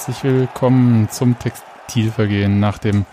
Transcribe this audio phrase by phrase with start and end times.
[0.00, 3.04] Herzlich willkommen zum Textilvergehen nach dem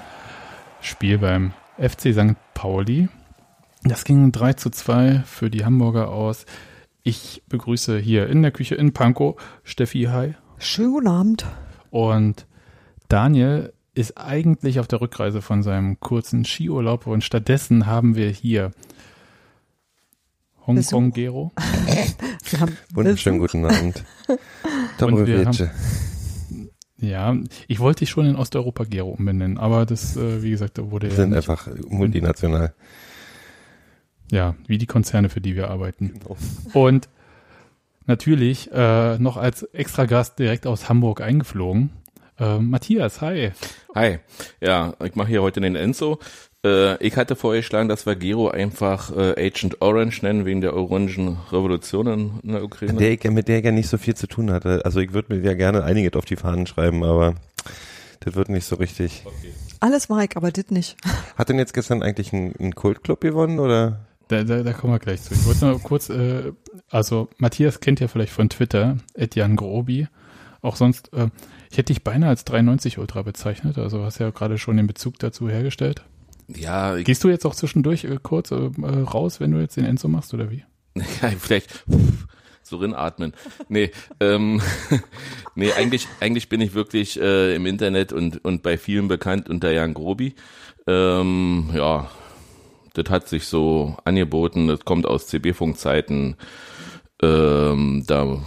[0.80, 2.38] Spiel beim FC St.
[2.54, 3.10] Pauli.
[3.84, 6.46] Das ging 3 zu 2 für die Hamburger aus.
[7.04, 10.36] Ich begrüße hier in der Küche in Pankow Steffi Hi.
[10.60, 11.46] Schönen guten Abend.
[11.90, 12.48] Und
[13.10, 18.72] Daniel ist eigentlich auf der Rückreise von seinem kurzen Skiurlaub und stattdessen haben wir hier
[20.66, 21.52] Hongkong Gero.
[22.94, 24.06] Wunderschönen guten Abend.
[24.98, 25.70] Dobrowitsche.
[27.00, 27.36] Ja,
[27.68, 31.08] ich wollte dich schon in Osteuropa Gero umbenennen, aber das, äh, wie gesagt, da wurde
[31.08, 32.74] Wir ja sind nicht, einfach multinational.
[34.32, 36.14] ja, wie die Konzerne, für die wir arbeiten.
[36.20, 36.36] Genau.
[36.74, 37.08] Und
[38.08, 41.92] natürlich äh, noch als Extragast direkt aus Hamburg eingeflogen.
[42.40, 43.52] Äh, Matthias, hi.
[43.96, 44.20] Hi,
[44.62, 46.20] ja, ich mache hier heute den Enzo.
[46.66, 51.38] Äh, ich hatte vorgeschlagen, dass wir Gero einfach äh, Agent Orange nennen, wegen der orangen
[51.52, 52.98] Revolution in, in der Ukraine.
[52.98, 54.82] Der ich, mit der ich ja nicht so viel zu tun hatte.
[54.86, 57.36] Also ich würde mir ja gerne einiges auf die Fahnen schreiben, aber
[58.22, 59.24] das wird nicht so richtig.
[59.80, 60.98] Alles Mike, aber dit nicht.
[61.38, 64.06] Hat denn jetzt gestern eigentlich ein, ein Kultclub gewonnen oder?
[64.28, 65.34] Da, da, da kommen wir gleich zu.
[65.34, 66.52] Ich wollte nur kurz, äh,
[66.90, 70.08] also Matthias kennt ja vielleicht von Twitter, Etienne Grobi.
[70.62, 71.30] Auch sonst, äh,
[71.72, 75.20] ich hätte dich beinahe als 93 Ultra bezeichnet, also hast ja gerade schon den Bezug
[75.20, 76.04] dazu hergestellt.
[76.48, 79.86] Ja, Gehst du jetzt auch zwischendurch äh, kurz äh, äh, raus, wenn du jetzt den
[79.86, 80.64] Enzo machst oder wie?
[80.96, 81.84] ja, vielleicht
[82.64, 83.34] so rinatmen.
[83.70, 84.62] Nee, ähm,
[85.56, 89.72] nee, eigentlich, eigentlich bin ich wirklich äh, im Internet und, und bei vielen bekannt unter
[89.72, 90.36] Jan Grobi.
[90.86, 92.10] Ähm, ja,
[92.94, 96.36] das hat sich so angeboten, das kommt aus CB-Funkzeiten.
[97.22, 98.42] Ähm, da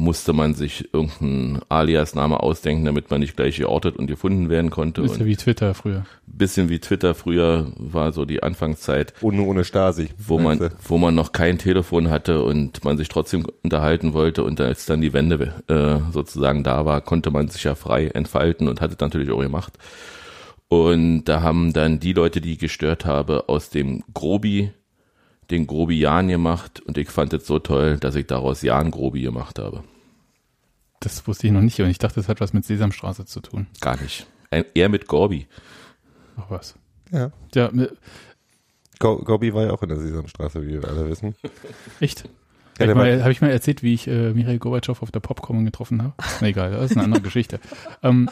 [0.00, 5.02] musste man sich irgendeinen Alias-Name ausdenken, damit man nicht gleich geortet und gefunden werden konnte.
[5.02, 6.06] Ja Und wie Twitter früher.
[6.26, 10.08] bisschen wie Twitter früher war so die Anfangszeit, Ohne, ohne Stasi.
[10.16, 14.58] wo man, wo man noch kein Telefon hatte und man sich trotzdem unterhalten wollte und
[14.60, 18.80] als dann die Wende äh, sozusagen da war, konnte man sich ja frei entfalten und
[18.80, 19.74] hatte natürlich auch gemacht.
[20.68, 24.70] Und da haben dann die Leute, die ich gestört habe, aus dem Grobi
[25.50, 29.22] den Grobi Jan gemacht und ich fand es so toll, dass ich daraus Jan Grobi
[29.22, 29.82] gemacht habe.
[31.00, 33.66] Das wusste ich noch nicht und ich dachte, das hat was mit Sesamstraße zu tun.
[33.80, 34.26] Gar nicht.
[34.50, 35.46] Ein, eher mit Gorbi.
[36.36, 36.74] Ach was.
[37.10, 37.32] Ja.
[37.54, 37.70] Ja,
[38.98, 41.34] Go Gobi war ja auch in der Sesamstraße, wie wir alle wissen.
[42.00, 42.28] echt?
[42.78, 45.64] Ja, Habe ich, hab ich mal erzählt, wie ich äh, Michael Gorbatschow auf der Popcorn
[45.64, 46.14] getroffen habe?
[46.40, 47.60] Na egal, das ist eine andere Geschichte.
[48.02, 48.30] Ähm,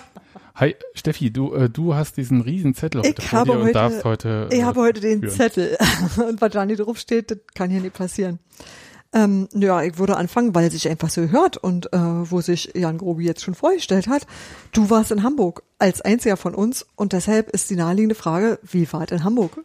[0.55, 3.65] hi, Steffi, du, äh, du hast diesen riesen Zettel heute Ich vor habe dir und
[3.65, 4.49] heute- darfst heute.
[4.51, 5.33] Ich äh, habe heute den führen.
[5.35, 5.77] Zettel.
[6.29, 8.39] Und was da nicht draufsteht, das kann hier nicht passieren.
[9.15, 12.73] Ähm, ja, ich würde anfangen, weil es sich einfach so hört und äh, wo sich
[12.75, 14.27] Jan Grobi jetzt schon vorgestellt hat.
[14.73, 18.91] Du warst in Hamburg als einziger von uns und deshalb ist die naheliegende Frage, wie
[18.93, 19.65] war es in Hamburg?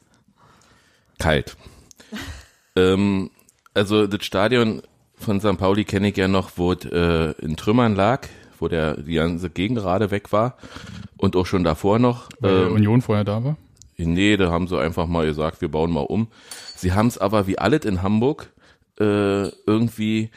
[1.19, 1.57] Kalt.
[2.77, 3.31] ähm,
[3.73, 4.81] also das Stadion
[5.15, 5.57] von St.
[5.57, 8.27] Pauli kenne ich ja noch, wo es äh, in Trümmern lag,
[8.59, 10.55] wo der die ganze Gegend gerade weg war
[11.17, 12.29] und auch schon davor noch.
[12.39, 13.57] Weil Ähm, Union vorher da war.
[13.97, 16.27] Nee, da haben sie einfach mal gesagt, wir bauen mal um.
[16.75, 18.52] Sie haben es aber wie alles in Hamburg
[18.99, 20.29] äh, irgendwie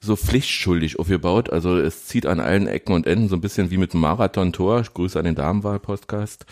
[0.00, 1.50] so pflichtschuldig aufgebaut.
[1.50, 4.82] Also es zieht an allen Ecken und Enden so ein bisschen wie mit dem Marathon-Tor.
[4.82, 6.46] Grüße an den Damenwahl-Podcast.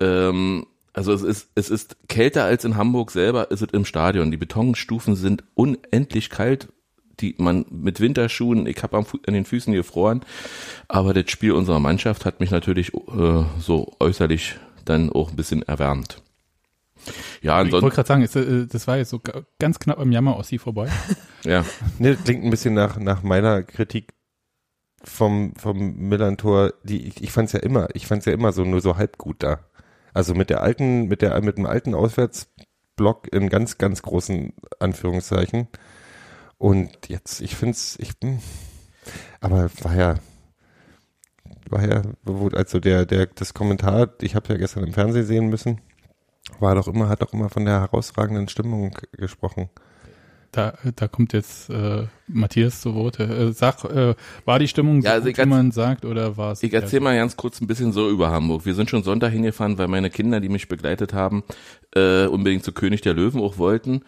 [0.00, 4.30] Ähm, also es ist, es ist kälter als in Hamburg selber, ist es im Stadion.
[4.30, 6.68] Die Betonstufen sind unendlich kalt.
[7.20, 10.22] Die man mit Winterschuhen, ich habe an den Füßen gefroren,
[10.88, 14.56] aber das Spiel unserer Mannschaft hat mich natürlich äh, so äußerlich
[14.86, 16.22] dann auch ein bisschen erwärmt.
[17.42, 20.12] Ja, Ich wollte ansonsten, gerade sagen, äh, das war jetzt so ga- ganz knapp am
[20.12, 20.88] Jammer Ossi vorbei.
[21.44, 21.64] ja,
[21.98, 24.12] Nee, das klingt ein bisschen nach, nach meiner Kritik
[25.02, 28.80] vom, vom Millantor, die, ich, ich fand's ja immer, ich fand's ja immer so, nur
[28.80, 29.60] so halb gut da.
[30.12, 35.68] Also mit der alten, mit der, mit dem alten Auswärtsblock in ganz, ganz großen Anführungszeichen.
[36.58, 38.40] Und jetzt, ich find's, ich, hm,
[39.40, 40.14] aber war ja,
[41.70, 42.02] war ja,
[42.54, 45.80] also der, der, das Kommentar, ich habe ja gestern im Fernsehen sehen müssen,
[46.60, 49.70] war doch immer, hat doch immer von der herausragenden Stimmung gesprochen.
[50.52, 53.20] Da, da kommt jetzt äh, Matthias zu Wort.
[53.20, 56.36] Äh, sag, äh, war die Stimmung so Ja, also gut, ich wie man sagt, oder
[56.36, 56.62] war es?
[56.64, 58.66] ich erzähle mal ganz kurz ein bisschen so über Hamburg.
[58.66, 61.44] Wir sind schon Sonntag hingefahren, weil meine Kinder, die mich begleitet haben,
[61.94, 64.02] äh, unbedingt zu König der Löwen auch wollten.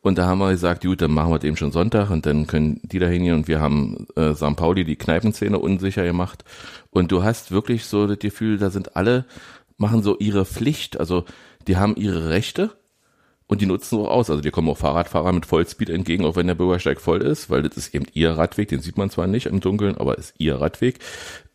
[0.00, 2.46] Und da haben wir gesagt, gut, dann machen wir das eben schon Sonntag und dann
[2.46, 4.54] können die da hingehen und wir haben äh, St.
[4.54, 6.44] Pauli die Kneipenzähne unsicher gemacht.
[6.90, 9.24] Und du hast wirklich so das Gefühl, da sind alle,
[9.76, 11.24] machen so ihre Pflicht, also
[11.68, 12.70] die haben ihre Rechte
[13.46, 14.30] und die nutzen auch aus.
[14.30, 17.62] Also die kommen auch Fahrradfahrer mit Vollspeed entgegen, auch wenn der Bürgersteig voll ist, weil
[17.62, 20.60] das ist eben ihr Radweg, den sieht man zwar nicht im Dunkeln, aber ist ihr
[20.60, 20.98] Radweg.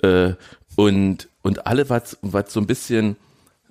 [0.01, 0.33] Äh,
[0.75, 3.15] und, und alle, was, was so ein bisschen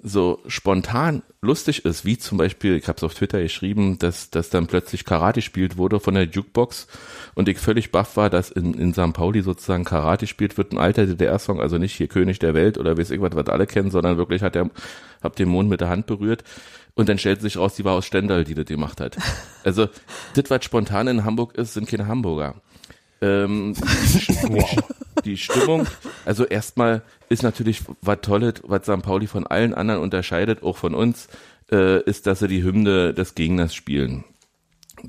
[0.02, 4.50] so spontan lustig ist, wie zum Beispiel, ich habe es auf Twitter geschrieben, dass, dass
[4.50, 6.88] dann plötzlich Karate spielt wurde von der Jukebox
[7.34, 9.12] und ich völlig baff war, dass in, in St.
[9.12, 12.98] Pauli sozusagen Karate spielt wird, ein alter DDR-Song, also nicht hier König der Welt oder
[12.98, 14.70] weiß ich was, was alle kennen, sondern wirklich hat er,
[15.22, 16.42] hab den Mond mit der Hand berührt
[16.94, 19.16] und dann stellt sich raus, die war aus Stendal, die das gemacht hat.
[19.64, 19.86] Also,
[20.34, 22.56] das, was spontan in Hamburg ist, sind keine Hamburger.
[23.22, 23.74] Ähm,
[24.48, 24.76] wow.
[25.24, 25.86] Die Stimmung,
[26.24, 29.02] also erstmal ist natürlich was Tolles, was St.
[29.02, 31.28] Pauli von allen anderen unterscheidet, auch von uns,
[31.70, 34.24] äh, ist, dass sie die Hymne des Gegners spielen.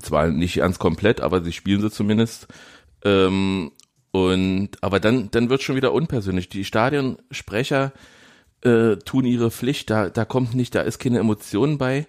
[0.00, 2.46] Zwar nicht ganz komplett, aber sie spielen sie zumindest.
[3.04, 3.72] Ähm,
[4.12, 6.48] und aber dann, dann wird schon wieder unpersönlich.
[6.48, 7.92] Die Stadionsprecher
[8.62, 12.06] äh, tun ihre Pflicht, da, da kommt nicht, da ist keine Emotion bei.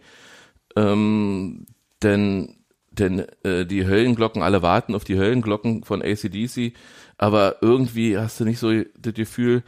[0.75, 1.66] Ähm,
[2.04, 2.64] denn
[3.00, 6.74] denn äh, die Höllenglocken, alle warten auf die Höllenglocken von ACDC,
[7.18, 9.63] aber irgendwie hast du nicht so das Gefühl,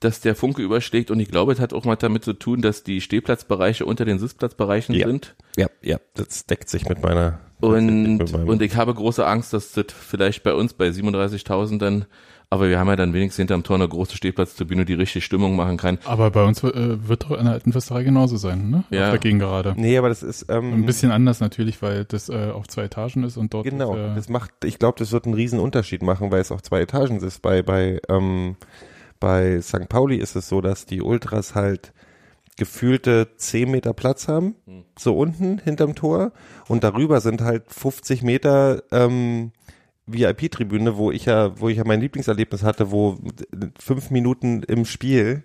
[0.00, 2.82] dass der Funke überschlägt und ich glaube, es hat auch mal damit zu tun, dass
[2.82, 5.06] die Stehplatzbereiche unter den Sitzplatzbereichen ja.
[5.06, 5.34] sind.
[5.56, 7.40] Ja, ja, das deckt sich mit meiner.
[7.60, 12.06] Und, mit und ich habe große Angst, dass das vielleicht bei uns bei 37.000 dann
[12.52, 15.76] aber wir haben ja dann wenigstens hinterm Tor eine große Stehplatztribüne, die richtig Stimmung machen
[15.76, 15.98] kann.
[16.04, 18.84] Aber bei uns äh, wird doch in der alten Fürsterei genauso sein, ne?
[18.90, 19.06] Ja.
[19.06, 19.74] Auf der Gegengerade.
[19.76, 23.22] Nee, aber das ist ähm, Ein bisschen anders natürlich, weil das äh, auf zwei Etagen
[23.22, 26.02] ist und dort Genau, ist, äh, das macht, ich glaube, das wird einen riesen Unterschied
[26.02, 27.40] machen, weil es auf zwei Etagen ist.
[27.40, 28.56] Bei, bei, ähm,
[29.20, 29.88] bei St.
[29.88, 31.92] Pauli ist es so, dass die Ultras halt
[32.56, 34.56] gefühlte 10 Meter Platz haben,
[34.98, 36.32] so unten hinterm Tor
[36.68, 39.52] und darüber sind halt 50 Meter ähm,
[40.12, 43.18] VIP-Tribüne, wo ich ja, wo ich ja mein Lieblingserlebnis hatte, wo
[43.78, 45.44] fünf Minuten im Spiel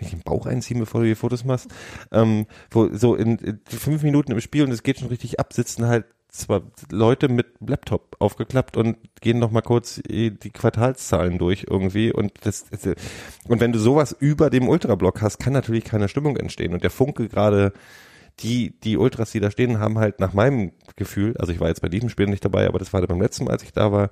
[0.00, 1.68] kann ich den Bauch einziehen, bevor du die Fotos machst,
[2.10, 5.52] ähm, wo so in, in fünf Minuten im Spiel und es geht schon richtig ab,
[5.52, 11.66] sitzen halt zwar Leute mit Laptop aufgeklappt und gehen noch mal kurz die Quartalszahlen durch
[11.68, 12.66] irgendwie und das
[13.48, 16.90] und wenn du sowas über dem Ultrablock hast, kann natürlich keine Stimmung entstehen und der
[16.90, 17.72] Funke gerade
[18.42, 21.82] die die Ultras, die da stehen, haben halt nach meinem Gefühl, also ich war jetzt
[21.82, 24.10] bei diesem Spiel nicht dabei, aber das war beim letzten Mal, als ich da war,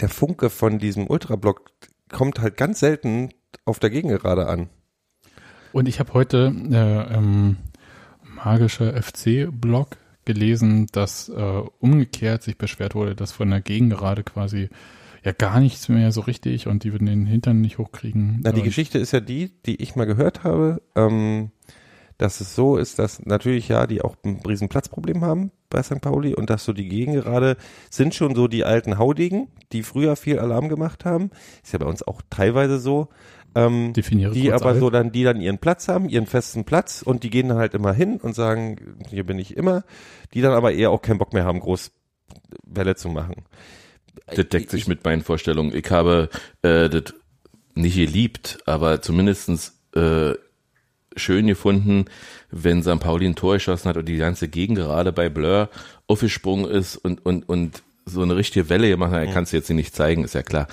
[0.00, 1.70] der Funke von diesem Ultrablock
[2.10, 3.30] kommt halt ganz selten
[3.64, 4.68] auf der Gegengerade an.
[5.72, 7.56] Und ich habe heute äh, ähm,
[8.44, 14.68] magischer FC-Blog gelesen, dass äh, umgekehrt sich beschwert wurde, dass von der Gegengerade quasi
[15.24, 18.40] ja gar nichts mehr so richtig und die würden den Hintern nicht hochkriegen.
[18.42, 21.50] Na, die Geschichte ist ja die, die ich mal gehört habe, ähm,
[22.18, 26.00] dass es so ist, dass natürlich ja, die auch ein riesen Platzproblem haben bei St.
[26.00, 27.56] Pauli und dass so die Gegengerade
[27.90, 31.30] sind schon so die alten Haudegen, die früher viel Alarm gemacht haben.
[31.62, 33.08] Ist ja bei uns auch teilweise so.
[33.54, 34.80] Ähm, Definiere die aber alt.
[34.80, 37.74] so dann, die dann ihren Platz haben, ihren festen Platz und die gehen dann halt
[37.74, 39.84] immer hin und sagen, hier bin ich immer,
[40.32, 41.92] die dann aber eher auch keinen Bock mehr haben, groß
[42.64, 43.44] Welle zu machen.
[44.26, 45.74] Das deckt sich mit meinen Vorstellungen.
[45.74, 46.30] Ich habe
[46.62, 47.14] äh, das
[47.74, 50.32] nicht geliebt, aber zumindestens äh,
[51.16, 52.06] schön gefunden,
[52.50, 53.00] wenn St.
[53.00, 55.68] Pauli ein Tor geschossen hat und die ganze Gegend gerade bei Blur
[56.06, 59.32] aufgesprungen ist und, und, und so eine richtige Welle gemacht hat.
[59.32, 60.66] Kannst du jetzt nicht zeigen, ist ja klar.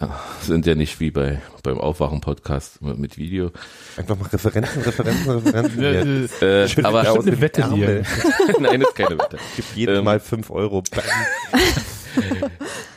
[0.00, 3.50] Ja, Sind ja nicht wie bei beim Aufwachen-Podcast mit, mit Video.
[3.98, 6.28] Einfach mal Referenten, Referenten, Referenten.
[6.40, 8.02] Äh, äh, Schüttelt aber mir aus eine dem Wette hier.
[8.60, 9.38] Nein, das ist keine Wette.
[9.56, 10.82] Gibt jedes Ähm, Mal fünf Euro.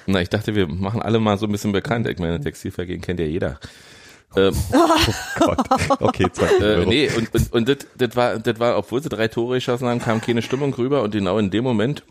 [0.06, 2.08] Na, ich dachte, wir machen alle mal so ein bisschen bekannt.
[2.08, 3.60] Ich meine, Textilvergehen kennt ja jeder.
[4.36, 4.54] Ähm,
[5.40, 5.58] Gott.
[6.00, 9.28] Okay, 20 Äh, nee, und, und, und das, das war, das war, obwohl sie drei
[9.28, 12.04] Tore geschossen haben, kam keine Stimmung rüber und genau in dem Moment,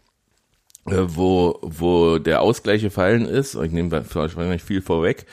[0.87, 4.04] äh, wo, wo der Ausgleich gefallen ist, ich nehme
[4.49, 5.26] nicht viel vorweg,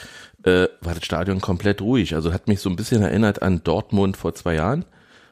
[0.44, 2.16] äh, war das Stadion komplett ruhig.
[2.16, 4.86] Also hat mich so ein bisschen erinnert an Dortmund vor zwei Jahren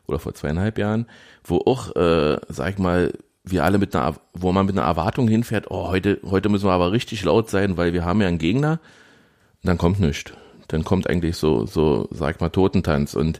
[0.07, 1.07] oder vor zweieinhalb Jahren,
[1.43, 5.27] wo auch, äh, sag ich mal, wir alle mit einer, wo man mit einer Erwartung
[5.27, 8.37] hinfährt, oh, heute, heute müssen wir aber richtig laut sein, weil wir haben ja einen
[8.37, 8.79] Gegner.
[9.63, 10.31] Und dann kommt nichts.
[10.71, 13.39] Dann kommt eigentlich so, so, sag mal, Totentanz und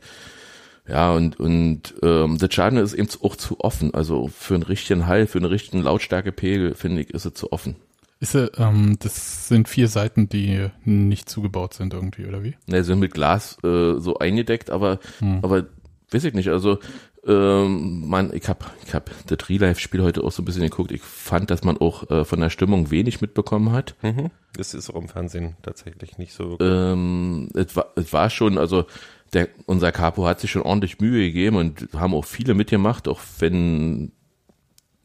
[0.87, 3.93] ja, und, und ähm, das Stadion ist eben auch zu offen.
[3.93, 7.75] Also für einen richtigen Hall, für einen richtigen Lautstärkepegel, finde ich, ist es zu offen.
[8.19, 12.55] Ist, äh, ähm, das sind vier Seiten, die nicht zugebaut sind irgendwie, oder wie?
[12.67, 14.99] Ne, sind mit Glas äh, so eingedeckt, aber,
[15.41, 15.67] aber
[16.11, 16.49] weiß ich nicht.
[16.49, 16.79] Also
[17.27, 20.91] ähm, man, ich hab, ich hab das Real-Life-Spiel heute auch so ein bisschen geguckt.
[20.91, 23.95] Ich fand, dass man auch äh, von der Stimmung wenig mitbekommen hat.
[24.01, 24.31] Mhm.
[24.53, 26.69] Das ist auch im Fernsehen tatsächlich nicht so wirklich.
[26.69, 28.85] Ähm, es war, es war schon, also
[29.33, 33.21] der, unser Capo hat sich schon ordentlich Mühe gegeben und haben auch viele mitgemacht, auch
[33.39, 34.11] wenn,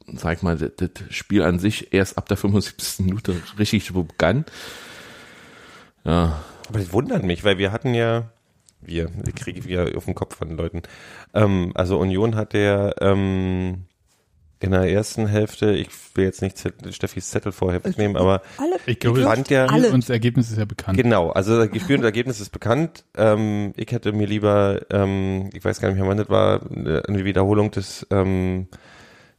[0.06, 3.04] sag ich mal, das, das Spiel an sich erst ab der 75.
[3.06, 4.46] Minute richtig begann.
[6.04, 8.30] Ja, Aber das wundert mich, weil wir hatten ja,
[8.80, 10.82] wir, wir kriegen wieder auf den Kopf von den Leuten.
[11.34, 13.84] Ähm, also Union hat ja, ähm,
[14.58, 18.76] in der ersten Hälfte, ich will jetzt nicht Zettel, Steffis Zettel vorher wegnehmen, aber Alle,
[18.86, 20.96] Ich glaube, fand ja- und das Ergebnis ist ja bekannt.
[20.96, 23.04] genau, also das Spiel und das Ergebnis ist bekannt.
[23.18, 27.24] Ähm, ich hätte mir lieber, ähm, ich weiß gar nicht mehr, wann das war, eine
[27.26, 28.68] Wiederholung des ähm,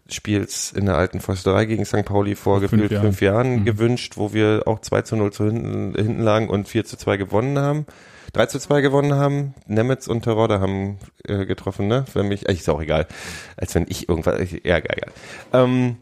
[0.10, 2.06] Spiels in der alten Försterei gegen St.
[2.06, 3.46] Pauli vor gefühlt fünf fünf Jahren.
[3.48, 3.66] Jahren Mhm.
[3.66, 7.18] gewünscht, wo wir auch 2 zu 0 zu hinten, hinten lagen und 4 zu 2
[7.18, 7.86] gewonnen haben.
[8.34, 9.54] 3 zu 2 gewonnen haben.
[9.68, 12.06] Nemetz und Terodde haben äh, getroffen, ne?
[12.12, 13.08] Für mich, äh, ist auch egal.
[13.56, 15.14] Als wenn ich irgendwas, ich, ja, egal, egal.
[15.54, 15.98] Ähm,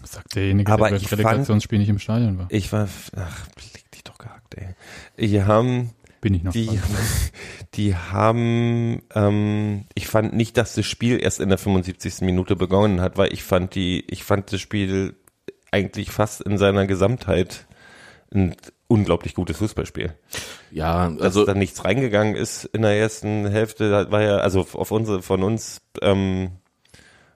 [0.00, 2.46] Das sagt derjenige, Aber der bei ich fand- Relegationsspiel nicht im Stadion war.
[2.50, 4.74] ich war, ach, leg dich doch gehackt, ey.
[5.18, 6.80] Die haben, Bin ich noch die, dran.
[7.74, 12.20] die haben, ähm, ich fand nicht, dass das Spiel erst in der 75.
[12.22, 15.16] Minute begonnen hat, weil ich fand die, ich fand das Spiel
[15.72, 17.66] eigentlich fast in seiner Gesamtheit
[18.34, 18.54] ein
[18.88, 20.14] unglaublich gutes Fußballspiel.
[20.70, 24.60] Ja, Dass also da nichts reingegangen ist in der ersten Hälfte, da war ja, also
[24.60, 26.52] auf unsere, von uns, ähm,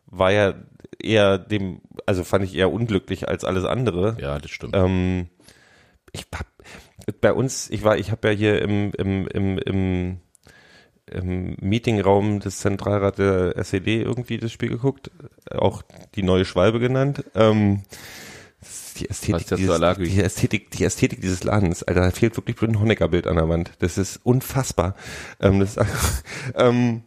[0.07, 0.55] war ja
[1.03, 4.17] eher dem, also fand ich eher unglücklich als alles andere.
[4.21, 4.77] ja, das stimmt.
[4.77, 5.29] Ähm,
[6.13, 6.47] ich hab,
[7.21, 10.21] bei uns, ich war, ich habe ja hier im, im, im, im,
[11.07, 15.11] im Meetingraum des Zentralrats der SED irgendwie das Spiel geguckt,
[15.51, 15.83] auch
[16.15, 17.25] die neue Schwalbe genannt.
[17.35, 17.83] Ähm,
[18.95, 22.81] die Ästhetik, ist dieses, die Ästhetik, die Ästhetik dieses Ladens, Alter, da fehlt wirklich ein
[22.81, 23.73] Honecker-Bild an der Wand.
[23.81, 24.95] Das ist unfassbar.
[25.41, 25.77] Ähm, das,
[26.55, 27.03] ähm,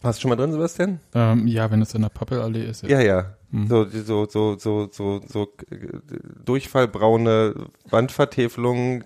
[0.00, 1.00] warst du schon mal drin, Sebastian?
[1.14, 2.82] Ähm, ja, wenn es in der Pappelallee ist.
[2.82, 3.36] Ja, ja.
[3.50, 3.68] Mhm.
[3.68, 6.00] So, so, so, so, so, so äh,
[6.44, 9.04] durchfallbraune Wandvertäfelungen.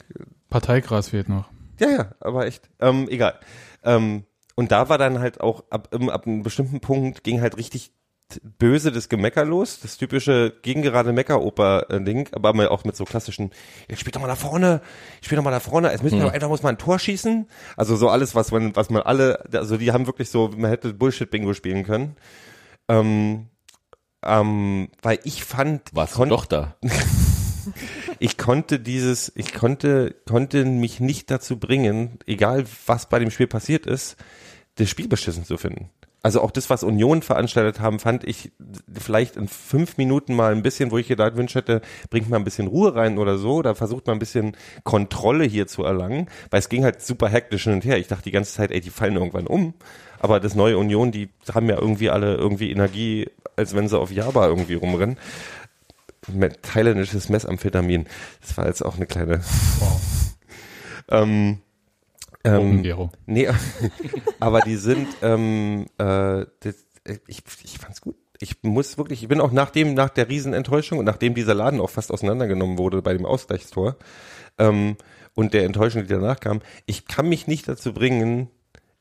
[0.48, 1.50] Parteigras fehlt noch.
[1.78, 2.70] Ja, ja, aber echt.
[2.80, 3.38] Ähm, egal.
[3.84, 7.92] Ähm, und da war dann halt auch ab, ab einem bestimmten Punkt ging halt richtig
[8.42, 13.50] böse das Gemecker los, das typische gegengerade Meckeroper-Ding, aber mal auch mit so klassischen,
[13.88, 14.80] jetzt spielt doch mal da vorne,
[15.22, 16.28] spielt doch mal da vorne, es müssen wir Mhm.
[16.28, 17.46] doch einfach muss man ein Tor schießen.
[17.76, 20.92] Also so alles, was man, was man alle, also die haben wirklich so, man hätte
[20.94, 22.16] Bullshit-Bingo spielen können.
[22.88, 23.46] Ähm,
[24.24, 26.76] ähm, weil ich fand, Warst du doch da?
[28.18, 33.46] ich konnte dieses, ich konnte, konnte mich nicht dazu bringen, egal was bei dem Spiel
[33.46, 34.16] passiert ist,
[34.76, 35.90] das Spiel beschissen zu finden.
[36.22, 38.50] Also auch das, was Union veranstaltet haben, fand ich
[38.92, 42.44] vielleicht in fünf Minuten mal ein bisschen, wo ich gedacht wünscht hätte, bringt mal ein
[42.44, 46.58] bisschen Ruhe rein oder so, oder versucht mal ein bisschen Kontrolle hier zu erlangen, weil
[46.58, 47.98] es ging halt super hektisch hin und her.
[47.98, 49.74] Ich dachte die ganze Zeit, ey, die fallen irgendwann um.
[50.18, 54.10] Aber das neue Union, die haben ja irgendwie alle irgendwie Energie, als wenn sie auf
[54.10, 55.18] Java irgendwie rumrennen
[56.62, 58.06] thailändisches Messamphetamin.
[58.40, 59.42] Das war jetzt auch eine kleine.
[61.10, 61.58] ähm,
[62.46, 63.10] ähm, Open-Gero.
[63.26, 63.48] nee,
[64.40, 68.16] aber die sind, ähm, äh, das, äh, ich, ich fand's gut.
[68.38, 71.90] Ich muss wirklich, ich bin auch nachdem, nach der Riesenenttäuschung und nachdem dieser Laden auch
[71.90, 73.96] fast auseinandergenommen wurde bei dem Ausgleichstor
[74.58, 74.96] ähm,
[75.34, 78.50] und der Enttäuschung, die danach kam, ich kann mich nicht dazu bringen,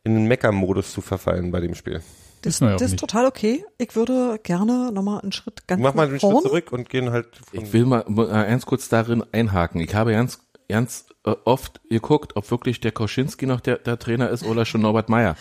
[0.05, 2.01] in den Mecker-Modus zu verfallen bei dem Spiel.
[2.43, 2.99] Das, das ist nicht.
[2.99, 3.65] total okay.
[3.79, 6.41] Ich würde gerne nochmal einen Schritt ganz Mach mal einen vorne.
[6.41, 9.81] Schritt zurück und gehen halt Ich will mal, mal ganz kurz darin einhaken.
[9.81, 11.14] Ich habe ganz, ganz äh,
[11.45, 15.35] oft geguckt, ob wirklich der Koschinski noch der, der Trainer ist oder schon Norbert Meyer.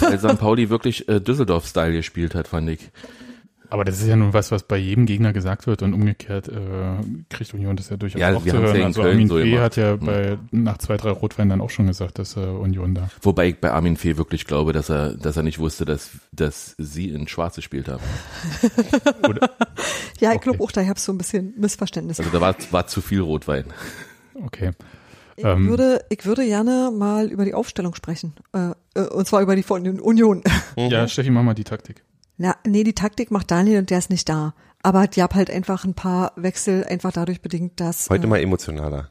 [0.00, 0.38] Weil St.
[0.38, 2.90] Pauli wirklich äh, Düsseldorf-Style gespielt hat, fand ich.
[3.68, 6.52] Aber das ist ja nun was, was bei jedem Gegner gesagt wird und umgekehrt äh,
[7.28, 8.76] kriegt Union das ja durchaus Ja, auch wir zu ja hören.
[8.76, 11.70] in Also Köln Armin so Fee hat ja bei nach zwei, drei Rotweinen dann auch
[11.70, 13.10] schon gesagt, dass äh, Union da.
[13.22, 16.76] Wobei ich bei Armin Fee wirklich glaube, dass er, dass er nicht wusste, dass, dass
[16.78, 18.02] sie in Schwarz gespielt haben.
[20.20, 20.38] Ja, ich Okay.
[20.50, 22.18] glaube auch, da gab es so ein bisschen Missverständnis.
[22.20, 23.64] Also da war, war zu viel Rotwein.
[24.34, 24.70] Okay.
[25.36, 28.34] Ich Ähm, würde, ich würde gerne mal über die Aufstellung sprechen.
[28.52, 30.42] Äh, äh, und zwar über die von den Union.
[30.76, 32.04] Ja, Steffi, mach mal die Taktik.
[32.36, 34.54] Na, nee, die Taktik macht Daniel und der ist nicht da.
[34.82, 38.40] Aber die hab halt einfach ein paar Wechsel einfach dadurch bedingt, dass heute äh, mal
[38.40, 39.10] emotionaler.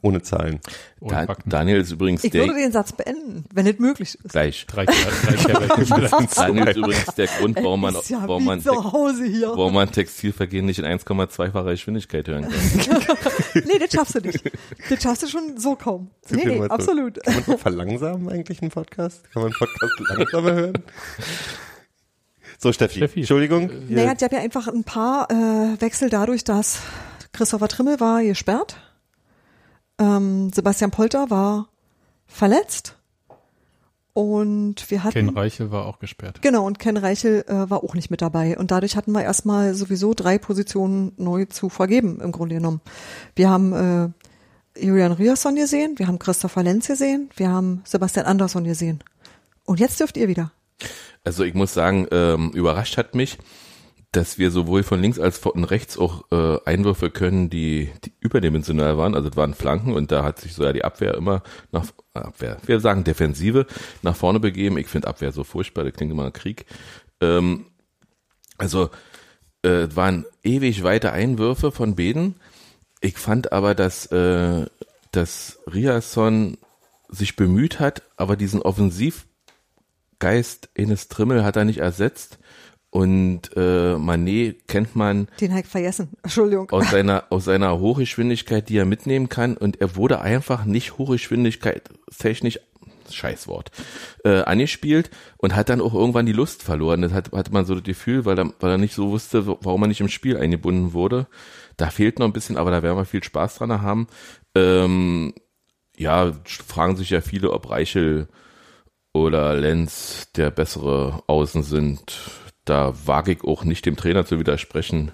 [0.00, 0.60] Ohne Zahlen.
[1.00, 1.26] Da.
[1.44, 4.28] Daniel ist übrigens ich der, würde den Satz beenden, wenn es möglich ist.
[4.32, 4.64] gleich.
[4.66, 6.28] Drei, drei Kehrwelten.
[6.36, 9.48] Daniel ist übrigens der Grund, warum man, ist ja warum wie man, zu Hause hier.
[9.48, 12.54] warum man Textilvergehen nicht in 1,2-facher Geschwindigkeit hören kann.
[13.66, 14.40] Nee, das schaffst du nicht.
[14.88, 16.10] Das schaffst du schon so kaum.
[16.30, 17.22] Nee, nee, mal so- absolut.
[17.24, 19.24] Kann man so verlangsamen eigentlich einen Podcast?
[19.32, 20.78] Kann man einen Podcast langsamer hören?
[22.58, 22.98] So, Steffi.
[22.98, 23.20] Steffi.
[23.20, 23.70] Entschuldigung.
[23.88, 26.78] Naja, ich habe ja einfach ein paar äh, Wechsel dadurch, dass
[27.32, 28.76] Christopher Trimmel war gesperrt.
[29.98, 31.68] Ähm, Sebastian Polter war
[32.26, 32.94] verletzt.
[34.14, 35.26] Und wir hatten.
[35.26, 36.42] Ken Reichel war auch gesperrt.
[36.42, 38.58] Genau, und Ken Reichel äh, war auch nicht mit dabei.
[38.58, 42.80] Und dadurch hatten wir erstmal sowieso drei Positionen neu zu vergeben, im Grunde genommen.
[43.36, 48.64] Wir haben äh, Julian Riasson gesehen, wir haben Christopher Lenz gesehen, wir haben Sebastian Andersson
[48.64, 49.04] gesehen.
[49.64, 50.50] Und jetzt dürft ihr wieder.
[51.24, 53.38] Also ich muss sagen, ähm, überrascht hat mich,
[54.18, 58.98] dass wir sowohl von links als von rechts auch äh, Einwürfe können, die, die überdimensional
[58.98, 59.14] waren.
[59.14, 62.56] Also es waren Flanken und da hat sich so ja die Abwehr immer nach Abwehr,
[62.66, 63.64] wir sagen Defensive
[64.02, 64.76] nach vorne begeben.
[64.76, 66.66] Ich finde Abwehr so furchtbar, das klingt immer nach Krieg.
[67.20, 67.66] Ähm,
[68.58, 68.90] Also
[69.62, 72.40] äh, waren ewig weite Einwürfe von beiden.
[73.00, 74.66] Ich fand aber, dass, äh,
[75.12, 76.58] dass Riasson
[77.08, 79.28] sich bemüht hat, aber diesen Offensivgeist
[80.74, 82.40] Enes Trimmel hat er nicht ersetzt.
[82.90, 86.08] Und äh, Manet kennt man Den habe ich vergessen.
[86.22, 86.70] Entschuldigung.
[86.70, 89.56] aus seiner aus seiner Hochgeschwindigkeit, die er mitnehmen kann.
[89.58, 91.82] Und er wurde einfach nicht Hochgeschwindigkeit
[92.16, 92.58] technisch
[93.12, 93.70] Scheißwort
[94.24, 97.02] äh, angespielt und hat dann auch irgendwann die Lust verloren.
[97.02, 99.82] Das hat, hatte man so das Gefühl, weil er, weil er nicht so wusste, warum
[99.82, 101.26] er nicht im Spiel eingebunden wurde.
[101.76, 104.08] Da fehlt noch ein bisschen, aber da werden wir viel Spaß dran haben.
[104.54, 105.34] Ähm,
[105.96, 108.28] ja, fragen sich ja viele, ob Reichel
[109.12, 112.20] oder Lenz der bessere Außen sind.
[112.68, 115.12] Da wage ich auch nicht dem Trainer zu widersprechen,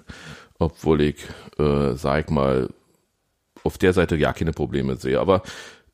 [0.59, 1.15] obwohl ich,
[1.57, 2.69] äh, sag ich mal,
[3.63, 5.19] auf der Seite ja keine Probleme sehe.
[5.19, 5.41] Aber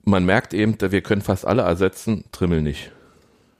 [0.03, 2.91] man merkt eben, wir können fast alle ersetzen, Trimmel nicht.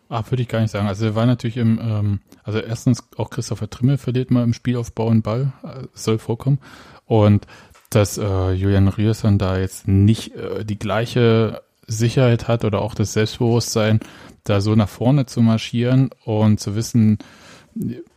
[0.10, 0.88] Ah, würde ich gar nicht sagen.
[0.88, 5.10] Also er war natürlich im, ähm, also erstens auch Christopher Trimmel verliert mal im Spielaufbau
[5.10, 6.60] einen Ball, äh, soll vorkommen.
[7.05, 7.46] Und
[7.91, 13.13] dass äh, Julian Rierson da jetzt nicht äh, die gleiche Sicherheit hat oder auch das
[13.13, 14.00] Selbstbewusstsein,
[14.43, 17.20] da so nach vorne zu marschieren und zu wissen,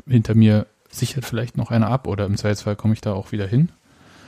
[0.07, 3.47] hinter mir sichert vielleicht noch einer ab oder im Zweifelsfall komme ich da auch wieder
[3.47, 3.71] hin.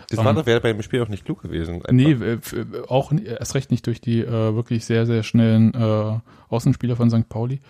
[0.09, 1.76] Das Ähm, war doch wäre beim Spiel auch nicht klug gewesen.
[1.76, 1.90] einfach.
[1.92, 2.54] Nee, äh, f-
[2.88, 6.18] auch erst recht nicht durch die äh, wirklich sehr, sehr schnellen äh,
[6.49, 7.28] Außenspieler von St.
[7.28, 7.61] Pauli.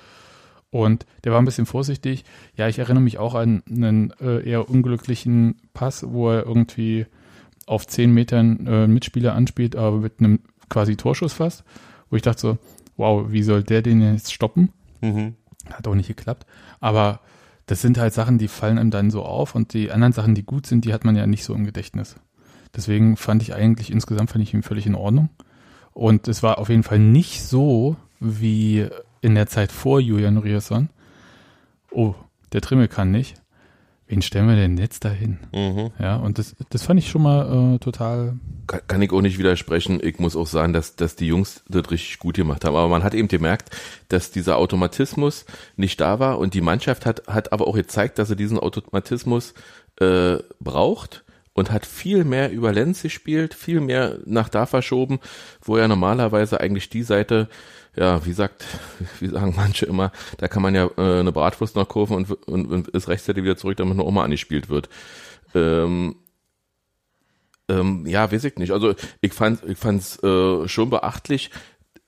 [0.70, 2.24] Und der war ein bisschen vorsichtig.
[2.56, 7.06] Ja, ich erinnere mich auch an einen äh, eher unglücklichen Pass, wo er irgendwie
[7.66, 11.64] auf zehn Metern äh, einen Mitspieler anspielt, aber mit einem quasi Torschuss fast.
[12.10, 12.58] Wo ich dachte so,
[12.96, 14.70] wow, wie soll der den jetzt stoppen?
[15.00, 15.34] Mhm.
[15.72, 16.44] Hat auch nicht geklappt.
[16.80, 17.20] Aber
[17.66, 20.44] das sind halt Sachen, die fallen einem dann so auf und die anderen Sachen, die
[20.44, 22.16] gut sind, die hat man ja nicht so im Gedächtnis.
[22.74, 25.30] Deswegen fand ich eigentlich insgesamt fand ich ihn völlig in Ordnung.
[25.92, 28.86] Und es war auf jeden Fall nicht so wie
[29.20, 30.90] in der Zeit vor Julian Rierson.
[31.90, 32.14] Oh,
[32.52, 33.42] der Trimmel kann nicht.
[34.08, 35.38] Wen stellen wir denn jetzt dahin?
[35.52, 35.90] Mhm.
[35.98, 38.36] Ja, und das, das fand ich schon mal äh, total.
[38.68, 39.98] Kann, kann ich auch nicht widersprechen.
[40.00, 42.76] Ich muss auch sagen, dass, dass die Jungs das richtig gut gemacht haben.
[42.76, 43.70] Aber man hat eben gemerkt,
[44.08, 45.44] dass dieser Automatismus
[45.76, 49.54] nicht da war und die Mannschaft hat, hat aber auch gezeigt, dass sie diesen Automatismus
[49.98, 55.18] äh, braucht und hat viel mehr über Lenz gespielt, viel mehr nach da verschoben,
[55.62, 57.48] wo ja normalerweise eigentlich die Seite,
[57.96, 58.64] ja, wie sagt,
[59.20, 62.66] wie sagen manche immer, da kann man ja äh, eine Bratwurst noch kurven und, und,
[62.66, 64.88] und ist rechtzeitig wieder zurück, damit noch mal angespielt wird.
[65.54, 66.16] Ähm,
[67.68, 68.72] ähm, ja, weiß ich nicht.
[68.72, 71.50] Also ich fand ich fand's äh, schon beachtlich,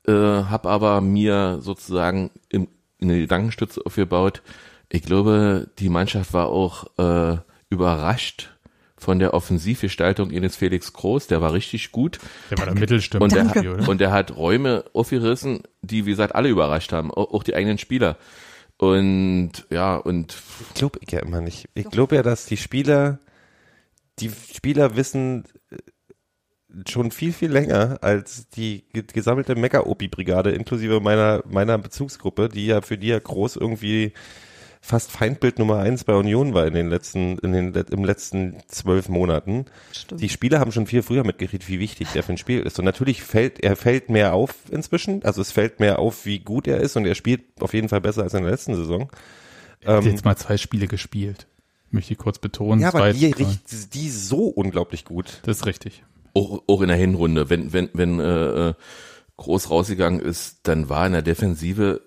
[0.07, 2.69] äh, habe aber mir sozusagen im,
[3.01, 4.43] eine Gedankenstütze aufgebaut.
[4.89, 7.39] Ich glaube, die Mannschaft war auch äh,
[7.71, 8.58] überrascht
[8.99, 11.29] von der Offensivgestaltung Ines Felix Groß.
[11.29, 12.19] Der war richtig gut
[12.51, 13.25] Der war der Mittelstürmer.
[13.25, 17.43] und der, hat, und der hat Räume aufgerissen, die wie gesagt alle überrascht haben, auch,
[17.43, 18.17] die eigenen Spieler.
[18.77, 20.37] Und ja, und
[20.75, 21.69] Glaube ich ja immer nicht.
[21.75, 23.19] Ich glaube ja, dass die Spieler,
[24.21, 25.77] die Spieler wissen äh,
[26.89, 32.81] schon viel, viel länger als die ge- gesammelte Mecker-Opi-Brigade, inklusive meiner, meiner Bezugsgruppe, die ja
[32.81, 34.13] für die ja groß irgendwie
[34.81, 39.09] fast Feindbild Nummer eins bei Union war in den letzten, in den, im letzten zwölf
[39.09, 39.67] Monaten.
[39.93, 40.21] Stimmt.
[40.21, 42.79] Die Spieler haben schon viel früher mitgekriegt, wie wichtig der für ein Spiel ist.
[42.79, 45.23] Und natürlich fällt, er fällt mehr auf inzwischen.
[45.25, 48.01] Also es fällt mehr auf, wie gut er ist und er spielt auf jeden Fall
[48.01, 49.11] besser als in der letzten Saison.
[49.81, 51.47] Er hat ähm, jetzt mal zwei Spiele gespielt.
[51.91, 52.81] Möchte ich kurz betonen.
[52.81, 53.33] Ja, aber die,
[53.93, 55.41] die so unglaublich gut.
[55.45, 56.03] Das ist richtig.
[56.35, 58.75] auch, auch in der Hinrunde, wenn, wenn, wenn äh, äh,
[59.37, 62.01] Groß rausgegangen ist, dann war in der Defensive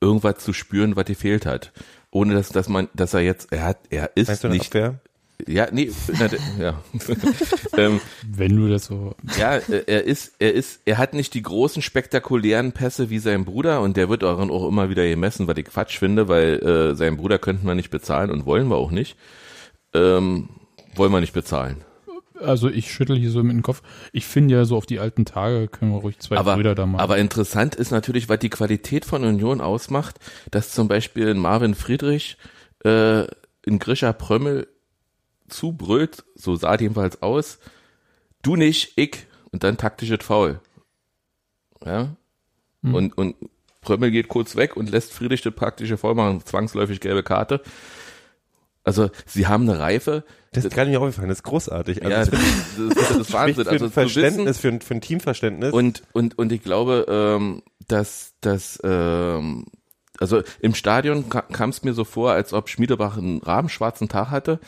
[0.00, 1.72] irgendwas zu spüren, was gefehlt hat.
[2.10, 5.00] Ohne dass, dass man, dass er jetzt, er hat, er ist Meinst du nicht, Abwehr?
[5.46, 6.28] ja, nee, na,
[6.58, 6.82] ja,
[7.76, 9.14] ähm, Wenn du das so.
[9.38, 13.44] ja, äh, er ist, er ist, er hat nicht die großen spektakulären Pässe wie sein
[13.44, 16.94] Bruder und der wird daran auch immer wieder gemessen, was ich Quatsch finde, weil äh,
[16.94, 19.16] seinen Bruder könnten wir nicht bezahlen und wollen wir auch nicht.
[19.92, 20.48] Ähm,
[20.94, 21.84] wollen wir nicht bezahlen.
[22.40, 23.82] Also ich schüttel hier so mit dem Kopf.
[24.12, 26.86] Ich finde ja so auf die alten Tage können wir ruhig zwei aber, Brüder da
[26.86, 27.00] machen.
[27.00, 30.18] aber interessant ist natürlich, was die Qualität von Union ausmacht,
[30.50, 32.36] dass zum Beispiel Marvin Friedrich
[32.84, 33.24] äh,
[33.64, 34.68] in Grisha Prömmel
[35.48, 37.58] zubrüllt, so sah es jedenfalls aus,
[38.42, 40.60] du nicht, ich, und dann taktisches Foul.
[41.84, 42.16] Ja.
[42.82, 42.94] Hm.
[42.94, 43.36] Und, und
[43.80, 47.62] Prömmel geht kurz weg und lässt Friedrich das praktische Foul machen, zwangsläufig gelbe Karte.
[48.86, 50.24] Also sie haben eine Reife.
[50.52, 52.02] Das ist gerade nicht aufgefallen, das ist großartig.
[52.02, 53.64] Also ja, das das, das, ist Wahnsinn.
[53.64, 55.72] für Also ein wissen, Verständnis, für ein, für ein Teamverständnis.
[55.72, 59.66] und, und, und ich glaube, ähm, dass, dass ähm,
[60.18, 64.30] also im Stadion ka kam es mir so vor, als ob Schmiedebach einen rabenschwarzen Tag
[64.30, 64.60] hatte.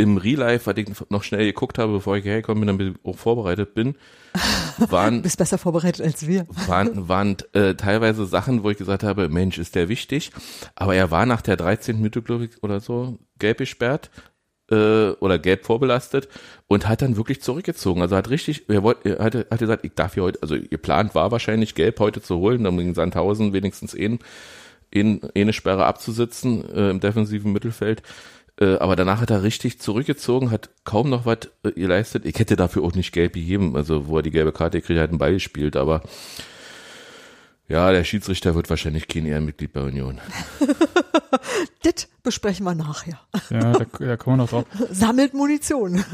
[0.00, 3.04] Im Real Life, was ich noch schnell geguckt habe, bevor ich hergekommen bin, damit ich
[3.04, 3.94] auch vorbereitet bin,
[4.78, 6.46] Du waren, bist besser vorbereitet als wir.
[6.66, 10.30] waren, waren äh, teilweise Sachen, wo ich gesagt habe, Mensch, ist der wichtig.
[10.74, 11.96] Aber er war nach der 13.
[11.96, 14.10] Minute, glaube ich, oder so, gelb gesperrt
[14.70, 16.28] äh, oder gelb vorbelastet
[16.66, 18.00] und hat dann wirklich zurückgezogen.
[18.02, 21.14] Also hat richtig, er, wollte, er hatte, hat gesagt, ich darf hier heute, also geplant
[21.14, 24.20] war wahrscheinlich gelb heute zu holen, um gegen Sandhausen wenigstens in,
[24.90, 28.02] in, eine Sperre abzusitzen äh, im defensiven Mittelfeld.
[28.60, 32.26] Äh, aber danach hat er richtig zurückgezogen, hat kaum noch was äh, geleistet.
[32.26, 35.10] Ich hätte dafür auch nicht gelb gegeben, also wo er die gelbe Karte kriegt, hat
[35.10, 36.02] einen Ball gespielt, aber
[37.68, 40.20] ja, der Schiedsrichter wird wahrscheinlich kein Ehrenmitglied bei Union.
[41.82, 43.18] Das besprechen wir nachher.
[43.48, 44.64] Ja, da, da kommen wir noch drauf.
[44.90, 46.04] Sammelt Munition.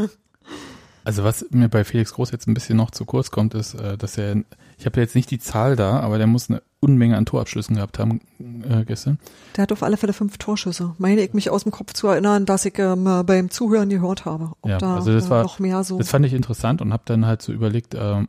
[1.03, 3.99] Also was mir bei Felix Groß jetzt ein bisschen noch zu kurz kommt, ist, äh,
[3.99, 4.45] dass er,
[4.79, 7.99] ich habe jetzt nicht die Zahl da, aber der muss eine Unmenge an Torabschlüssen gehabt
[7.99, 8.21] haben
[8.69, 9.19] äh, gestern.
[9.57, 10.95] Der hat auf alle Fälle fünf Torschüsse.
[10.99, 14.53] Meine ich mich aus dem Kopf zu erinnern, dass ich ähm, beim Zuhören gehört habe.
[14.61, 15.99] Ob Ja, da also das äh, war- noch mehr so.
[15.99, 18.29] Das fand ich interessant und habe dann halt so überlegt, ähm,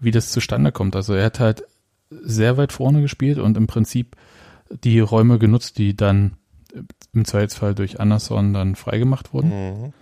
[0.00, 0.96] wie das zustande kommt.
[0.96, 1.64] Also er hat halt
[2.10, 4.16] sehr weit vorne gespielt und im Prinzip
[4.70, 6.32] die Räume genutzt, die dann
[6.74, 6.80] äh,
[7.12, 9.50] im Zweifelsfall durch Anderson dann freigemacht wurden.
[9.50, 9.92] Mhm.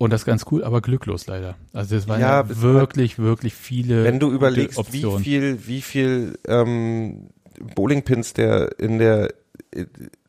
[0.00, 1.56] Und das ist ganz cool, aber glücklos leider.
[1.74, 6.38] Also es waren Ja, ja, wirklich, wirklich viele Wenn du überlegst, wie viel, wie viel
[6.48, 7.28] ähm,
[7.74, 9.34] Bowlingpins der in der
[9.74, 9.84] äh,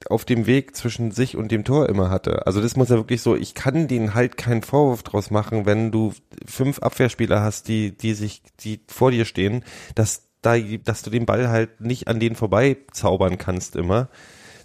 [0.09, 2.45] auf dem Weg zwischen sich und dem Tor immer hatte.
[2.47, 5.89] Also das muss ja wirklich so, ich kann denen halt keinen Vorwurf draus machen, wenn
[5.89, 6.11] du
[6.45, 9.63] fünf Abwehrspieler hast, die, die sich, die vor dir stehen,
[9.95, 14.09] dass da, dass du den Ball halt nicht an denen vorbei zaubern kannst immer.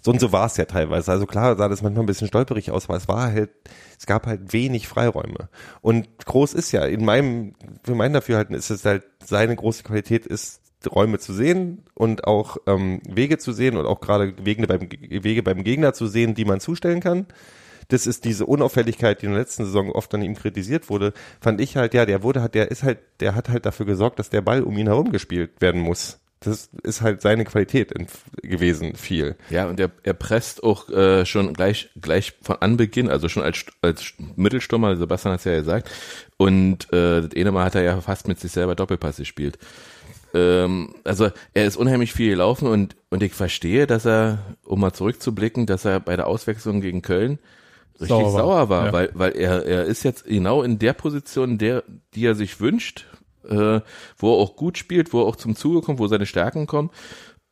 [0.01, 1.11] So und so war es ja teilweise.
[1.11, 3.49] Also klar sah das manchmal ein bisschen stolperig aus, aber es war halt,
[3.97, 5.49] es gab halt wenig Freiräume.
[5.81, 10.25] Und groß ist ja, in meinem, für mein Dafürhalten ist es halt, seine große Qualität
[10.25, 14.89] ist, Räume zu sehen und auch ähm, Wege zu sehen und auch gerade Wege beim,
[14.91, 17.25] Wege beim Gegner zu sehen, die man zustellen kann.
[17.89, 21.61] Das ist diese Unauffälligkeit, die in der letzten Saison oft an ihm kritisiert wurde, fand
[21.61, 24.29] ich halt, ja, der wurde halt, der ist halt, der hat halt dafür gesorgt, dass
[24.29, 26.19] der Ball um ihn herum gespielt werden muss.
[26.39, 28.05] Das ist halt seine Qualität in,
[28.43, 29.35] gewesen, viel.
[29.49, 33.65] Ja, und er, er presst auch äh, schon gleich gleich von Anbeginn, also schon als,
[33.81, 35.89] als Mittelstürmer, Sebastian hat es ja gesagt,
[36.37, 39.57] und äh, das eine Mal hat er ja fast mit sich selber Doppelpass gespielt.
[40.33, 44.93] Ähm, also er ist unheimlich viel gelaufen und, und ich verstehe, dass er, um mal
[44.93, 47.39] zurückzublicken, dass er bei der Auswechslung gegen Köln
[47.99, 48.39] richtig Sauer war.
[48.39, 48.93] sauer war, Ja.
[48.93, 53.07] weil, weil er, er ist jetzt genau in der Position, der, die er sich wünscht,
[53.49, 53.81] äh,
[54.17, 56.89] wo er auch gut spielt, wo er auch zum Zuge kommt, wo seine Stärken kommen.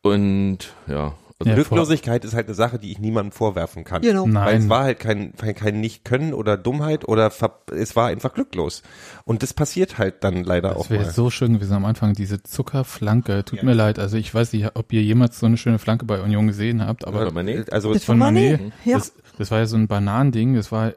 [0.02, 4.00] Und ja, Ja, Glücklosigkeit ist halt eine Sache, die ich niemandem vorwerfen kann.
[4.00, 4.22] Genau.
[4.24, 8.32] Weil es Nein, war halt kein, kein Nicht-Können oder Dummheit oder ver es war einfach
[8.32, 8.82] glücklos.
[9.24, 11.10] Und das passiert halt dann leider das auch wäre mal.
[11.12, 13.44] so schön gewesen am Anfang, diese Zuckerflanke.
[13.44, 16.22] Tut mir leid, also ich weiß nicht, ob ihr jemals so eine schöne Flanke bei
[16.22, 17.70] Union gesehen habt, aber Aber Mané?
[17.70, 18.56] also Das von Mané?
[18.56, 18.96] Mané, Ja.
[18.96, 20.94] das, das war ja so ein Bananending, das war äh,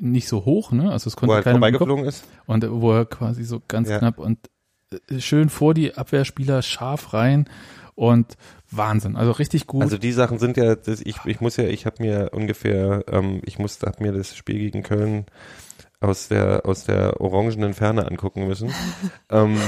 [0.00, 0.90] nicht so hoch, ne?
[0.90, 2.24] Also es wo konnte er halt vorbeigeflogen ist.
[2.46, 3.98] und äh, wo er quasi so ganz Ja.
[3.98, 4.38] knapp und
[5.10, 7.46] äh, schön vor die Abwehrspieler scharf rein
[7.94, 8.38] und
[8.72, 9.82] Wahnsinn, also richtig gut.
[9.82, 13.40] Also die Sachen sind ja, das, ich, ich muss ja, ich habe mir ungefähr, ähm,
[13.44, 15.26] ich musste, hab mir das Spiel gegen Köln
[16.00, 18.72] aus der aus der orangenen Ferne angucken müssen
[19.30, 19.58] ähm,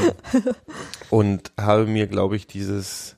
[1.11, 3.17] und habe mir, glaube ich, dieses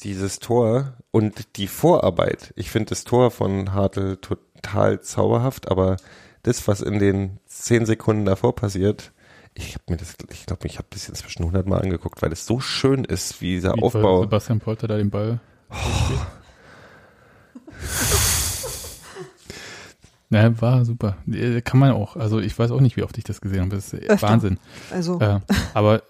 [0.00, 2.52] dieses Tor und die Vorarbeit.
[2.56, 5.96] Ich finde das Tor von Hartl total zauberhaft, aber
[6.42, 9.12] das, was in den zehn Sekunden davor passiert,
[9.58, 12.60] ich habe mir das, ich glaube, ich habe das inzwischen hundertmal angeguckt, weil es so
[12.60, 14.22] schön ist, wie dieser wie Aufbau.
[14.22, 15.40] Sebastian Polter da den Ball.
[20.30, 21.16] Ja, war super.
[21.30, 22.16] Äh, Kann man auch.
[22.16, 23.76] Also ich weiß auch nicht, wie oft ich das gesehen habe.
[23.76, 24.28] Das ist äh, Öfter.
[24.28, 24.58] Wahnsinn.
[24.90, 25.40] Also, Äh,
[25.74, 26.02] aber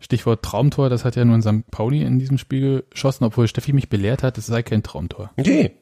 [0.00, 1.70] Stichwort Traumtor, das hat ja nur in St.
[1.70, 5.30] Pauli in diesem Spiel geschossen, obwohl Steffi mich belehrt hat, es sei kein Traumtor.
[5.36, 5.72] Nee.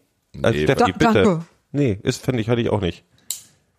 [0.42, 0.98] Also Nee, Steffi, da, bitte.
[1.22, 1.44] danke.
[1.70, 3.04] Nee, ist, finde ich, hatte ich auch nicht.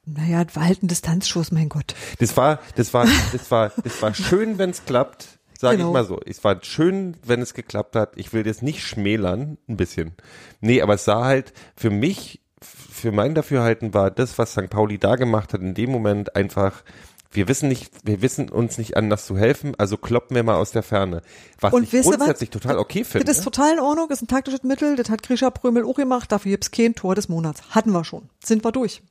[0.05, 1.95] Naja, war halt ein Distanzschuss, mein Gott.
[2.19, 5.27] Das war, das war, das war, das war schön, wenn es klappt.
[5.57, 5.89] Sage Genau.
[5.89, 6.19] ich mal so.
[6.25, 8.13] Es war schön, wenn es geklappt hat.
[8.17, 10.13] Ich will das nicht schmälern, ein bisschen.
[10.59, 14.69] Nee, aber es sah halt für mich, für mein Dafürhalten war das, was St.
[14.69, 16.83] Pauli da gemacht hat, in dem Moment einfach,
[17.31, 20.71] wir wissen nicht, wir wissen uns nicht anders zu helfen, also kloppen wir mal aus
[20.71, 21.21] der Ferne.
[21.59, 22.15] Was Und ich ihr was?
[22.17, 23.25] grundsätzlich total okay finde.
[23.25, 26.31] Das ist total in Ordnung, ist ein taktisches Mittel, das hat Grisha Prömel auch gemacht,
[26.31, 27.61] dafür gibt's kein Tor des Monats.
[27.71, 28.29] Hatten wir schon.
[28.43, 29.01] Sind wir durch.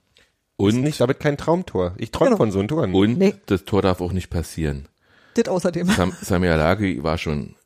[0.58, 1.94] Ist Und, nicht damit kein Traumtor.
[1.98, 2.36] Ich träume Genau.
[2.38, 2.94] von so einem Toren.
[2.94, 3.34] und Nee.
[3.46, 4.86] das Tor darf auch nicht passieren.
[5.34, 5.88] Das außerdem.
[5.88, 7.56] Sam, Samir Lagi war schon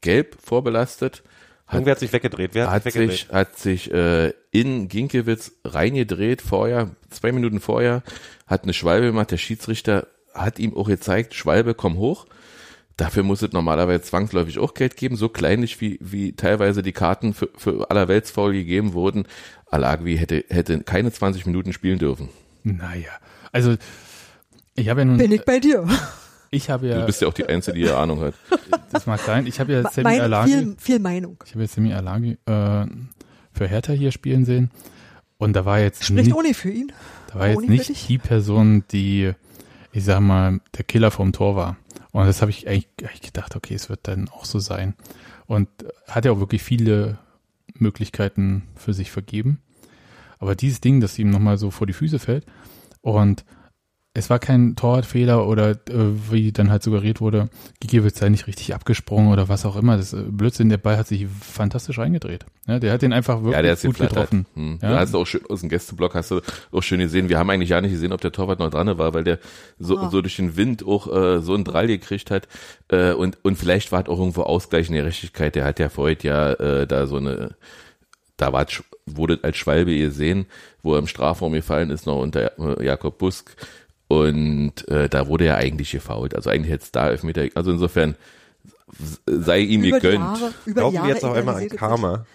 [0.00, 1.22] gelb vorbelastet,
[1.72, 2.50] Irgendwer hat sich weggedreht.
[2.54, 3.18] Wer hat, hat sich weggedreht?
[3.20, 8.02] sich, hat sich äh, in Ginkiewicz reingedreht vorher, zwei Minuten vorher,
[8.48, 12.26] hat eine Schwalbe gemacht, der Schiedsrichter hat ihm auch gezeigt, Schwalbe, komm hoch.
[13.00, 17.32] Dafür muss es normalerweise zwangsläufig auch Geld geben, so kleinlich wie, wie teilweise die Karten
[17.32, 19.24] für, für allerweltsfaul gegeben wurden.
[19.70, 22.28] Alagwi hätte, hätte keine 20 Minuten spielen dürfen.
[22.62, 23.08] Naja,
[23.52, 23.76] also
[24.74, 25.88] ich habe ja nun, Bin ich bei dir.
[26.50, 28.34] ich habe ja, Du bist ja auch die Einzige, die hier Ahnung hat.
[28.92, 31.38] das mag sein, ich habe ja Sammy Alagi, viel, viel Meinung.
[31.46, 32.86] ich habe jetzt Sammy Alagi äh,
[33.54, 34.70] für Hertha hier spielen sehen
[35.38, 36.92] und da war jetzt Spricht nicht, ohne für ihn.
[37.32, 39.32] da war jetzt ohne für nicht die Person, die,
[39.92, 41.76] ich sag mal, der Killer vom Tor war.
[42.12, 44.94] Und das habe ich eigentlich, eigentlich gedacht, okay, es wird dann auch so sein.
[45.46, 45.68] Und
[46.06, 47.18] hat ja auch wirklich viele
[47.74, 49.60] Möglichkeiten für sich vergeben.
[50.38, 52.46] Aber dieses Ding, das ihm nochmal so vor die Füße fällt
[53.02, 53.44] und
[54.12, 55.76] es war kein Torwartfehler oder äh,
[56.30, 59.96] wie dann halt suggeriert wurde, Gigiewicz sei nicht richtig abgesprungen oder was auch immer.
[59.96, 62.44] Das ist äh, Blödsinn, der Ball hat sich fantastisch reingedreht.
[62.66, 64.46] Ja, der hat den einfach wirklich Ja, der gut getroffen.
[64.54, 64.80] Hm.
[64.82, 64.90] Ja.
[64.90, 66.40] Da hast du auch schön aus dem Gästeblock hast du
[66.72, 67.28] auch schön gesehen.
[67.28, 69.38] Wir haben eigentlich ja nicht gesehen, ob der Torwart noch dran war, weil der
[69.78, 70.10] so, Ah.
[70.10, 72.48] so durch den Wind auch äh, so einen Drall gekriegt hat.
[72.88, 75.54] Äh, und, und vielleicht war es auch irgendwo Ausgleich in der Richtigkeit.
[75.54, 77.54] Der hat ja vorher ja äh, da so eine,
[78.36, 78.66] da war,
[79.06, 80.46] wurde als Schwalbe gesehen,
[80.82, 83.54] wo er im Strafraum gefallen ist, noch unter äh, Jakob Busk.
[84.10, 86.34] Und äh, da wurde er eigentlich gefault.
[86.34, 87.46] Also eigentlich hätte es da Elfmeter.
[87.54, 88.16] Also insofern
[89.24, 90.24] sei ihm Über die gegönnt.
[90.24, 92.26] Jahre, über Glauben Jahre wir jetzt auch einmal an Karma.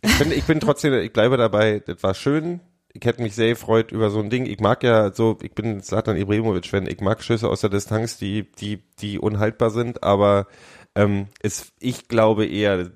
[0.00, 2.60] Ich bin, ich bin trotzdem, ich bleibe dabei, das war schön.
[2.94, 4.46] Ich hätte mich sehr gefreut über so ein Ding.
[4.46, 8.50] Ich mag ja so, ich bin Zlatan Ibrahimovic-Fan, ich mag Schüsse aus der Distanz, die,
[8.52, 10.46] die, die unhaltbar sind, aber
[10.94, 12.90] ähm, es, ich glaube eher,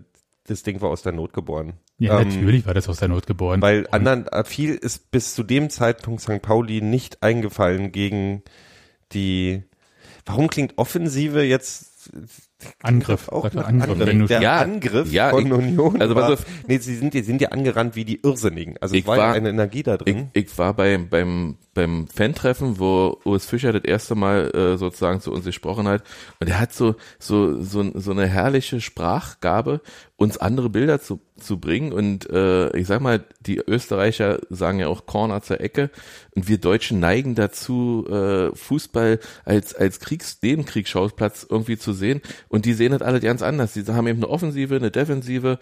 [0.48, 1.74] das Ding war aus der Not geboren.
[1.98, 3.60] Ja, Ähm, natürlich war das aus der Not geboren.
[3.62, 6.42] Weil anderen, äh, viel ist bis zu dem Zeitpunkt St.
[6.42, 8.42] Pauli nicht eingefallen gegen
[9.12, 9.62] die,
[10.24, 12.10] warum klingt Offensive jetzt
[12.82, 16.32] Angriff, auch nach Angriff, wenn du- der Ja, Angriff ja, von ich- Union also war,
[16.32, 16.44] auf.
[16.66, 18.76] nee, sie sind, die sind ja angerannt wie die Irrsinnigen.
[18.80, 20.30] Also Ich es war, war- eine Energie da Ich, drin.
[20.32, 25.32] ich war beim, beim, beim Fan-Treffen, wo Urs Fischer das erste Mal äh, sozusagen zu
[25.32, 26.02] uns gesprochen hat.
[26.40, 29.80] Und er hat so, so, so, so eine herrliche Sprachgabe,
[30.16, 31.92] uns andere Bilder zu, zu bringen.
[31.92, 35.90] Und äh, ich sag mal, die Österreicher sagen ja auch Corner zur Ecke.
[36.34, 42.20] Und wir Deutschen neigen dazu, äh, Fußball als, als Kriegs-, Nebenkriegsschauplatz irgendwie zu sehen.
[42.48, 43.74] Und die sehen das alle ganz anders.
[43.74, 45.58] Sie haben eben eine Offensive, eine Defensive.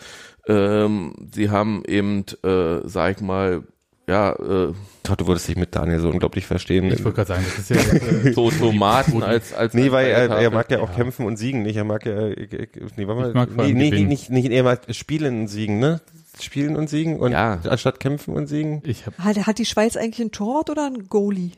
[0.47, 3.65] Ähm, sie haben eben, äh, sag ich mal,
[4.09, 4.73] ja, äh,
[5.05, 6.85] Gott, du würdest dich mit Daniel so unglaublich verstehen.
[6.93, 7.93] ich wollte gerade sagen, das ist ja
[8.29, 11.63] äh, so Tomaten als als Nee, weil er, er mag ja auch kämpfen und siegen
[11.65, 11.77] nicht.
[11.77, 14.09] Er mag ja, ich, ich, nee, warte mal, Ich mag vor nee, nee, gewinnen.
[14.09, 16.01] nicht, nicht, er mag spielen und siegen, ne?
[16.41, 17.59] Spielen und siegen und Ja.
[17.69, 18.81] anstatt kämpfen und siegen.
[18.85, 21.51] ich habe Hat, hat die Schweiz eigentlich einen Torwart oder einen Goalie?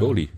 [0.00, 0.28] Goalie.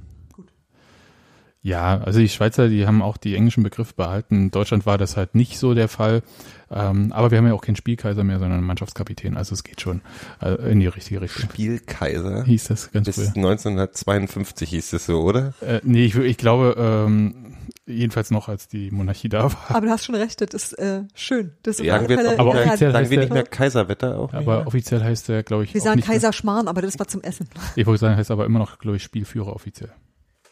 [1.66, 4.34] Ja, also die Schweizer, die haben auch die englischen Begriffe behalten.
[4.36, 6.22] In Deutschland war das halt nicht so der Fall.
[6.70, 9.38] Ähm, aber wir haben ja auch keinen Spielkaiser mehr, sondern einen Mannschaftskapitän.
[9.38, 10.02] Also es geht schon
[10.42, 11.48] äh, in die richtige Richtung.
[11.48, 12.44] Spielkaiser.
[12.44, 13.28] Hieß das ganz Bis früher.
[13.28, 15.54] 1952 hieß es so, oder?
[15.62, 17.54] Äh, nee, ich, ich glaube, ähm,
[17.86, 19.56] jedenfalls noch, als die Monarchie da war.
[19.70, 21.52] Aber du hast schon recht, das ist äh, schön.
[21.62, 24.32] Das ist Sagen wir, Fälle- aber offiziell sagen wir heißt nicht der- mehr Kaiserwetter auch
[24.32, 24.66] nicht Aber mehr?
[24.66, 27.08] offiziell heißt der, glaube ich, Wir auch sagen nicht mehr- Kaiser Schmarrn, aber das war
[27.08, 27.48] zum Essen.
[27.76, 29.92] Ich wollte sagen, heißt aber immer noch, glaube ich, Spielführer offiziell.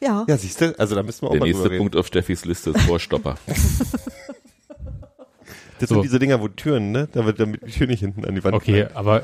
[0.03, 0.25] Ja.
[0.29, 1.71] Ja, siehst du, also da müssen wir auch Der mal nächste.
[1.71, 3.37] Punkt auf Steffis Liste ist Vorstopper.
[5.79, 5.97] Das So.
[5.97, 7.09] sind diese Dinger, wo Türen, ne?
[7.12, 8.55] Da wird damit die Tür nicht hinten an die Wand.
[8.55, 8.97] Okay, knallt.
[8.97, 9.23] aber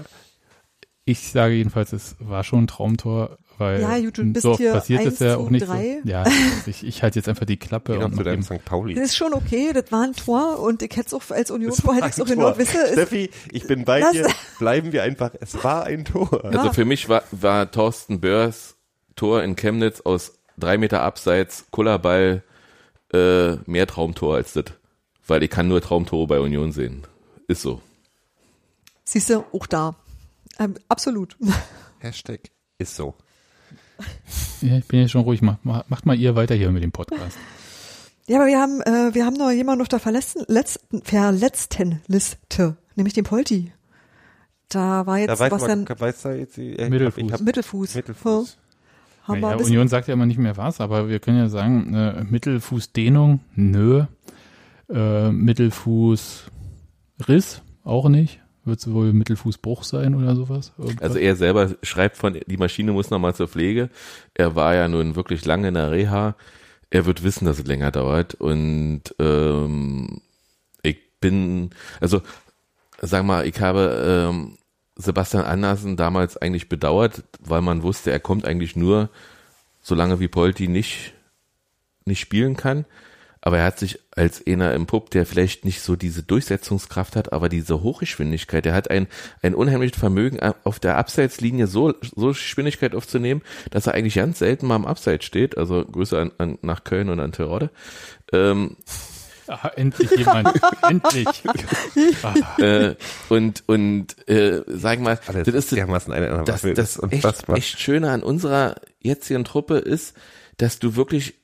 [1.04, 4.72] ich sage jedenfalls, es war schon ein Traumtor, weil Ja, gut, du bist so hier
[4.72, 6.00] passiert 1 ja auch nicht 3.
[6.02, 6.08] so.
[6.08, 6.24] Ja,
[6.66, 8.64] ich, ich halte jetzt einfach die Klappe Geh doch und zu deinem St.
[8.64, 8.94] Pauli.
[8.94, 11.72] Das ist schon okay, das war ein Tor und ich hätte es auch als Union
[11.72, 12.58] hätte ich es auch genau Tor.
[12.58, 12.78] wisse.
[12.78, 14.26] ist- Steffi, ich bin bei Lass- dir.
[14.58, 15.30] Bleiben wir einfach.
[15.40, 16.44] Es war ein Tor.
[16.44, 18.76] Also für mich war, war Thorsten Börs
[19.14, 22.42] Tor in Chemnitz aus drei Meter Abseits, Kullerball,
[23.12, 24.64] äh, mehr Traumtor als das.
[25.26, 27.06] Weil ich kann nur Traumtore bei Union sehen.
[27.48, 27.80] Ist so.
[29.04, 29.96] Siehst du, auch da.
[30.58, 31.36] Ähm, absolut.
[32.00, 33.14] Hashtag ist so.
[34.60, 36.92] ja, ich bin ja schon ruhig, mach, mach- macht mal ihr weiter hier mit dem
[36.92, 37.36] Podcast.
[38.26, 42.76] Ja, aber wir haben, äh, wir haben noch jemanden auf der verletzten, letzten, verletzten Liste,
[42.94, 43.72] nämlich den Polti.
[44.68, 47.32] Da war jetzt Da weiß was man, dann weiß da jetzt, die- äh, Mittelfuß.
[47.32, 47.94] Hab, Mittelfuß.
[47.94, 48.58] Mittelfuß.
[49.28, 51.20] Ja, haben wir Ja, ein bisschen, Union sagt ja immer nicht mehr was, aber wir
[51.20, 54.04] können ja sagen, äh, Mittelfußdehnung, nö.
[54.90, 56.50] Äh, Mittelfußriss,
[57.84, 58.40] auch nicht.
[58.64, 60.72] Wird es wohl Mittelfußbruch sein oder sowas?
[60.78, 61.02] Irgendwas?
[61.02, 63.88] Also er selber schreibt von, die Maschine muss nochmal zur Pflege.
[64.34, 66.36] Er war ja nun wirklich lange in der Reha.
[66.90, 68.34] Er wird wissen, dass es länger dauert.
[68.34, 70.20] Und ähm,
[70.82, 72.20] ich bin, also
[73.00, 74.58] sag mal, ich habe ähm,
[74.98, 79.10] Sebastian Andersen damals eigentlich bedauert, weil man wusste, er kommt eigentlich nur,
[79.80, 81.14] solange wie Polti nicht,
[82.04, 82.84] nicht spielen kann.
[83.40, 87.32] Aber er hat sich als einer im Pub, der vielleicht nicht so diese Durchsetzungskraft hat,
[87.32, 89.06] aber diese Hochgeschwindigkeit, er hat ein,
[89.42, 94.66] ein unheimliches Vermögen, auf der Abseitslinie so, so Geschwindigkeit aufzunehmen, dass er eigentlich ganz selten
[94.66, 95.56] mal am Abseits steht.
[95.56, 97.70] Also Grüße an, an, nach Köln und an Terodde.
[98.32, 98.76] Ähm,
[99.48, 100.50] Ah, endlich jemand.
[100.88, 101.26] endlich.
[102.58, 102.94] äh,
[103.28, 107.02] und und äh, sagen wir mal, Alles das ist dermaßen eine das, das, ist echt,
[107.02, 107.56] unfassbar.
[107.56, 110.16] echt Schöne an unserer jetzigen Truppe ist,
[110.58, 111.34] dass du wirklich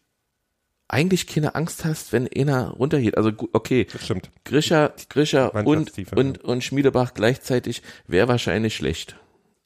[0.88, 3.17] eigentlich keine Angst hast, wenn einer runtergeht.
[3.17, 4.31] Also okay, Das stimmt.
[4.45, 9.17] Grischer, Grischer und, und, und Schmiedebach gleichzeitig wäre wahrscheinlich schlecht.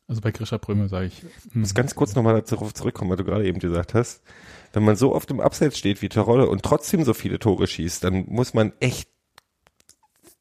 [0.08, 1.22] Also bei Grisha Bröme sage ich.
[1.22, 4.22] Ich hm, muss ganz kurz nochmal darauf zurückkommen, weil du gerade eben gesagt hast,
[4.72, 8.02] wenn man so oft im Abseits steht wie Terodde und trotzdem so viele Tore schießt,
[8.02, 9.10] dann muss man echt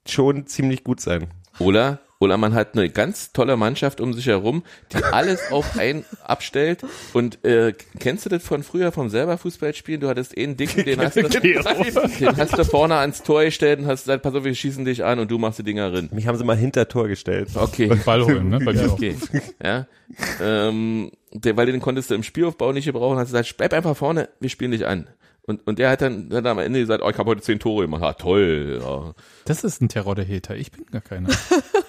[0.07, 1.27] schon ziemlich gut sein.
[1.59, 6.03] Oder, oder man hat eine ganz tolle Mannschaft um sich herum, die alles auf einen
[6.23, 6.81] abstellt.
[7.13, 10.01] Und äh, kennst du das von früher vom selber Fußballspielen?
[10.01, 13.79] Du hattest eh einen Dicken, den hast, du, den hast du vorne ans Tor gestellt
[13.79, 16.09] und hast gesagt, pass auf, wir schießen dich an und du machst die Dinger rein.
[16.11, 17.49] Mich haben sie mal hinter Tor gestellt.
[17.53, 17.91] Okay.
[18.05, 18.59] Ball holen, ne?
[18.59, 18.93] Bei mir auch.
[18.93, 19.15] Okay.
[19.63, 19.85] Ja.
[20.41, 23.95] Ähm, der, weil den konntest du im Spielaufbau nicht gebrauchen, hast du gesagt, bleib einfach
[23.95, 25.07] vorne, wir spielen dich an.
[25.43, 27.83] Und, und der hat dann, hat am Ende gesagt, oh, ich habe heute zehn Tore
[27.83, 28.03] gemacht.
[28.03, 28.81] Ah, toll.
[28.81, 29.13] Ja.
[29.45, 30.57] Das ist ein Terodde-Hater.
[30.57, 31.29] Ich bin gar keiner.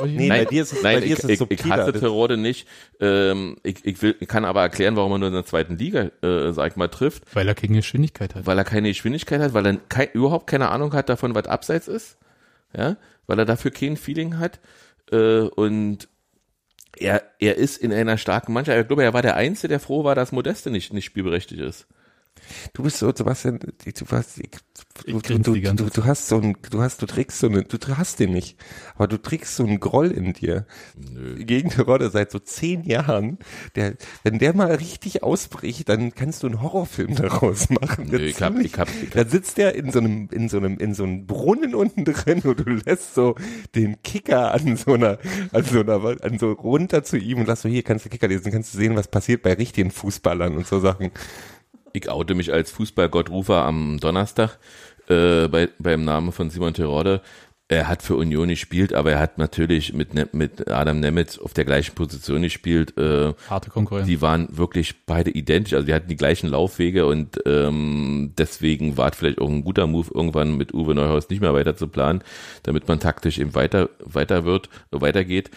[0.00, 1.64] Oh, Nee, Nein, bei dir ist es, nein bei dir ich, ist es ich, ich
[1.66, 2.66] hasse Terode nicht.
[3.00, 6.10] Ähm, ich, ich, will, ich kann aber erklären, warum er nur in der zweiten Liga,
[6.22, 7.22] äh, sag ich mal, trifft.
[7.34, 8.44] Weil er keine Geschwindigkeit hat.
[8.44, 11.86] Weil er keine Geschwindigkeit hat, weil er kein, überhaupt keine Ahnung hat davon, was abseits
[11.86, 12.18] ist.
[12.76, 14.58] Ja, weil er dafür kein Feeling hat.
[15.12, 16.08] Äh, und
[16.96, 18.78] er, er ist in einer starken Mannschaft.
[18.80, 21.86] Ich glaube, er war der Einzige, der froh war, dass Modeste nicht, nicht spielberechtigt ist.
[22.72, 26.80] Du bist so, Sebastian, du, Ich du, du, die du, du hast so ein, du
[26.82, 28.56] hast, du trägst so eine, du hast den nicht,
[28.94, 30.66] aber du trägst so einen Groll in dir.
[31.38, 33.38] Gegen Terodde seit so zehn Jahren.
[33.76, 38.08] Der, wenn der mal richtig ausbricht, dann kannst du einen Horrorfilm daraus machen.
[38.10, 40.58] Nö, ich hab- ich hab- ich hab- da sitzt der in so einem, in so
[40.58, 43.34] einem, in so einem Brunnen unten drin und du lässt so
[43.74, 45.18] den Kicker an so einer,
[45.52, 48.28] an so einer, an so runter zu ihm und sagst so, hier kannst du Kicker
[48.28, 51.10] lesen, kannst du sehen, was passiert bei richtigen Fußballern und so Sachen.
[51.96, 54.58] Ich oute mich als Fußballgottrufer am Donnerstag
[55.08, 57.20] äh, bei, beim Namen von Simon Terodde.
[57.68, 61.54] Er hat für Union gespielt, aber er hat natürlich mit, Ne- mit Adam Nemitz auf
[61.54, 62.98] der gleichen Position gespielt.
[62.98, 64.08] Äh, Harte Konkurrenz.
[64.08, 69.12] die waren wirklich beide identisch, also die hatten die gleichen Laufwege und ähm, deswegen war
[69.12, 72.22] es vielleicht auch ein guter Move, irgendwann mit Uwe Neuhaus nicht mehr weiter zu planen,
[72.64, 75.50] damit man taktisch eben weiter weiter wird, weitergeht,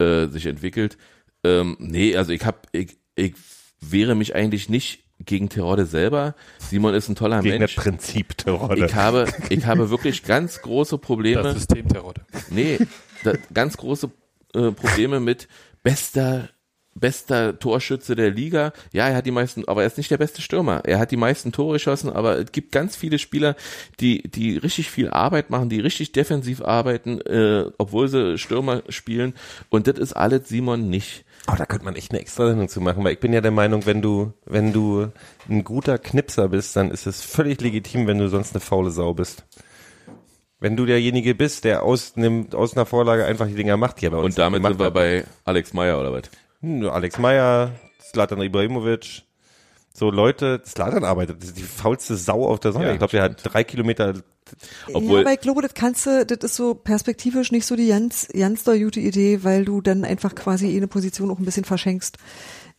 [0.00, 0.98] äh, sich entwickelt.
[1.44, 3.34] Ähm, nee, also ich hab, ich, ich
[3.80, 6.34] wehre mich eigentlich nicht gegen Terodde selber.
[6.58, 7.74] Simon ist ein toller Gegen Mensch.
[7.74, 8.86] das Prinzip Terodde.
[8.86, 11.42] Ich habe, ich habe wirklich ganz große Probleme.
[11.42, 12.22] das System Terodde.
[12.50, 12.78] Nee,
[13.22, 14.10] da, ganz große
[14.54, 15.48] äh, Probleme mit
[15.82, 16.48] bester
[16.94, 18.72] bester Torschütze der Liga.
[18.92, 20.82] Ja, er hat die meisten, aber er ist nicht der beste Stürmer.
[20.84, 23.56] Er hat die meisten Tore geschossen, aber es gibt ganz viele Spieler,
[24.00, 29.34] die die richtig viel Arbeit machen, die richtig defensiv arbeiten, äh, obwohl sie Stürmer spielen.
[29.70, 31.24] Und das ist alles Simon nicht.
[31.46, 33.50] Oh, da könnte man echt eine extra Sendung zu machen, weil ich bin ja der
[33.50, 35.08] Meinung, wenn du, wenn du
[35.48, 39.12] ein guter Knipser bist, dann ist es völlig legitim, wenn du sonst eine faule Sau
[39.12, 39.44] bist.
[40.58, 44.06] Wenn du derjenige bist, der aus, einem, aus einer Vorlage einfach die Dinger macht, die
[44.06, 44.94] er bei uns Und damit sind wir hat.
[44.94, 46.22] bei Alex Meyer oder was?
[46.60, 49.22] Hm, Alex Meyer, Zlatan Ibrahimovic,
[49.96, 52.86] so Leute, Zlatan arbeitet, das ist die faulste Sau auf der Sonne.
[52.86, 54.14] Ja, ich glaube, der hat drei Kilometer,
[54.92, 57.88] Obwohl- ja, aber ich glaube, das kannst du, das ist so perspektivisch nicht so die
[57.88, 61.64] ganz, ganz doll gute Idee, weil du dann einfach quasi eine Position auch ein bisschen
[61.64, 62.18] verschenkst.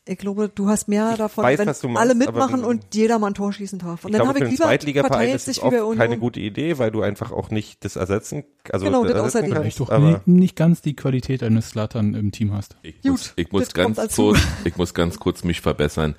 [0.07, 3.17] Ich glaube, du hast mehr davon, weiß, wenn meinst, alle aber mitmachen wenn- und jeder
[3.17, 4.05] mal ein Tor schießen darf.
[4.05, 5.97] Und ich dann habe ich lieber Zweitligaverein verteilt ist sich oft Union.
[5.97, 9.79] keine gute Idee, weil du einfach auch nicht das ersetzen, also Genau, das ersetzen kannst,
[9.79, 12.75] doch aber nicht, nicht ganz die Qualität eines Slatan im Team hast.
[12.83, 16.13] Ich Gut, muss, ich muss ganz kurz, ich muss ganz kurz mich verbessern.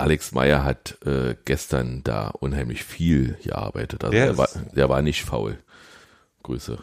[0.00, 4.04] Alex Meyer hat äh, gestern da unheimlich viel gearbeitet.
[4.04, 5.58] Also Der der, war, der war nicht faul.
[6.42, 6.78] Grüße.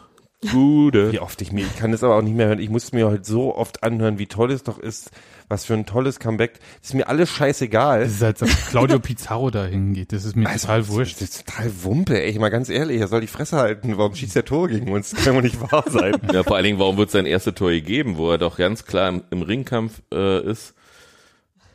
[0.52, 1.12] Gute.
[1.12, 2.58] Wie oft ich mir, ich kann das aber auch nicht mehr hören.
[2.60, 5.10] Ich muss mir heute so oft anhören, wie toll es doch ist,
[5.48, 6.60] was für ein tolles Comeback.
[6.82, 8.00] Ist mir alles scheißegal.
[8.04, 10.12] Das ist als ob Claudio Pizarro da hingeht.
[10.12, 11.22] Das ist mir Also, total das wurscht.
[11.22, 12.38] ist total Wumpe, ey.
[12.38, 13.96] Mal ganz ehrlich, er soll die Fresse halten.
[13.96, 15.10] Warum schießt der Tor gegen uns?
[15.10, 16.14] Das kann doch nicht wahr sein.
[16.32, 19.08] Ja, vor allen Dingen, warum wird sein erste Tor gegeben, wo er doch ganz klar
[19.08, 20.74] im, im Ringkampf äh, ist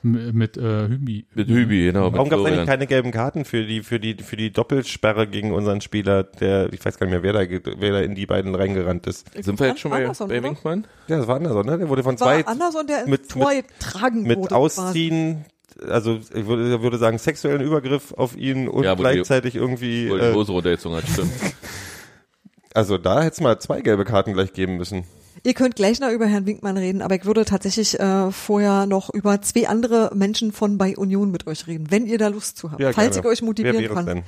[0.04, 1.26] Mit äh, Hübi.
[1.36, 2.06] mit Hübi, genau.
[2.06, 5.28] Mit Warum gab es eigentlich keine gelben Karten für die, für die, für die Doppelsperre
[5.28, 8.26] gegen unseren Spieler, der, ich weiß gar nicht mehr, wer da, wer da in die
[8.26, 9.28] beiden reingerannt ist.
[9.44, 10.50] Sind wir jetzt schon bei, Anderson, bei oder?
[10.50, 10.88] Winkmann?
[11.08, 11.78] Ja, das war Anderson, ne?
[11.78, 14.56] Der wurde von War zwei, Anderson, der mit- Tor mit- getragen mit wurde.
[14.56, 15.46] Ausziehen,
[15.88, 19.56] also ich würde, ich würde sagen, sexuellen Übergriff auf ihn und Ja, wo die- gleichzeitig
[19.56, 21.32] irgendwie, Wo die äh, Hose runtergezogen hat, stimmt.
[22.74, 25.04] also da hätte es mal zwei gelbe Karten gleich geben müssen.
[25.44, 29.10] Ihr könnt gleich noch über Herrn Winkmann reden, aber ich würde tatsächlich äh, vorher noch
[29.12, 32.72] über zwei andere Menschen von bei Union mit euch reden, wenn ihr da Lust zu
[32.72, 33.28] habt, Ja, falls gerne.
[33.28, 34.06] ich euch Wer motivieren kann.
[34.06, 34.24] denn?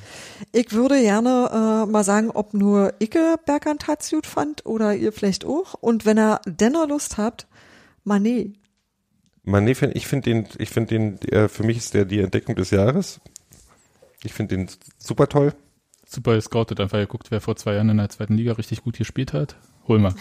[0.51, 5.11] Ich würde gerne äh, mal sagen, ob nur Icke Bergant hat's gut fand oder ihr
[5.13, 5.75] vielleicht auch.
[5.75, 7.45] Und wenn er dennoch Lust habt,
[8.05, 8.53] Mané.
[9.45, 12.55] Mané, find, ich finde den, ich finde den, äh, für mich ist der die Entdeckung
[12.55, 13.19] des Jahres.
[14.23, 15.53] Ich finde den super toll.
[16.07, 19.33] super gescoutet, einfach geguckt, wer vor zwei Jahren in der zweiten Liga richtig gut gespielt
[19.33, 19.55] hat.
[19.87, 20.13] Hol mal.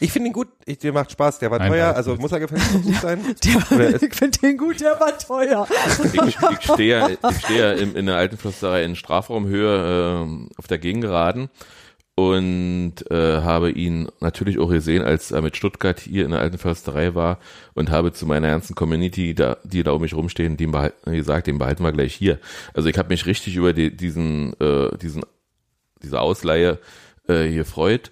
[0.00, 2.40] Ich finde ihn gut, ich, der macht Spaß, der war Nein, teuer, also muss er
[2.40, 3.20] gefälligst gut sein.
[3.70, 5.68] Der, ist- ich finde den gut, der war teuer.
[6.12, 10.48] Ich, ich stehe ja, ich stehe ja in, in der alten Försterei in Strafraumhöhe ähm,
[10.56, 11.48] auf der Gegengeraden
[12.16, 16.58] und äh, habe ihn natürlich auch gesehen, als er mit Stuttgart hier in der alten
[16.58, 17.38] Försterei war
[17.74, 21.46] und habe zu meiner ganzen Community, da, die da um mich rumstehen, den behalten, gesagt,
[21.48, 22.38] den behalten wir gleich hier.
[22.72, 25.22] Also ich habe mich richtig über die, diesen, äh, diesen,
[26.02, 26.78] diese Ausleihe
[27.28, 28.10] äh, gefreut.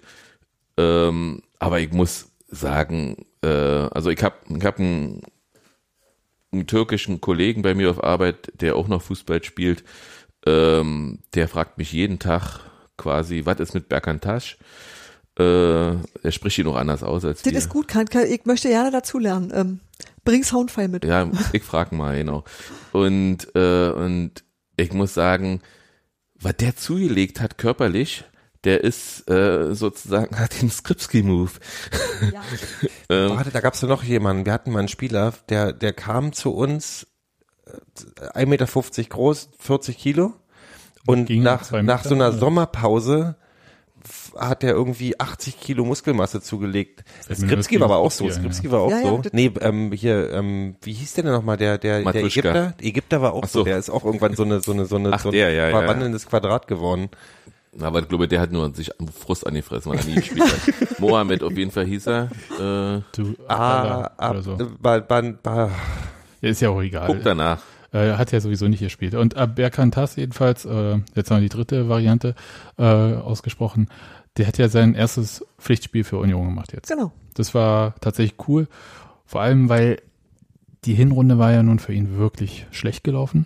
[0.77, 5.21] Ähm, aber ich muss sagen, äh, also ich habe ich hab einen,
[6.51, 9.83] einen türkischen Kollegen bei mir auf Arbeit, der auch noch Fußball spielt.
[10.45, 12.59] Ähm, der fragt mich jeden Tag
[12.97, 14.57] quasi, was ist mit Berkantasch?
[15.39, 17.57] Äh, er spricht ihn noch anders aus als Das wir.
[17.57, 19.51] ist gut, kann, kann, ich möchte gerne dazu lernen.
[19.53, 19.79] Ähm,
[20.23, 21.05] bring Soundfile mit.
[21.05, 22.43] Ja, ich frag mal, genau.
[22.91, 24.43] Und, äh, und
[24.77, 25.61] ich muss sagen,
[26.35, 28.25] was der zugelegt hat körperlich,
[28.63, 31.51] der ist äh, sozusagen, hat den Skripski-Move.
[33.09, 34.45] Ähm, Warte, da gab's ja noch jemanden.
[34.45, 37.05] Wir hatten mal einen Spieler, der, der kam zu uns,
[37.65, 38.65] äh, 1,50 Meter
[39.09, 40.33] groß, 40 Kilo.
[41.05, 42.37] Und Ging nach, nach so einer oder?
[42.37, 43.35] Sommerpause
[44.37, 47.03] hat er irgendwie 80 Kilo Muskelmasse zugelegt.
[47.33, 48.25] Skripski war aber auch so.
[48.25, 48.31] ja.
[48.33, 49.17] Skripski war auch Ja, ja, so.
[49.19, 51.57] das- nee, ähm, hier, ähm, wie hieß der denn nochmal?
[51.57, 52.27] Der, der, der Matuschka.
[52.39, 52.73] Ägypter?
[52.79, 53.59] Der Ägypter war auch so.
[53.59, 53.65] so.
[53.65, 55.69] Der ist auch irgendwann so eine, so eine, so eine, Ach, so ein der, ja,
[55.69, 55.77] ja.
[55.77, 57.09] verwandelndes Quadrat geworden.
[57.79, 60.99] Aber ich glaube, der hat nur sich Frust angefressen, weil er nie gespielt hat.
[60.99, 62.23] Mohammed auf jeden Fall hieß er.
[62.59, 64.57] Äh, Du, Ah, oder so.
[64.79, 65.69] ba, ba, ba,
[66.41, 67.07] ist ja auch egal.
[67.07, 67.61] guck danach.
[67.91, 69.13] Äh, hat ja sowieso nicht gespielt.
[69.13, 72.33] Und äh, Berkantas jedenfalls, äh, jetzt noch die dritte Variante
[72.77, 73.87] äh, ausgesprochen,
[74.37, 76.89] der hat ja sein erstes Pflichtspiel für Union gemacht jetzt.
[76.89, 77.11] Genau.
[77.35, 78.67] Das war tatsächlich cool.
[79.25, 80.01] Vor allem, weil
[80.85, 83.45] die Hinrunde war ja nun für ihn wirklich schlecht gelaufen.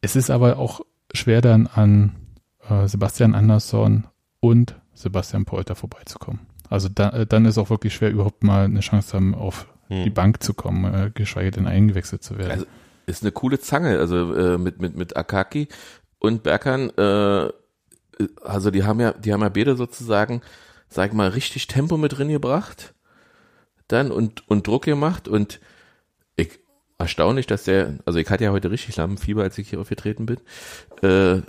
[0.00, 0.80] Es ist aber auch
[1.12, 2.12] schwer dann an
[2.70, 4.06] äh, Sebastian Andersson
[4.40, 6.46] und Sebastian Polter vorbeizukommen.
[6.68, 9.66] Also da, äh, dann ist auch wirklich schwer, überhaupt mal eine Chance zu haben, auf
[9.90, 10.04] Hm.
[10.04, 12.52] die Bank zu kommen, äh, geschweige denn eingewechselt zu werden.
[12.52, 12.66] Also,
[13.06, 15.66] ist eine coole Zange, also äh, mit, mit, mit Akaki
[16.20, 17.48] und Berkan, äh,
[18.42, 20.42] also die haben ja, die haben ja beide sozusagen,
[20.88, 22.94] sag ich mal, richtig Tempo mit drin gebracht,
[23.88, 25.58] dann und, und Druck gemacht und
[26.36, 26.60] ich,
[26.98, 30.36] erstaunlich, dass der, also ich hatte ja heute richtig Lampenfieber, als ich hier aufgetreten bin,
[31.02, 31.42] äh,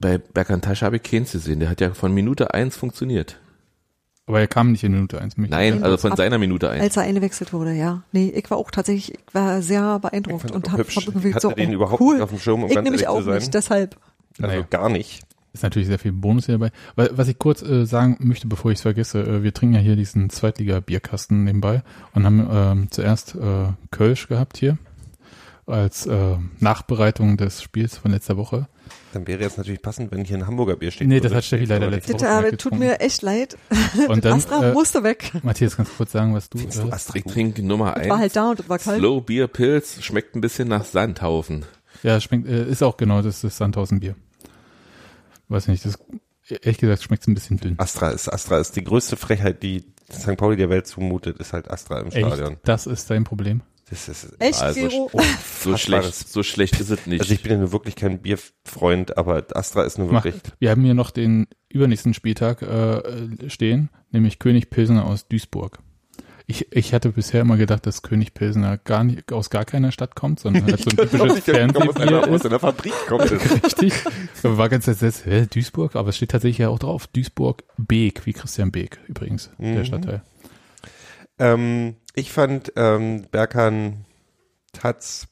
[0.00, 3.40] bei Berkan Tasch habe ich keins gesehen, der hat ja von Minute eins funktioniert.
[4.28, 5.36] Aber er kam nicht in Minute eins.
[5.36, 6.82] Mich- Nein, also von Ab- seiner Minute eins.
[6.82, 8.02] Als er eingewechselt wurde, ja.
[8.10, 11.70] Nee, ich war auch tatsächlich, ich war sehr beeindruckt und auch hab, irgendwie so, den
[11.70, 12.20] oh, überhaupt cool.
[12.20, 13.36] auf dem Schirm, um ich ganz nämlich auch sein.
[13.36, 13.96] nicht, deshalb.
[14.40, 14.66] Also Naja.
[14.68, 15.22] gar nicht.
[15.52, 16.72] Ist natürlich sehr viel Bonus hier dabei.
[16.96, 19.80] Wa- Was ich kurz äh, sagen möchte, bevor ich es vergesse, äh, wir trinken ja
[19.80, 21.82] hier diesen Zweitliga-Bierkasten nebenbei
[22.12, 24.76] und haben ähm, zuerst äh, Kölsch gehabt hier
[25.66, 28.66] als äh, Nachbereitung des Spiels von letzter Woche.
[29.16, 31.08] Dann wäre jetzt natürlich passend, wenn hier ein Hamburger Bier steht.
[31.08, 31.36] Nee, das würde.
[31.36, 33.56] hat Steffi leider Aber letzte Woche nicht tut mir echt leid.
[34.08, 35.32] Und dann, Astra äh, musste weg.
[35.42, 36.58] Matthias, kannst du kurz sagen, was du...
[36.58, 38.10] Findest du Äh, trinke Nummer Das eins.
[38.10, 38.98] war halt da und das war kalt.
[38.98, 41.64] Slow Beer Pilz schmeckt ein bisschen nach Sandhaufen.
[42.02, 44.16] ja, schmeckt, äh, ist auch genau, das ist das Sandhausen-Bier.
[45.48, 45.98] Weiß nicht, das
[46.48, 47.74] ehrlich gesagt schmeckt ein bisschen dünn.
[47.78, 50.36] Astra ist, Astra ist die größte Frechheit, die St.
[50.36, 52.52] Pauli der Welt zumutet, ist halt Astra im Stadion.
[52.52, 52.68] Echt?
[52.68, 53.62] Das ist dein Problem?
[53.88, 55.10] Das ist, Echt, Also, Gero?
[55.62, 57.20] So schlecht, so schlecht ist es nicht.
[57.20, 60.42] Also ich bin ja nur wirklich kein Bierfreund, aber Astra ist nur Mach, wirklich.
[60.58, 65.78] wir haben hier noch den übernächsten Spieltag äh, stehen, nämlich König Pilsener aus Duisburg.
[66.48, 70.14] Ich, ich hatte bisher immer gedacht, dass König Pilsener gar nicht, aus gar keiner Stadt
[70.16, 72.46] kommt, sondern halt so ein typisches Fernsehbier aus ist.
[72.46, 73.30] einer Fabrik kommt.
[73.64, 73.92] Richtig.
[74.44, 75.96] Aber war ganz entsetzt, hä, Duisburg?
[75.96, 77.08] Aber es steht tatsächlich ja auch drauf.
[77.08, 79.84] Duisburg-Beek, wie Christian Beek übrigens, der Mhm.
[79.84, 80.22] Stadtteil.
[81.38, 84.04] ähm, ich fand ähm, Berkan
[84.72, 85.28] Tatz.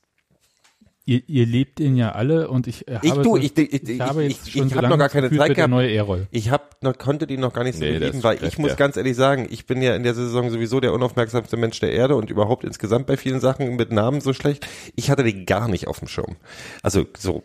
[1.07, 3.89] Ihr, ihr lebt ihn ja alle und ich äh, Ich habe, du, so- ich, ich,
[3.91, 5.55] ich, habe ich, jetzt ich, schon ich so habe lange noch gar keine Gefühl, Zeit
[5.55, 5.71] gehabt.
[5.71, 6.27] neue.
[6.31, 8.77] Ich hab noch, konnte den noch gar nicht so Nee, lieben, weil ich muss ja.
[8.77, 12.17] ganz ehrlich sagen, ich bin ja in der Saison sowieso der unaufmerksamste Mensch der Erde
[12.17, 14.67] und überhaupt insgesamt bei vielen Sachen mit Namen so schlecht.
[14.97, 16.37] Ich hatte den gar nicht auf dem Schirm.
[16.83, 17.43] Also so.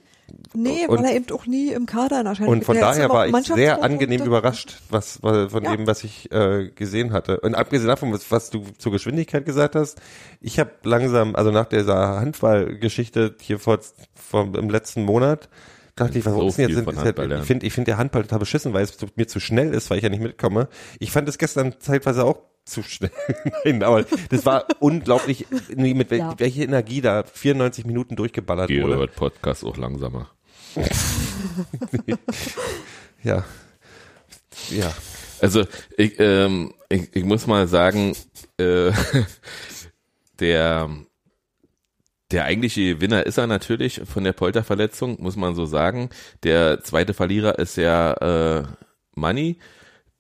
[0.54, 3.28] Nee, und- weil er eben auch nie im Kader in Erscheinung Und von daher war
[3.28, 5.76] ich sehr angenehm überrascht, was, was von Ja.
[5.76, 7.40] dem, was ich äh, gesehen hatte.
[7.42, 10.00] Und abgesehen davon, was, was du zur Geschwindigkeit gesagt hast,
[10.42, 13.80] ich habe langsam, also nach dieser Handballgeschichte hier vor,
[14.16, 15.50] vor im letzten Monat,
[15.96, 16.78] dachte ich, was So ist denn jetzt?
[16.80, 17.42] Ist Handball halt, lernen.
[17.42, 19.98] ich finde, ich finde der Handball total beschissen, weil es mir zu schnell ist, weil
[19.98, 20.70] ich ja nicht mitkomme.
[21.00, 22.38] Ich fand es gestern zeitweise auch
[22.70, 23.12] zu schnell.
[23.66, 26.36] Nein, aber das war unglaublich, mit wel, Ja.
[26.40, 29.00] welcher Energie da 94 Minuten durchgeballert Gero wurde.
[29.00, 30.30] hört Podcast auch langsamer.
[33.24, 33.44] Ja.
[34.70, 34.94] Ja.
[35.42, 35.66] Also
[35.98, 38.16] ich, ähm, ich, ich muss mal sagen,
[38.58, 38.92] äh,
[40.40, 40.90] der
[42.32, 46.10] der eigentliche Gewinner ist er natürlich von der Polterverletzung, muss man so sagen.
[46.44, 48.14] Der zweite Verlierer ist ja
[48.60, 48.64] äh,
[49.16, 49.58] Money,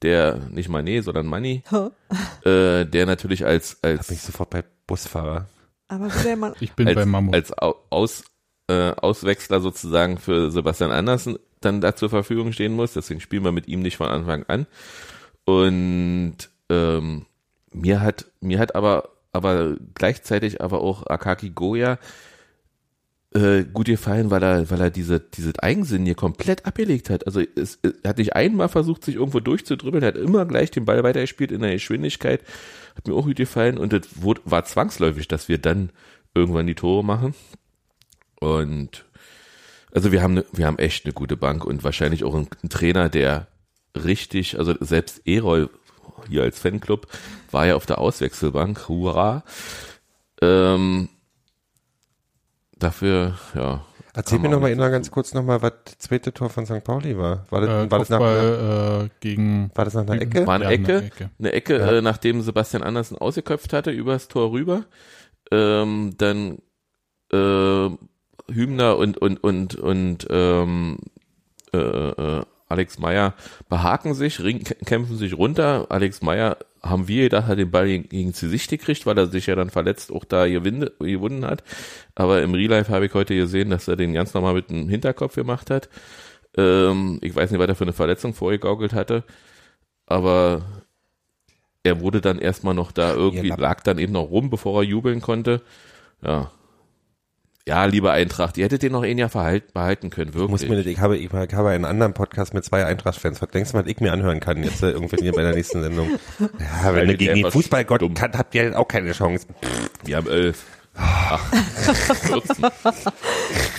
[0.01, 1.63] der, nicht Manet, sondern Money,
[2.45, 5.47] äh, der natürlich als, Da als bin ich sofort bei Busfahrer.
[5.87, 7.33] Aber will der Mann, Ich bin als, bei Mammut.
[7.35, 8.23] als Au- Aus,
[8.67, 12.93] äh, Auswechsler sozusagen für Sebastian Andersen dann da zur Verfügung stehen muss.
[12.93, 14.65] Deswegen spielen wir mit ihm nicht von Anfang an.
[15.45, 16.35] Und
[16.69, 17.25] ähm,
[17.73, 21.97] mir hat mir hat aber aber gleichzeitig aber auch Akaki Goya
[23.33, 27.27] äh, gut gefallen, weil er weil er diese diese Eigensinn hier komplett abgelegt hat.
[27.27, 30.71] Also es, es, er hat nicht einmal versucht, sich irgendwo durchzudribbeln, er hat immer gleich
[30.71, 32.41] den Ball weitergespielt in der Geschwindigkeit.
[32.95, 35.91] Hat mir auch gut gefallen und das wurde, war zwangsläufig, dass wir dann
[36.33, 37.35] irgendwann die Tore machen.
[38.39, 39.05] Und
[39.91, 43.09] also wir haben wir haben echt eine gute Bank und wahrscheinlich auch einen, einen Trainer,
[43.09, 43.47] der
[43.95, 45.69] richtig, also selbst Erol
[46.29, 47.07] hier als Fanclub
[47.51, 49.43] war ja auf der Auswechselbank, hurra.
[50.41, 51.09] Ähm,
[52.79, 53.85] dafür, ja.
[54.13, 56.49] Erzähl mir man noch mal auch Inna, ganz kurz noch mal, was das zweite Tor
[56.49, 56.83] von St.
[56.83, 57.45] Pauli war.
[57.51, 60.47] War das, äh, war das, nach, einer, äh, gegen war das nach einer Ecke?
[60.47, 61.29] War eine Ja, Ecke, eine Ecke.
[61.39, 61.91] eine Ecke, Ja.
[61.91, 64.85] äh, nachdem Sebastian Andersen ausgeköpft hatte, übers Tor rüber.
[65.51, 66.57] Ähm, dann
[67.31, 67.89] äh,
[68.51, 70.97] Hübner und und und und ähm,
[71.71, 73.33] äh, äh, Alex Meyer
[73.69, 75.87] behaken sich, ring, kämpfen sich runter.
[75.89, 79.47] Alex Meyer haben wir gedacht, hat den Ball gegen, gegen Gesicht gekriegt, weil er sich
[79.47, 81.63] ja dann verletzt auch da gewinde, gewunden hat.
[82.15, 84.89] Aber im Real Life habe ich heute gesehen, dass er den ganz normal mit dem
[84.89, 85.89] Hinterkopf gemacht hat.
[86.57, 89.23] Ähm, ich weiß nicht, was er für eine Verletzung vorgegaukelt hatte.
[90.05, 90.63] Aber
[91.83, 95.21] er wurde dann erstmal noch da irgendwie, lag dann eben noch rum, bevor er jubeln
[95.21, 95.61] konnte.
[96.23, 96.51] Ja.
[97.69, 100.49] Ja, liebe Eintracht, ihr hättet den noch ein Jahr verhalten, behalten können, Ich wirklich.
[100.49, 103.43] muss mir nicht, ich habe, ich habe einen anderen Podcast mit zwei Eintracht-Fans.
[103.43, 105.83] Was denkst du, was ich mir anhören kann jetzt äh, irgendwann hier bei der nächsten
[105.83, 106.09] Sendung?
[106.83, 108.15] Ja, wenn du gegen den Fußballgott dumm.
[108.15, 109.45] kann, habt ihr auch keine Chance.
[110.03, 110.63] Wir haben elf.
[110.95, 111.45] Ach,
[112.15, 112.65] 14.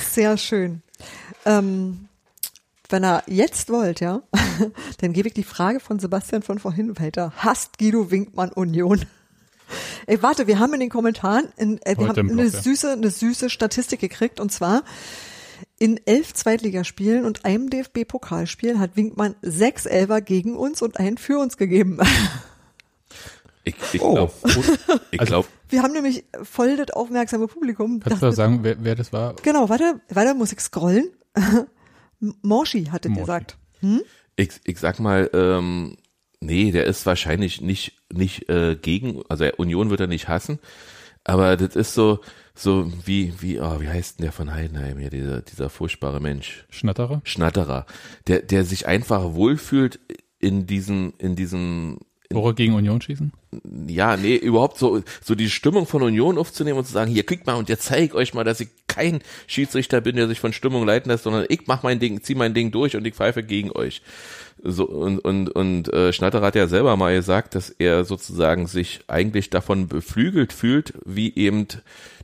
[0.09, 0.83] sehr schön.
[1.45, 2.07] Ähm,
[2.91, 4.23] wenn er jetzt wollt, ja,
[5.01, 7.33] dann gebe ich die Frage von Sebastian von vorhin weiter.
[7.39, 9.05] Hasst Guido Winkmann Union?
[10.07, 12.63] Ey, warte, wir haben in den Kommentaren, in, äh, wir Heute haben eine Blog, ja.
[12.63, 14.83] süße, eine süße Statistik gekriegt und zwar
[15.79, 21.39] in elf Zweitligaspielen und einem DFB-Pokalspiel hat Winkmann sechs Elfer gegen uns und einen für
[21.39, 21.99] uns gegeben.
[23.63, 24.15] Ich, ich Oh.
[24.15, 24.33] glaube,
[25.11, 28.01] ich Also- glaube, Wir haben nämlich voll das aufmerksame Publikum.
[28.01, 29.35] Kannst du da sagen, wer, wer das war?
[29.43, 31.11] Genau, warte, warte, muss ich scrollen?
[32.43, 33.21] Morschi hat es Morschi.
[33.21, 33.59] gesagt.
[34.37, 35.97] ich, ich sag mal, ähm,
[36.41, 40.59] nee, der ist wahrscheinlich nicht, nicht äh, gegen, also Union wird er nicht hassen,
[41.25, 42.21] aber das ist so,
[42.55, 46.67] so wie, wie, oh, wie heißt denn der von Heidenheim hier, dieser, dieser furchtbare Mensch?
[46.71, 47.21] Schnatterer?
[47.25, 47.87] Schnatterer,
[48.27, 50.01] der, der sich einfach wohlfühlt
[50.39, 52.01] in diesem, in diesem,
[52.31, 53.33] Tore gegen Union schießen?
[53.89, 57.47] ja, nee, überhaupt so, so die Stimmung von Union aufzunehmen und zu sagen, hier, guckt
[57.47, 60.53] mal und jetzt zeige ich euch mal, dass ich kein Schiedsrichter bin, der sich von
[60.53, 63.43] Stimmung leiten lässt, sondern ich mach mein Ding, zieh mein Ding durch und ich pfeife
[63.43, 64.03] gegen euch.
[64.63, 69.01] So, und, und, und äh, Schnatterer hat ja selber mal gesagt, dass er sozusagen sich
[69.09, 71.67] eigentlich davon beflügelt fühlt, wie eben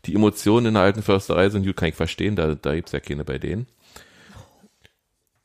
[0.04, 1.66] die Emotionen in der alten Försterei sind.
[1.66, 3.66] Gut, kann ich verstehen, da, da gibt's ja keine bei denen.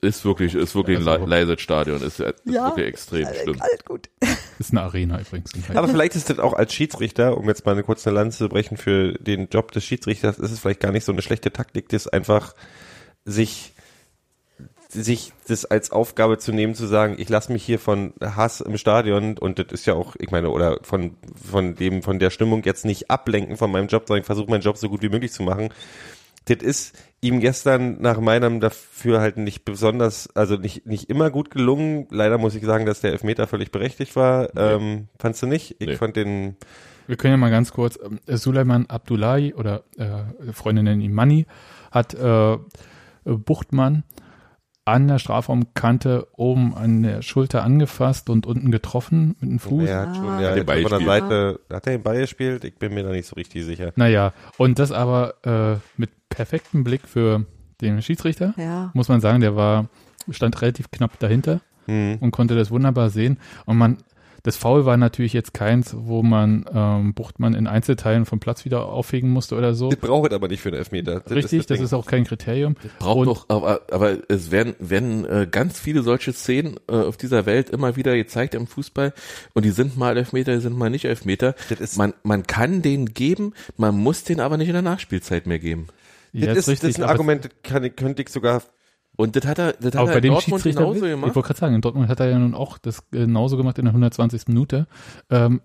[0.03, 3.43] Ist wirklich, ist wirklich ein Also- le leises Stadion, ist, ist Ja, wirklich extrem Äh,
[3.43, 3.61] schlimm.
[3.61, 4.09] Alt gut.
[4.59, 5.51] Ist eine Arena übrigens.
[5.73, 8.77] Aber vielleicht ist das auch als Schiedsrichter, um jetzt mal eine kurze Lanze zu brechen
[8.77, 12.07] für den Job des Schiedsrichters, ist es vielleicht gar nicht so eine schlechte Taktik, das
[12.07, 12.53] einfach
[13.25, 13.73] sich
[14.89, 18.77] sich das als Aufgabe zu nehmen, zu sagen, ich lasse mich hier von Hass im
[18.77, 21.15] Stadion und das ist ja auch, ich meine, oder von
[21.49, 24.61] von dem von der Stimmung jetzt nicht ablenken von meinem Job, sondern ich versuche meinen
[24.61, 25.69] Job so gut wie möglich zu machen.
[26.45, 32.07] Das ist ihm gestern nach meinem Dafürhalten nicht besonders, also nicht nicht immer gut gelungen.
[32.09, 34.49] Leider muss ich sagen, dass der Elfmeter völlig berechtigt war.
[34.57, 35.75] Ähm, fandst du nicht?
[35.79, 35.95] Ich Nee.
[35.95, 36.57] fand den
[37.07, 41.45] Wir können ja mal ganz kurz, ähm, Suleiman Abdullahi oder äh, Freunde nennen ihn Manni,
[41.91, 42.57] hat äh,
[43.25, 44.03] Buchtmann
[44.91, 49.89] an der Strafraumkante oben an der Schulter angefasst und unten getroffen mit dem Fuß.
[49.89, 50.41] Er hat schon, Ah.
[50.41, 51.07] ja, Hat den Ball von der.
[51.07, 52.63] Seite, hat er den Ball gespielt?
[52.63, 53.91] Ich bin mir da nicht so richtig sicher.
[53.95, 57.45] Naja, und das aber äh, mit perfektem Blick für
[57.81, 58.91] den Schiedsrichter, Ja.
[58.93, 59.87] muss man sagen, der war,
[60.29, 62.17] stand relativ knapp dahinter Hm.
[62.21, 63.37] und konnte das wunderbar sehen.
[63.65, 63.97] Und man,
[64.43, 68.85] das Foul war natürlich jetzt keins, wo man ähm, Buchtmann in Einzelteilen vom Platz wieder
[68.85, 69.89] aufhegen musste oder so.
[69.89, 71.19] Das braucht aber nicht für einen Elfmeter.
[71.19, 71.85] Das Richtig, das Ding.
[71.85, 72.75] ist auch kein Kriterium.
[72.99, 77.17] Braucht Und- doch, aber, aber es werden, werden äh, ganz viele solche Szenen äh, auf
[77.17, 79.13] dieser Welt immer wieder gezeigt im Fußball
[79.53, 81.55] und die sind mal Elfmeter, die sind mal nicht Elfmeter.
[81.69, 85.45] Das ist- man, man kann den geben, man muss den aber nicht in der Nachspielzeit
[85.45, 85.87] mehr geben.
[86.33, 88.61] Ja, das, ist, das ist ein Argument, das kann, könnte ich sogar
[89.17, 91.11] Und das hat er, das hat Aber er bei in dem Dortmund Schiedsrichter, genauso ich
[91.11, 91.35] gemacht.
[91.35, 93.91] wollte gerade sagen, in Dortmund hat er ja nun auch das genauso gemacht in der
[93.91, 94.47] 120.
[94.47, 94.87] Minute.
[95.29, 95.61] Ähm,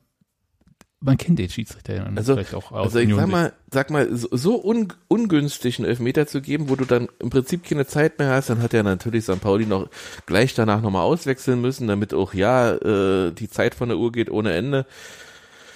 [1.01, 3.91] man kennt den Schiedsrichter und Also, vielleicht auch aus also ich Union sag mal, sag
[3.91, 7.87] mal, so, so un, ungünstig einen Elfmeter zu geben, wo du dann im Prinzip keine
[7.87, 9.41] Zeit mehr hast, dann hat ja natürlich St.
[9.41, 9.89] Pauli noch
[10.25, 14.31] gleich danach nochmal auswechseln müssen, damit auch ja äh, die Zeit von der Uhr geht
[14.31, 14.87] ohne Ende.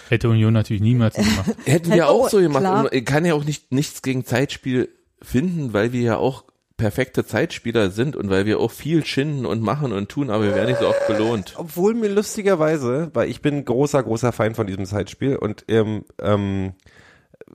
[0.08, 1.46] Hätte Union natürlich niemals gemacht.
[1.64, 2.62] Hätten Hätte wir auch so gemacht.
[2.62, 2.84] klar.
[2.84, 4.88] Und ich kann ja auch nicht nichts gegen Zeitspiel
[5.22, 6.44] finden, weil wir ja auch
[6.80, 10.54] perfekte Zeitspieler sind und weil wir auch viel schinden und machen und tun, aber wir
[10.54, 11.52] werden nicht so oft belohnt.
[11.58, 16.72] Obwohl mir lustigerweise, weil ich bin großer, großer Feind von diesem Zeitspiel und ähm, ähm,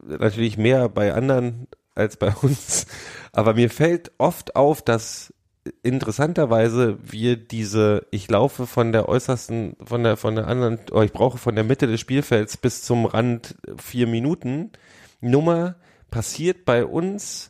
[0.06, 2.86] natürlich mehr bei anderen als bei uns,
[3.32, 5.34] aber mir fällt oft auf, dass
[5.82, 11.14] interessanterweise wir diese, ich laufe von der äußersten, von der, von der anderen, oh, ich
[11.14, 14.70] brauche von der Mitte des Spielfelds bis zum Rand vier Minuten,
[15.20, 15.78] Nummer
[16.12, 17.50] passiert bei uns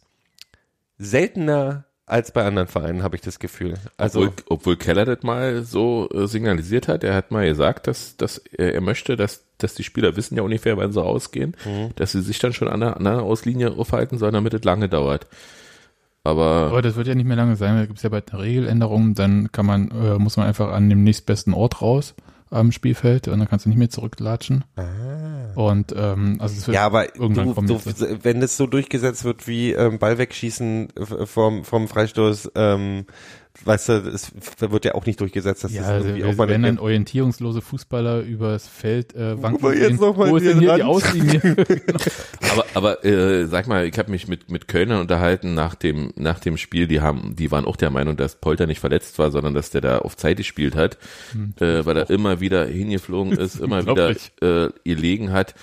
[0.97, 3.75] seltener als bei anderen Vereinen, habe ich das Gefühl.
[3.97, 8.15] Also, obwohl, obwohl Keller das mal so äh, signalisiert hat, er hat mal gesagt, dass,
[8.15, 11.57] dass er, möchte, dass, dass die Spieler wissen ja ungefähr, wann sie rausgehen,
[11.95, 14.87] dass sie sich dann schon an der, an der Auslinie aufhalten sollen, damit es lange
[14.87, 15.25] dauert.
[16.23, 18.41] Aber, Aber das wird ja nicht mehr lange sein, da gibt es ja bald eine
[18.41, 22.15] Regeländerung, dann kann man, äh, muss man einfach an dem nächstbesten Ort raus
[22.55, 24.63] am Spielfeld und dann kannst du nicht mehr zurücklatschen.
[25.55, 26.81] Und ähm, also es wird Ah.
[26.81, 31.25] Ja, aber irgendwann du, du, wenn das so durchgesetzt wird wie ähm, Ball wegschießen äh,
[31.25, 33.05] vom, vom Freistoß, ähm,
[33.63, 36.61] weißt du, es wird ja auch nicht durchgesetzt, dass Ja, das also, irgendwie auch wenn
[36.61, 40.59] mal dann orientierungslose Fußballer übers Feld äh, wanken wir jetzt noch mal wo ist den
[40.59, 40.93] denn hier die Rand?
[40.93, 41.41] Auslinie?
[42.51, 46.39] aber, aber äh, sag mal, ich habe mich mit, mit Kölnern unterhalten nach dem, nach
[46.39, 49.53] dem Spiel, die haben, die waren auch der Meinung, dass Polter nicht verletzt war, sondern
[49.53, 50.97] dass der da auf Zeit gespielt hat,
[51.59, 55.55] äh, weil er immer wieder hingeflogen ist, immer wieder äh, gelegen hat.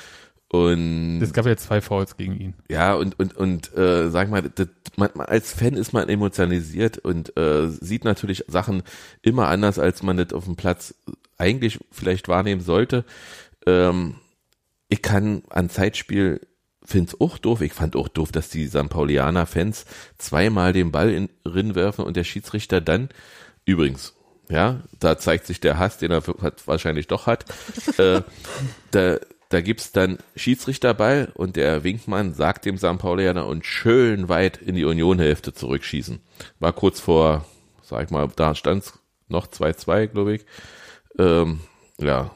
[0.53, 2.55] Und es gab ja zwei Fouls gegen ihn.
[2.69, 6.99] Ja, und, und, und äh, sag mal, das, man, man, als Fan ist man emotionalisiert
[6.99, 8.83] und äh, sieht natürlich Sachen
[9.23, 10.95] immer anders, als man das auf dem Platz
[11.39, 13.07] eigentlich vielleicht wahrnehmen sollte.
[13.65, 14.17] Ähm,
[14.91, 16.47] ich kann an Zeitspiel
[16.85, 17.63] find's auch doof.
[17.63, 18.91] Ich fand auch doof, dass die St.
[18.91, 19.87] Paulianer-Fans
[20.19, 23.09] zweimal den Ball in Rinn werfen und der Schiedsrichter dann,
[23.65, 24.13] übrigens,
[24.51, 27.47] ja, da zeigt sich der Hass, den er hat, wahrscheinlich doch hat.
[27.97, 28.21] äh,
[28.91, 29.19] da,
[29.53, 32.99] da gibt's dann Schiedsrichterball und der Winkmann sagt dem St.
[32.99, 36.21] Paulianer und schön weit in die Unionhälfte zurückschießen.
[36.59, 37.45] War kurz vor,
[37.83, 38.99] sag ich mal, da stand's
[39.29, 40.47] noch 2-2, glaube ich.
[41.19, 41.61] Ähm,
[41.99, 42.35] ja.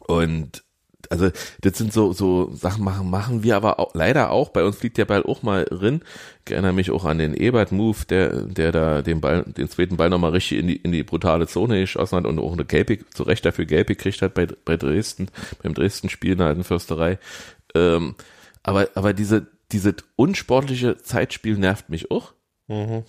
[0.00, 0.64] Und
[1.12, 4.48] also das sind so so Sachen machen machen wir aber auch, leider auch.
[4.48, 6.02] Bei uns fliegt der Ball auch mal rin
[6.44, 9.96] ich erinnere mich auch an den Ebert Move der der da den Ball den zweiten
[9.96, 12.98] Ball nochmal richtig in die in die brutale Zone geschossen hat und auch eine gelbe
[13.10, 15.28] zu Recht dafür gelb gekriegt hat bei bei Dresden
[15.62, 17.18] beim Dresden Spiel in der alten Fürsterei
[17.74, 18.14] ähm,
[18.62, 22.34] aber aber diese diese unsportliche Zeitspiel nervt mich auch.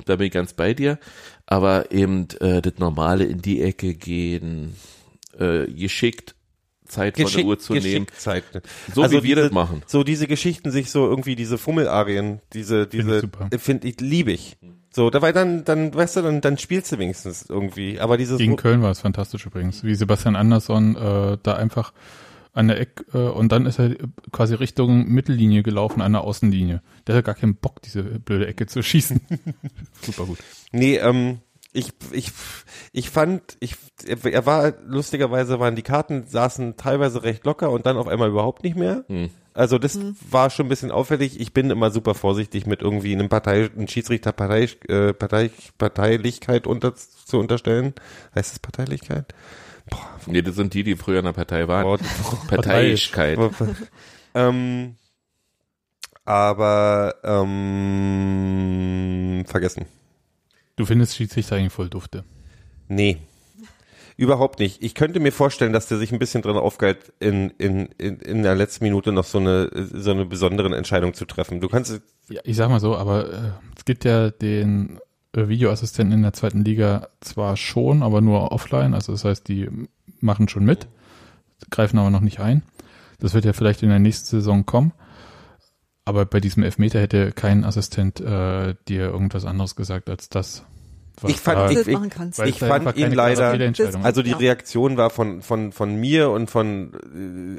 [0.05, 0.97] Da bin ich ganz bei dir.
[1.45, 4.75] Aber eben äh, das normale in die Ecke gehen
[5.37, 6.35] äh, geschickt
[6.93, 8.07] Zeit von der Uhr zu nehmen.
[8.17, 8.43] Zeit.
[8.93, 9.81] So wie wir das machen.
[9.87, 14.57] So diese Geschichten, sich so irgendwie diese Fummelarien, diese, ich diese, finde ich, liebe ich.
[14.95, 17.99] So, dabei dann, dann, weißt du, dann, dann spielst du wenigstens irgendwie.
[17.99, 21.93] Aber dieses, Gegen Köln war es fantastisch übrigens, wie Sebastian Andersson äh, da einfach
[22.53, 23.95] an der Eck äh, und dann ist er
[24.31, 26.81] quasi Richtung Mittellinie gelaufen an der Außenlinie.
[27.07, 29.19] Der hat gar keinen Bock, diese blöde Ecke zu schießen.
[30.01, 30.37] Super gut.
[30.71, 31.39] Nee, ähm,
[31.73, 32.31] ich, ich,
[32.91, 37.97] ich fand, ich, er war, lustigerweise waren die Karten, saßen teilweise recht locker und dann
[37.97, 39.03] auf einmal überhaupt nicht mehr.
[39.07, 39.29] Hm.
[39.55, 39.99] Also das
[40.29, 41.39] war schon ein bisschen auffällig.
[41.39, 46.65] Ich bin immer super vorsichtig mit irgendwie einem Partei, einem Schiedsrichter Partei, äh, Partei, Parteilichkeit
[46.65, 47.93] unter, zu unterstellen.
[48.35, 49.33] Heißt das Parteilichkeit?
[50.25, 51.85] Nee, das sind die, die früher in der Partei waren.
[51.85, 51.97] Oh,
[52.47, 53.37] Parteiischkeit.
[54.33, 54.95] ähm,
[56.25, 58.63] aber ähm,
[59.45, 59.85] vergessen.
[60.75, 62.23] Du findest Schiedsrichter eigentlich voll dufte.
[62.87, 63.17] Nee.
[64.15, 64.83] Überhaupt nicht.
[64.83, 68.43] Ich könnte mir vorstellen, dass der sich ein bisschen drin aufgeilt, in, in, in, in
[68.43, 71.61] der letzten Minute noch so eine, so eine besondere Entscheidung zu treffen.
[71.61, 71.99] Du kannst,
[72.29, 74.99] Ja, ich sag mal so, aber äh, es gibt ja den
[75.35, 78.93] äh, Videoassistenten in der zweiten Liga zwar schon, aber nur offline.
[78.93, 79.67] Also das heißt, die
[80.19, 80.87] machen schon mit,
[81.71, 82.63] greifen aber noch nicht ein.
[83.19, 84.93] Das wird ja vielleicht in der nächsten Saison kommen.
[86.05, 90.63] Aber bei diesem Elfmeter hätte kein Assistent äh, dir irgendwas anderes gesagt als das.
[91.21, 93.51] was Ich fand- da- ich- ich da fand ihn leider-
[94.03, 94.37] also die Ja.
[94.37, 96.91] Reaktion war von, von, von mir und von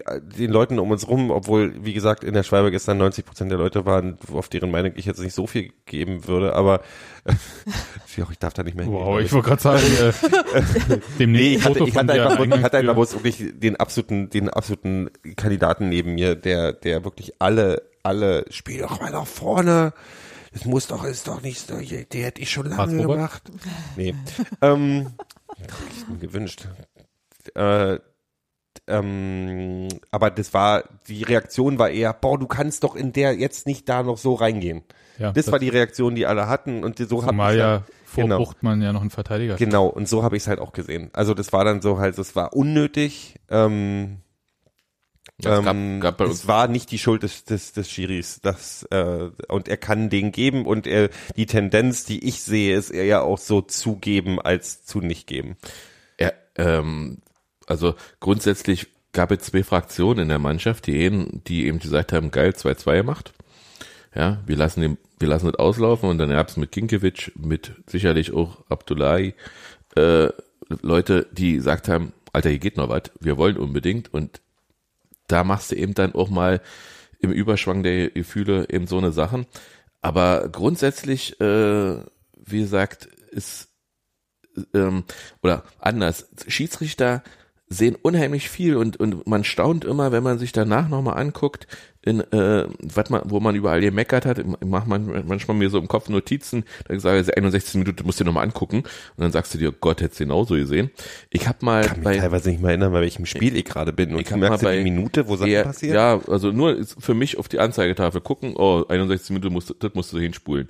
[0.05, 3.51] äh, den Leuten um uns rum, obwohl, wie gesagt, in der Schwalbe gestern 90 Prozent
[3.53, 6.83] der Leute waren, auf deren Meinung ich jetzt nicht so viel geben würde, aber
[8.31, 11.65] ich darf da nicht mehr Wow, hingehen, ich wollte gerade sagen, äh, demnächst Nee, ich
[11.65, 16.15] hatte, ich hatte einfach, ich hatte einfach bloß wirklich den absoluten, den absoluten Kandidaten neben
[16.15, 19.93] mir, der, der wirklich alle, alle, spiel doch mal nach vorne.
[20.53, 23.43] Das muss doch, ist doch nicht so, der hätte ich schon lange gemacht.
[23.97, 24.15] Nee.
[24.63, 25.15] ähm,
[25.59, 26.69] ich mir gewünscht.
[27.55, 27.99] Äh,
[28.87, 33.67] ähm, aber das war, die Reaktion war eher, boah, du kannst doch in der jetzt
[33.67, 34.83] nicht da noch so reingehen.
[35.19, 38.39] Ja, das, war die Reaktion, die alle hatten und so hat Zumal ja vor genau.
[38.39, 41.11] Buchtmann ja noch ein Verteidiger Genau, und so habe ich es halt auch gesehen.
[41.13, 43.37] Also das war dann so halt, es war unnötig.
[43.49, 44.19] Ähm,
[45.43, 48.41] Ja, es gab- ähm, gab bei es war nicht die Schuld des, des, des Schiris.
[48.43, 52.91] Das, äh, und er kann den geben und er, die Tendenz, die ich sehe, ist
[52.91, 55.57] eher auch so zugeben als zu nicht geben.
[56.21, 57.19] Ja, ähm,
[57.67, 62.31] also grundsätzlich gab es zwei Fraktionen in der Mannschaft, die einen, die eben gesagt haben,
[62.31, 63.33] geil, 2-2 gemacht.
[64.15, 67.73] Ja, wir lassen den, wir lassen es auslaufen und dann gab es mit Ginkiewicz, mit
[67.89, 69.35] sicherlich auch Abdullahi,
[69.97, 70.29] äh,
[70.83, 74.41] Leute, die gesagt haben, Alter, hier geht noch was, wir wollen unbedingt und
[75.27, 76.61] da machst du eben dann auch mal
[77.19, 79.47] im Überschwang der Gefühle eben so eine Sachen.
[80.03, 81.97] Aber grundsätzlich, äh,
[82.37, 83.69] wie gesagt, ist
[84.75, 85.05] ähm,
[85.43, 87.23] oder anders, Schiedsrichter
[87.75, 91.67] sehen unheimlich viel und, und man staunt immer, wenn man sich danach nochmal anguckt,
[92.07, 95.79] in, äh, was man, wo man überall gemeckert hat, ich mach man, manchmal mir so
[95.79, 99.33] im Kopf Notizen, da sage ich, 61 Minuten musst du dir nochmal angucken und dann
[99.33, 100.91] sagst du dir, oh Gott, hättest du genauso gesehen.
[101.31, 103.65] Ich habe mal Ich kann mich bei teilweise nicht mehr erinnern, bei welchem Spiel ich
[103.65, 104.13] gerade bin.
[104.15, 105.95] Und Ich du merkst mal ja die bei- Minute, wo Sachen ja, passieren.
[105.95, 109.95] Ja, also nur für mich auf die Anzeigetafel gucken, oh, 61 Minuten musst du, das
[109.95, 110.69] musst du hinspulen.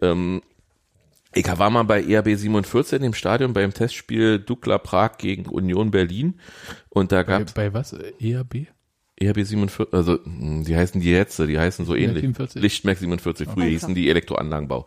[0.00, 0.40] Ähm,
[1.36, 6.40] ich war mal bei ERB 47 im Stadion beim Testspiel Dukla Prag gegen Union Berlin
[6.88, 7.92] und da Bei, gab bei was?
[7.92, 8.66] ERB?
[9.18, 12.20] ERB 47, also mh, die heißen die jetzt, die heißen so ähnlich.
[12.22, 12.60] 47?
[12.60, 14.84] Lichtmerk 47, früher hießen die Elektroanlagenbau.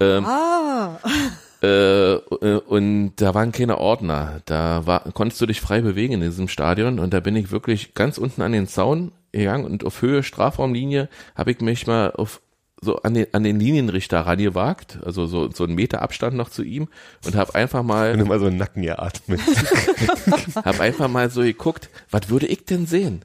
[0.00, 0.98] Ähm, Ah,
[1.62, 4.40] äh, äh, und da waren keine Ordner.
[4.44, 7.94] Da war, konntest du dich frei bewegen in diesem Stadion und da bin ich wirklich
[7.94, 12.40] ganz unten an den Zaun gegangen und auf Höhe Strafraumlinie habe ich mich mal auf
[12.82, 16.64] so an den, an den Linienrichter rangewagt, also so, so einen Meter Abstand noch zu
[16.64, 16.88] ihm
[17.24, 19.40] und habe einfach mal Wenn du mal so einen Nacken geatmet.
[20.56, 23.24] hab einfach mal so geguckt, was würde ich denn sehen?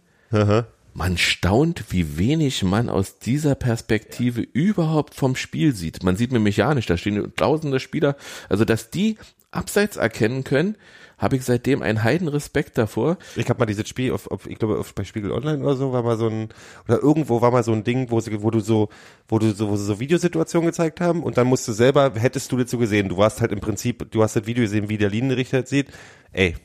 [0.94, 6.04] Man staunt, wie wenig man aus dieser Perspektive überhaupt vom Spiel sieht.
[6.04, 8.16] Man sieht mir mechanisch, da stehen tausende Spieler,
[8.50, 9.18] also dass die
[9.52, 10.76] abseits erkennen können,
[11.18, 13.18] habe ich seitdem einen Heidenrespekt davor.
[13.36, 15.92] Ich habe mal dieses Spiel auf, auf ich glaube auf, bei Spiegel Online oder so
[15.92, 16.50] war mal so ein
[16.88, 18.90] oder irgendwo war mal so ein Ding, wo sie, wo du so,
[19.28, 22.52] wo du so, wo sie so Videosituationen gezeigt haben und dann musst du selber, hättest
[22.52, 25.10] du dazu gesehen, du warst halt im Prinzip, du hast das Video gesehen, wie der
[25.10, 25.88] Linienrichter das sieht,
[26.32, 26.56] ey,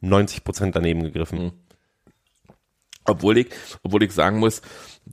[0.00, 1.52] 90 Prozent daneben gegriffen.
[3.04, 3.48] Obwohl ich,
[3.82, 4.62] obwohl ich sagen muss,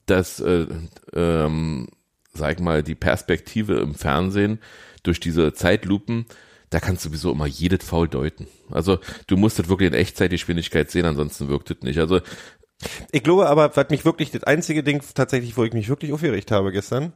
[0.05, 0.67] dass, äh,
[1.13, 1.87] ähm,
[2.33, 4.59] sag ich mal, die Perspektive im Fernsehen
[5.03, 6.25] durch diese Zeitlupen,
[6.73, 8.47] da kannst du sowieso immer jedes Foul deuten.
[8.71, 11.99] Also du musst das wirklich in Echtzeitgeschwindigkeit sehen, ansonsten wirkt es nicht.
[11.99, 12.19] Also
[13.11, 16.51] Ich glaube aber, was mich wirklich, das einzige Ding tatsächlich, wo ich mich wirklich aufgeregt
[16.51, 17.13] habe gestern,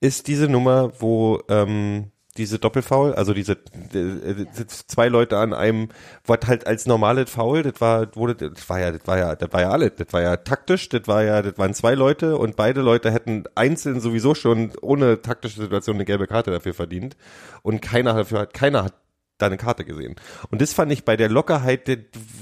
[0.00, 3.52] ist diese Nummer, wo ähm, diese Doppelfoul, also diese
[3.92, 5.88] äh, zwei Leute an einem,
[6.24, 9.52] was halt als normales Foul, das war, wurde, das war ja, das war ja, das
[9.52, 12.56] war ja alles, das war ja taktisch, das war ja, das waren zwei Leute und
[12.56, 17.16] beide Leute hätten einzeln sowieso schon ohne taktische Situation eine gelbe Karte dafür verdient
[17.62, 18.94] und keiner dafür hat, keiner hat
[19.36, 20.16] da eine Karte gesehen.
[20.50, 21.98] Und das fand ich bei der Lockerheit, der,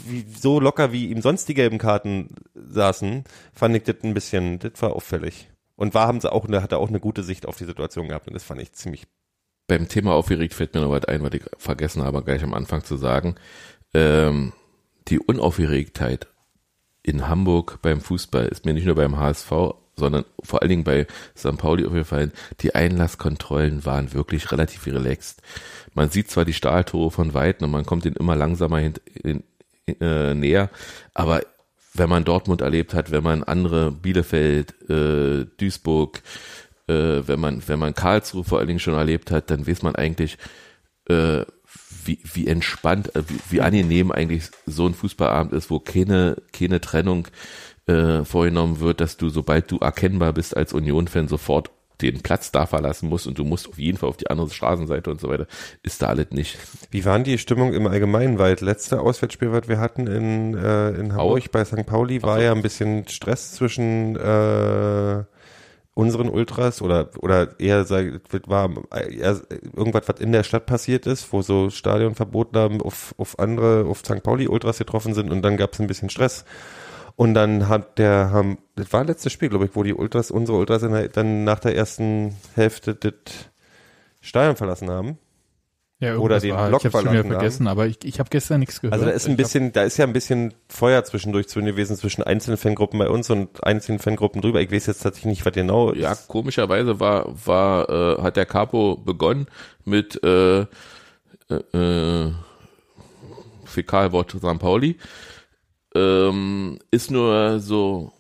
[0.07, 4.59] wie, so locker wie ihm sonst die gelben Karten saßen, fand ich das ein bisschen,
[4.61, 5.51] das war auffällig.
[5.76, 8.28] Und war haben sie auch, hat er auch eine gute Sicht auf die Situation gehabt
[8.28, 9.07] und das fand ich ziemlich
[9.71, 12.83] beim Thema aufgeregt fällt mir noch was ein, was ich vergessen habe, gleich am Anfang
[12.83, 13.37] zu sagen.
[13.95, 14.53] Ähm,
[15.07, 16.27] die Unaufgeregtheit
[17.05, 19.53] in Hamburg beim Fußball ist mir nicht nur beim HSV,
[19.95, 21.07] sondern vor allen Dingen bei
[21.37, 21.57] St.
[21.57, 22.33] Pauli aufgefallen.
[22.62, 25.41] Die Einlasskontrollen waren wirklich relativ relaxed.
[25.95, 29.45] Man sieht zwar die Stahltore von Weitem und man kommt ihnen immer langsamer hin, in,
[30.01, 30.68] äh, näher,
[31.14, 31.43] aber
[31.95, 36.23] wenn man Dortmund erlebt hat, wenn man andere Bielefeld, äh, Duisburg,
[36.91, 39.95] äh, wenn man wenn man Karlsruhe vor allen Dingen schon erlebt hat, dann weiß man
[39.95, 40.36] eigentlich,
[41.09, 41.45] äh,
[42.05, 46.80] wie, wie entspannt, äh, wie, wie angenehm eigentlich so ein Fußballabend ist, wo keine keine
[46.80, 47.28] Trennung
[47.86, 51.70] äh, vorgenommen wird, dass du sobald du erkennbar bist als Union-Fan sofort
[52.03, 55.11] den Platz da verlassen musst und du musst auf jeden Fall auf die andere Straßenseite
[55.11, 55.47] und so weiter,
[55.82, 56.57] ist da alles nicht.
[56.91, 58.38] Wie waren die Stimmung im Allgemeinen?
[58.38, 61.84] Weil das letzte Auswärtsspiel, was wir hatten in, äh, in Hamburg bei St.
[61.84, 62.43] Pauli, war so.
[62.43, 65.24] ja ein bisschen Stress zwischen äh,
[65.95, 69.41] unseren Ultras oder oder eher sag, war eher
[69.76, 73.99] irgendwas, was in der Stadt passiert ist, wo so Stadionverboten haben auf, auf andere, auf
[74.01, 74.22] St.
[74.22, 76.45] Pauli Ultras getroffen sind und dann gab es ein bisschen Stress.
[77.16, 80.57] Und dann hat der, haben, das war letztes Spiel, glaube ich, wo die Ultras, unsere
[80.57, 80.82] Ultras
[81.12, 83.12] dann nach der ersten Hälfte das
[84.22, 85.18] Stadion verlassen haben.
[86.01, 88.31] Ja, Oder den war, Block ich habe schon wieder verlassen vergessen, aber ich, ich habe
[88.31, 88.95] gestern nichts gehört.
[88.95, 91.95] Also da ist ein Ich bisschen, da ist ja ein bisschen Feuer zwischendurch zu gewesen
[91.95, 94.63] zwischen einzelnen Fangruppen bei uns und einzelnen Fangruppen drüber.
[94.63, 96.27] Ich weiß jetzt tatsächlich nicht, was genau Ja, ist.
[96.29, 99.47] komischerweise war, war, äh, hat der Capo begonnen
[99.85, 100.67] mit äh, äh,
[101.75, 102.33] äh,
[103.67, 104.59] Fäkalwort St.
[104.59, 104.97] Pauli.
[105.95, 108.13] ähm, ist nur so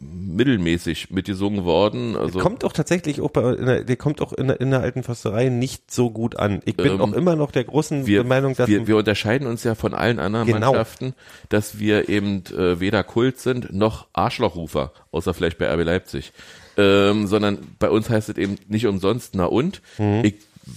[0.00, 2.16] mittelmäßig mitgesungen worden.
[2.16, 5.02] Also kommt auch tatsächlich auch bei, der, der kommt auch in der, in der alten
[5.02, 6.60] Försterei nicht so gut an.
[6.64, 9.64] Ich bin Ähm, auch immer noch der großen wir, Meinung, dass wir, wir unterscheiden uns
[9.64, 10.72] ja von allen anderen Genau.
[10.72, 11.14] Mannschaften,
[11.48, 16.32] dass wir eben äh, weder Kult sind noch Arschlochrufer, außer vielleicht bei RB Leipzig,
[16.76, 19.80] ähm, sondern bei uns heißt es eben nicht umsonst na und.
[19.98, 20.22] Mhm.
[20.24, 20.34] Ich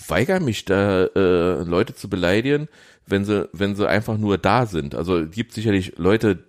[0.08, 2.68] weigere mich da äh, Leute zu beleidigen,
[3.06, 4.96] wenn sie wenn sie einfach nur da sind.
[4.96, 6.40] Also es gibt sicherlich Leute,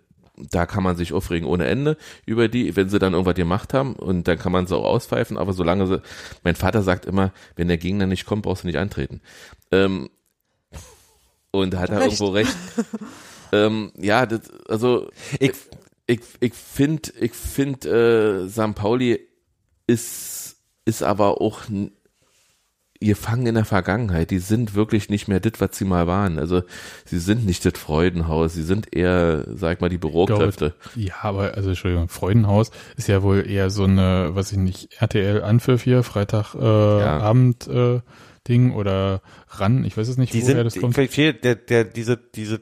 [0.51, 3.95] da kann man sich aufregen ohne Ende über die, wenn sie dann irgendwas gemacht haben
[3.95, 6.03] und dann kann man sie auch auspfeifen, aber solange sie,
[6.45, 9.21] mein Vater sagt immer, wenn der Gegner nicht kommt, brauchst du nicht antreten.
[9.73, 10.11] Ähm,
[11.51, 12.57] und da hat er irgendwo recht.
[13.53, 15.09] ähm, ja, das, also
[15.41, 15.53] ich,
[16.07, 18.75] ich, ich finde, ich finde, äh, St.
[18.75, 19.21] Pauli
[19.87, 21.63] ist, ist aber auch
[23.01, 24.31] gefangen in der Vergangenheit.
[24.31, 26.39] Die sind wirklich nicht mehr das, was sie mal waren.
[26.39, 26.63] Also
[27.05, 30.75] sie sind nicht das Freudenhaus, sie sind eher, sag mal, die Bürokräfte.
[30.97, 35.43] Ja, aber, also Entschuldigung, Freudenhaus ist ja wohl eher so eine, was ich nicht, RTL
[35.43, 38.01] Anpfiff hier, Freitag äh, Abend äh,
[38.49, 40.97] Ding oder ran, ich weiß es nicht, die woher sind, das kommt.
[40.97, 42.61] der, der, diese, diese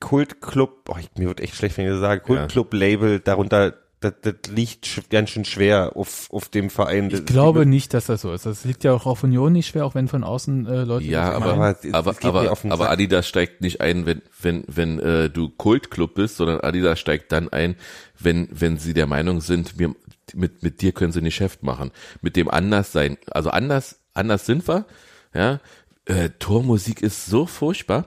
[0.00, 2.26] Kultclub, oh, ich, mir wird echt schlecht, wenn ich das sage, Ja.
[2.26, 3.74] Kultclub-Label, darunter,
[4.04, 7.10] das, das liegt ganz schön schwer auf, auf dem Verein.
[7.10, 8.46] Ich glaube nicht, dass das so ist.
[8.46, 11.26] Das liegt ja auch auf Union nicht schwer, auch wenn von außen äh, Leute Ja,
[11.30, 11.94] das aber, meinen.
[11.94, 12.90] aber es- aber, es aber.
[12.90, 17.48] Adidas steigt nicht ein, wenn, wenn, wenn äh, du Kultclub bist, sondern Adidas steigt dann
[17.52, 17.74] ein,
[18.18, 19.94] wenn, wenn sie der Meinung sind, wir,
[20.34, 21.90] mit, mit dir können sie ein Geschäft machen.
[22.22, 23.16] Mit dem anders sein.
[23.30, 24.86] Also anders, anders sind wir,
[25.34, 25.60] ja.
[26.06, 28.06] Äh, Tormusik ist so furchtbar.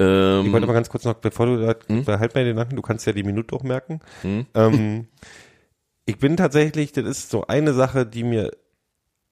[0.00, 2.04] Ähm, Ich wollte mal ganz kurz noch, bevor du da, Hm?
[2.04, 4.00] behalt mal den Gedanken, du kannst ja die Minute auch merken.
[4.22, 4.46] Hm?
[4.54, 5.08] Ähm,
[6.06, 8.50] ich bin tatsächlich, das ist so eine Sache, die mir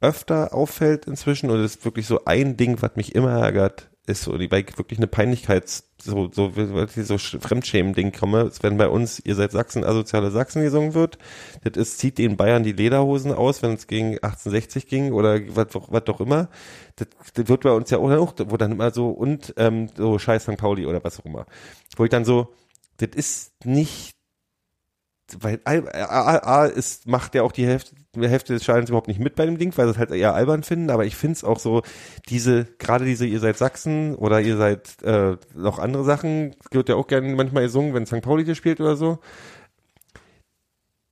[0.01, 4.23] öfter auffällt inzwischen und das ist wirklich so ein Ding, was mich immer ärgert, ist
[4.23, 9.21] so, die, weil ich wirklich eine Peinlichkeits, so, so, so, Fremdschämen-Ding komme, wenn bei uns,
[9.25, 11.19] ihr seid Sachsen, asoziale Sachsen gesungen wird,
[11.65, 15.69] das ist, zieht den Bayern die Lederhosen aus, wenn es gegen 1860 ging oder was,
[15.73, 16.49] was doch immer.
[16.97, 20.45] Das, das wird bei uns ja auch wo dann immer so, und, ähm, so Scheiß
[20.45, 20.57] St.
[20.57, 21.47] Pauli oder was auch immer.
[21.97, 22.53] Wo ich dann so,
[22.99, 24.16] das ist nicht
[25.41, 29.09] weil A, A, A ist, macht ja auch die Hälfte, die Hälfte des Stadions überhaupt
[29.09, 31.35] nicht mit bei dem Ding, weil sie es halt eher albern finden, aber ich finde
[31.35, 31.83] es auch so,
[32.29, 36.95] diese, gerade diese, ihr seid Sachsen oder ihr seid äh, noch andere Sachen, wird ja
[36.95, 38.23] auch gerne manchmal gesungen, wenn St.
[38.23, 39.19] Pauli gespielt oder so.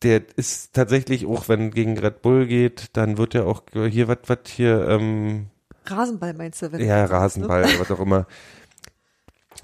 [0.03, 4.19] Der ist tatsächlich auch, wenn gegen Red Bull geht, dann wird ja auch hier, was,
[4.27, 5.47] was hier, ähm,
[5.87, 6.73] Rasenball meinst du?
[6.73, 8.27] Wenn ja, Rasenball, was auch immer.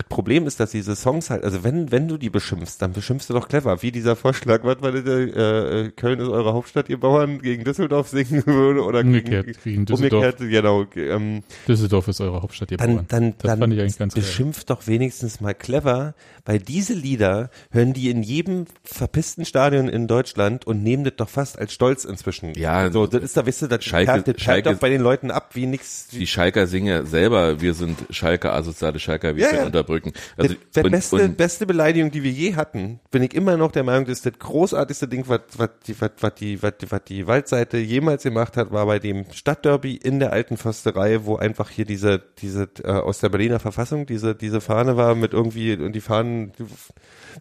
[0.00, 3.26] Das Problem ist, dass diese Songs halt, also wenn, wenn du die beschimpfst, dann beschimpfst
[3.28, 6.98] du doch clever, wie dieser Vorschlag, was war äh, äh, Köln ist eure Hauptstadt, ihr
[6.98, 10.24] Bauern gegen Düsseldorf singen würde oder Umgekehrt, gegen, gegen Düsseldorf.
[10.24, 13.04] umgekehrt, genau, ähm, Düsseldorf ist eure Hauptstadt, ihr dann, Bauern.
[13.08, 14.22] dann, das dann fand ich eigentlich ganz geil.
[14.22, 20.06] beschimpft doch wenigstens mal clever, weil diese Lieder hören die in jedem verpissten Stadion in
[20.08, 22.54] Deutschland und nehmen das doch fast als Stolz inzwischen.
[22.54, 25.00] Ja, so, das ist da, wisst ihr, das Schalke- perlt, das Schalke- doch bei den
[25.02, 26.08] Leuten ab wie nix.
[26.08, 29.64] die Schalker singen ja selber, wir sind Schalker, asoziale Schalker, wir Ja, sind ja.
[29.90, 30.12] Unterbrücken.
[30.36, 33.82] Also, und, beste, und, beste Beleidigung, die wir je hatten, bin ich immer noch der
[33.82, 37.04] Meinung, das ist das großartigste Ding, was, was, die, was, was, die, was, die- was
[37.04, 41.70] die Waldseite jemals gemacht hat, war bei dem Stadtderby in der alten Försterei, wo einfach
[41.70, 45.92] hier diese, diese äh, aus der Berliner Verfassung, diese, diese Fahne war mit irgendwie, und
[45.92, 46.52] die Fahnen,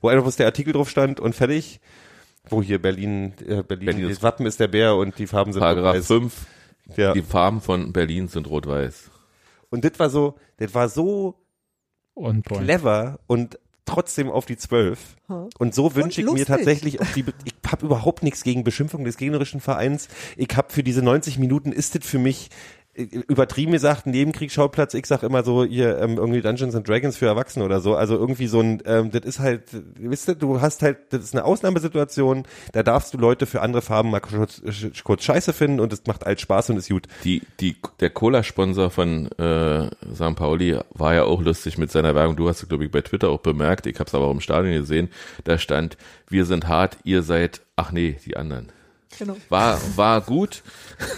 [0.02, 1.80] wo einfach bloß der Artikel drauf stand und fertig,
[2.50, 5.60] wo hier Berlin, äh, Berlin, Berlin das Wappen ist der Bär und die Farben sind
[5.62, 6.08] Paragraph rot-weiß.
[6.08, 6.34] 5,
[6.98, 7.14] Ja.
[7.14, 9.12] die Farben von Berlin sind rot-weiß.
[9.70, 11.36] Und das war so, das war so
[12.20, 12.64] On point.
[12.64, 15.16] clever und trotzdem auf die Zwölf.
[15.28, 15.50] Hm.
[15.58, 19.04] Und so wünsche ich mir tatsächlich, auch die, Be- ich habe überhaupt nichts gegen Beschimpfung
[19.04, 20.10] des gegnerischen Vereins.
[20.38, 22.50] Ich habe für diese 90 Minuten ist das für mich
[23.00, 24.94] übertrieben gesagt ein Nebenkriegsschauplatz.
[24.94, 27.96] Ich sag immer so hier ähm, irgendwie Dungeons and Dragons für Erwachsene oder so.
[27.96, 29.64] Also irgendwie so ein, ähm, das ist halt,
[29.96, 32.44] wisst ihr, du hast halt, das ist eine Ausnahmesituation.
[32.74, 34.62] Da darfst du Leute für andere Farben mal kurz,
[35.04, 37.08] kurz Scheiße finden und es macht halt Spaß und ist gut.
[37.24, 40.36] Die, die, der Cola-Sponsor von äh, St.
[40.36, 42.36] Pauli war ja auch lustig mit seiner Werbung.
[42.36, 43.88] Du hast es, glaube ich, bei Twitter auch bemerkt.
[43.88, 45.10] Ich habe es aber auch im Stadion gesehen.
[45.46, 45.98] Da stand,
[46.28, 48.72] wir sind hart, ihr seid, ach nee, die anderen.
[49.18, 49.36] Genau.
[49.50, 50.64] War, war gut.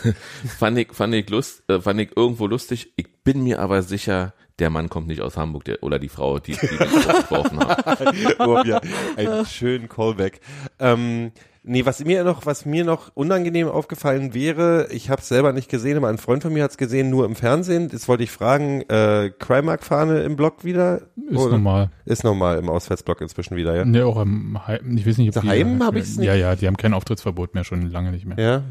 [0.58, 2.94] fand ich, fand ich lust, äh, fand ich irgendwo lustig.
[2.96, 6.40] Ich bin mir aber sicher, der Mann kommt nicht aus Hamburg, der, oder die Frau,
[6.40, 8.36] die, die mich geworfen haben.
[8.40, 8.80] oh, ja,
[9.18, 10.40] einen schönen Callback.
[10.80, 11.32] Ähm,
[11.64, 15.70] nee, was mir noch, was mir noch unangenehm aufgefallen wäre, ich habe es selber nicht
[15.70, 17.90] gesehen, aber ein Freund von mir hat es gesehen, nur im Fernsehen.
[17.92, 21.02] Jetzt wollte ich fragen, äh, Crimark-Fahne im Block wieder?
[21.30, 21.90] Ist Oder- normal.
[22.06, 23.86] Ist normal im Auswärtsblock inzwischen wieder, ja?
[23.86, 26.28] Ne, auch am Heim, ich weiß nicht, ob Daheim die, hab ich's nicht.
[26.28, 28.40] Ja, ja, die haben kein Auftrittsverbot mehr, schon lange nicht mehr.
[28.40, 28.64] Ja?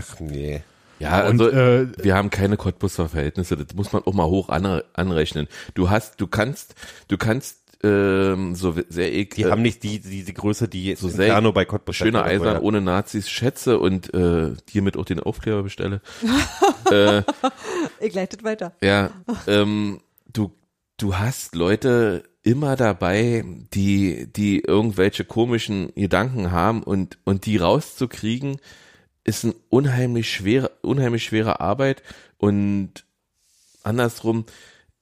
[0.00, 0.62] Ach, nee.
[1.00, 4.48] Ja, Und, also äh, wir haben keine Cottbusser Verhältnisse, das muss man auch mal hoch
[4.48, 5.48] anre anrechnen.
[5.74, 6.76] Du hast, du kannst,
[7.08, 11.00] du kannst ähm, so sehr ek, Die äh, haben nicht die, diese Größe, die jetzt
[11.00, 14.12] so so sehr Inferno bei Cottbus schöne hat oder so, Eisern ohne Nazis schätze und
[14.14, 16.00] äh, hiermit auch den Aufkleber bestelle.
[16.90, 17.22] äh,
[18.00, 18.72] Ich leitet weiter.
[18.82, 19.10] ja,
[19.46, 20.00] ähm,
[20.32, 20.52] du,
[20.96, 28.58] du hast Leute immer dabei, die, die irgendwelche komischen Gedanken haben und, und die rauszukriegen,
[29.24, 32.02] ist ein unheimlich schwere, unheimlich schwere Arbeit
[32.36, 33.04] und
[33.82, 34.44] andersrum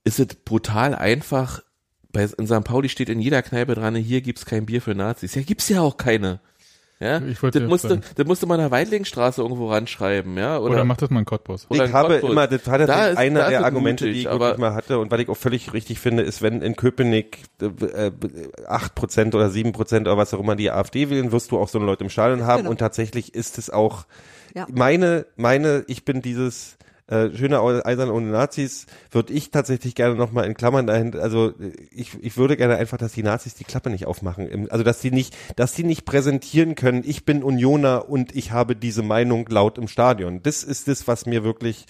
[0.05, 1.63] ist es brutal einfach.
[2.13, 2.65] Bei, in St.
[2.65, 5.35] Pauli steht in jeder Kneipe dran, hier gibt's kein Bier für Nazis.
[5.35, 6.41] Ja, gibt's ja auch keine.
[7.01, 8.03] Ja, Ich wollte das musste, sagen.
[8.15, 11.25] das musste man in der Weidlingstraße irgendwo ranschreiben, ja, oder, Oder macht das mal ein
[11.25, 11.67] Cottbus?
[11.69, 12.31] oder ich in habe Cottbus.
[12.31, 14.75] immer, das war Da ist- eine da der Argumente, mutig, die ich aber- wirklich mal
[14.75, 17.65] hatte und was ich auch völlig richtig finde, ist, wenn in Köpenick äh,
[18.07, 18.13] äh,
[18.69, 21.87] 8% oder 7% oder was auch immer die AfD wählen, wirst du auch so eine
[21.87, 22.71] Leute im Stadion haben Genau.
[22.71, 24.05] und tatsächlich ist es auch
[24.55, 24.67] Ja.
[24.71, 26.77] meine, meine, ich bin dieses
[27.13, 31.73] äh, schöne Eisern ohne Nazis, würde ich tatsächlich gerne nochmal in Klammern dahin, also äh,
[31.91, 34.69] ich, ich würde gerne einfach, dass die Nazis die Klappe nicht aufmachen.
[34.71, 38.75] Also dass die nicht, dass die nicht präsentieren können, ich bin Unioner und ich habe
[38.77, 40.43] diese Meinung laut im Stadion.
[40.43, 41.85] Das ist das, was mir wirklich,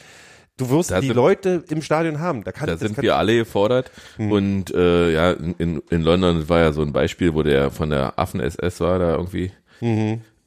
[0.57, 2.43] du wirst Da die sind- Leute im Stadion haben.
[2.45, 3.91] Da, kann, Da sind kann, wir alle gefordert.
[4.19, 8.19] Und äh, ja, in, in, London war ja so ein Beispiel, wo der von der
[8.19, 9.53] Affen-SS war da irgendwie.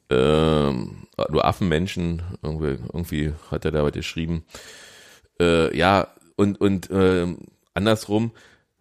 [0.09, 4.45] Ähm, nur Affenmenschen, irgendwie, irgendwie hat er da was geschrieben.
[5.39, 7.39] Äh, ja, und, und ähm,
[7.73, 8.31] andersrum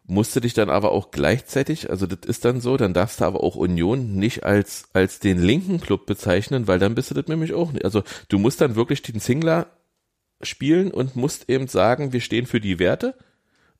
[0.07, 3.43] musste dich dann aber auch gleichzeitig, also das ist dann so, dann darfst du aber
[3.43, 7.55] auch Union nicht als, als den linken Club bezeichnen, weil dann bist du das nämlich
[7.55, 7.85] auch nicht.
[7.85, 9.67] Also du musst dann wirklich den Singler
[10.43, 13.15] spielen und musst eben sagen, wir stehen für die Werte,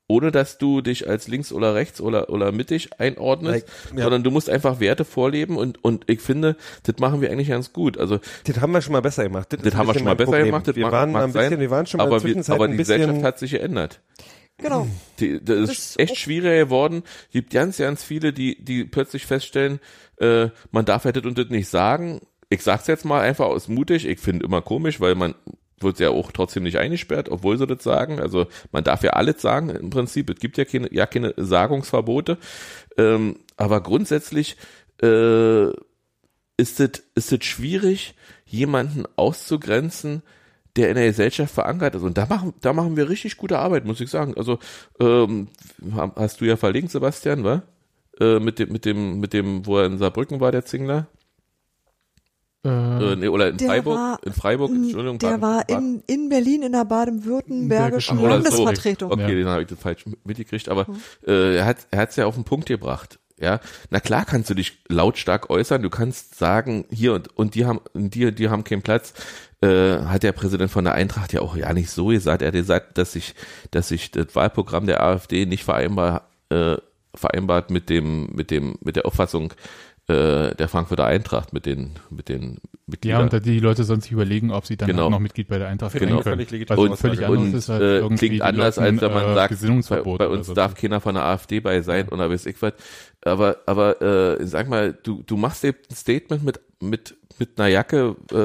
[0.07, 4.03] ohne dass du dich als links oder rechts oder, oder mittig einordnest, Ja.
[4.03, 7.73] sondern du musst einfach Werte vorleben und, und ich finde, das machen wir eigentlich ganz
[7.73, 7.97] gut.
[7.97, 9.51] Also das haben wir schon mal besser gemacht.
[9.53, 11.33] ist das ein haben wir schon mal besser gemacht, das wir mag, waren mag ein
[11.33, 14.01] bisschen, sein, wir waren schon mal aber, wir, aber die Gesellschaft hat sich geändert.
[14.57, 14.87] Genau.
[15.19, 17.03] Die, das ist Das echt auch- schwieriger geworden.
[17.31, 19.79] Gibt ganz, ganz viele, die, die plötzlich feststellen,
[20.19, 22.21] äh, man darf ja das und das nicht sagen.
[22.49, 24.05] Ich sag's jetzt mal einfach aus mutig.
[24.07, 25.35] Ich finde immer komisch, weil man
[25.85, 28.19] wird ja auch trotzdem nicht eingesperrt, obwohl sie das sagen.
[28.19, 30.29] Also man darf ja alles sagen im Prinzip.
[30.29, 32.37] Es gibt ja keine, ja keine Sagungsverbote.
[32.97, 34.57] Ähm, aber grundsätzlich
[35.01, 35.69] äh,
[36.57, 38.15] ist es ist es schwierig,
[38.45, 40.21] jemanden auszugrenzen,
[40.75, 42.03] der in der Gesellschaft verankert ist.
[42.03, 44.33] Und da machen, da machen wir richtig gute Arbeit, muss ich sagen.
[44.35, 44.59] Also
[44.99, 45.47] ähm,
[46.15, 47.63] hast du ja verlinkt, Sebastian, wa?
[48.19, 51.07] Äh, mit dem, mit dem, mit dem, wo er in Saarbrücken war, der Zingler.
[52.65, 53.97] Äh, Äh, nee, oder in Der Freiburg.
[53.97, 55.19] war- in Freiburg, Entschuldigung.
[55.19, 58.25] Der Baden- war in, in Berlin in der baden-württembergischen so.
[58.27, 59.11] Landesvertretung.
[59.11, 59.27] Okay, Ja.
[59.27, 60.87] den habe ich das falsch mitgekriegt, aber
[61.27, 63.19] äh, er hat er hat's ja auf den Punkt gebracht.
[63.37, 63.59] Ja,
[63.89, 65.81] na klar kannst du dich lautstark äußern.
[65.83, 69.13] Du kannst sagen, hier und und die haben die die haben keinen Platz.
[69.61, 72.41] Äh, hat der Präsident von der Eintracht ja auch ja nicht so gesagt.
[72.41, 73.35] Er hat gesagt, dass sich
[73.71, 76.77] dass sich das Wahlprogramm der AfD nicht vereinbar äh,
[77.13, 79.53] vereinbart mit dem mit dem mit der Auffassung
[80.07, 83.23] äh, der Frankfurter Eintracht mit den mit den ja, Mitgliedern.
[83.23, 85.07] und da die Leute sollen sich überlegen, ob sie dann Genau.
[85.07, 86.21] auch noch Mitglied bei der Eintracht sein ich können.
[86.21, 86.77] völlig legitim.
[86.77, 87.33] Was und, völlig Aussage.
[87.33, 90.17] anderes und ist halt äh, irgendwie klingt anders, Leuten, als wenn man äh, sagt, bei,
[90.17, 90.53] bei uns so.
[90.53, 92.73] darf keiner von der AfD bei sein oder weiß ich was.
[93.23, 94.01] Aber, aber
[94.39, 98.35] äh, sag mal, du, du machst eben ein Statement mit, mit, mit einer Jacke, äh,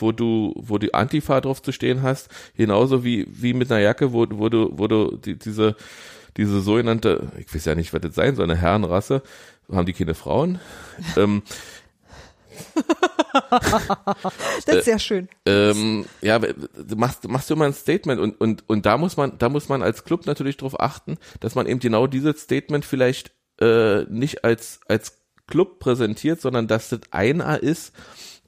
[0.00, 4.12] wo du, wo die Antifa drauf zu stehen hast, genauso wie, wie mit einer Jacke,
[4.12, 5.74] wo, wo du, wo du die, diese,
[6.36, 9.22] diese sogenannte, ich weiß ja nicht, was das sein soll, eine Herrenrasse,
[9.72, 10.60] haben die keine Frauen?
[11.16, 11.42] ähm,
[14.66, 15.28] Das ist sehr schön.
[15.46, 19.38] ähm, ja, du machst, machst du immer ein Statement und, und, und da muss man,
[19.38, 23.32] da muss man als Club natürlich darauf achten, dass man eben genau dieses Statement vielleicht
[23.60, 27.92] äh, nicht als, als Club präsentiert, sondern dass das einer ist,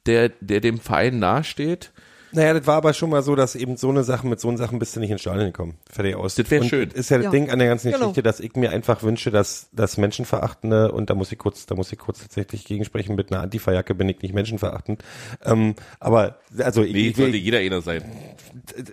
[0.05, 1.91] der, der dem Verein nahesteht.
[2.33, 4.57] Naja, das war aber schon mal so, dass eben so eine Sache mit so einer
[4.57, 5.75] Sachen bist du nicht ins Stadion gekommen.
[5.89, 6.35] Fertig aus.
[6.35, 6.89] Das wär Und schön.
[6.91, 7.31] Ist ja das Ja.
[7.31, 7.99] Ding an der ganzen Genau.
[8.07, 11.75] Geschichte, dass ich mir einfach wünsche, dass das Menschenverachtende und da muss ich kurz, da
[11.75, 13.15] muss ich kurz tatsächlich gegensprechen.
[13.15, 15.03] Mit einer Antifa-Jacke bin ich nicht menschenverachtend.
[15.45, 18.03] Ähm, aber also ich, Nee, ich will, sollte jeder einer sein.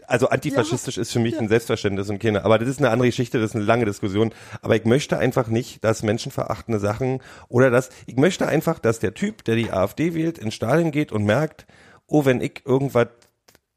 [0.07, 3.41] also antifaschistisch ist für mich ein Selbstverständnis und keine, aber das ist eine andere Geschichte,
[3.41, 4.33] das ist eine lange Diskussion.
[4.63, 9.15] Aber ich möchte einfach nicht, dass menschenverachtende Sachen oder dass, ich möchte einfach, dass der
[9.15, 11.67] Typ, der die AfD wählt, ins Stadion geht und merkt,
[12.07, 13.07] oh, wenn ich irgendwas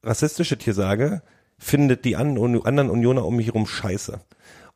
[0.03, 1.21] Rassistisches hier sage,
[1.57, 4.19] findet die an, anderen Unioner um mich herum scheiße.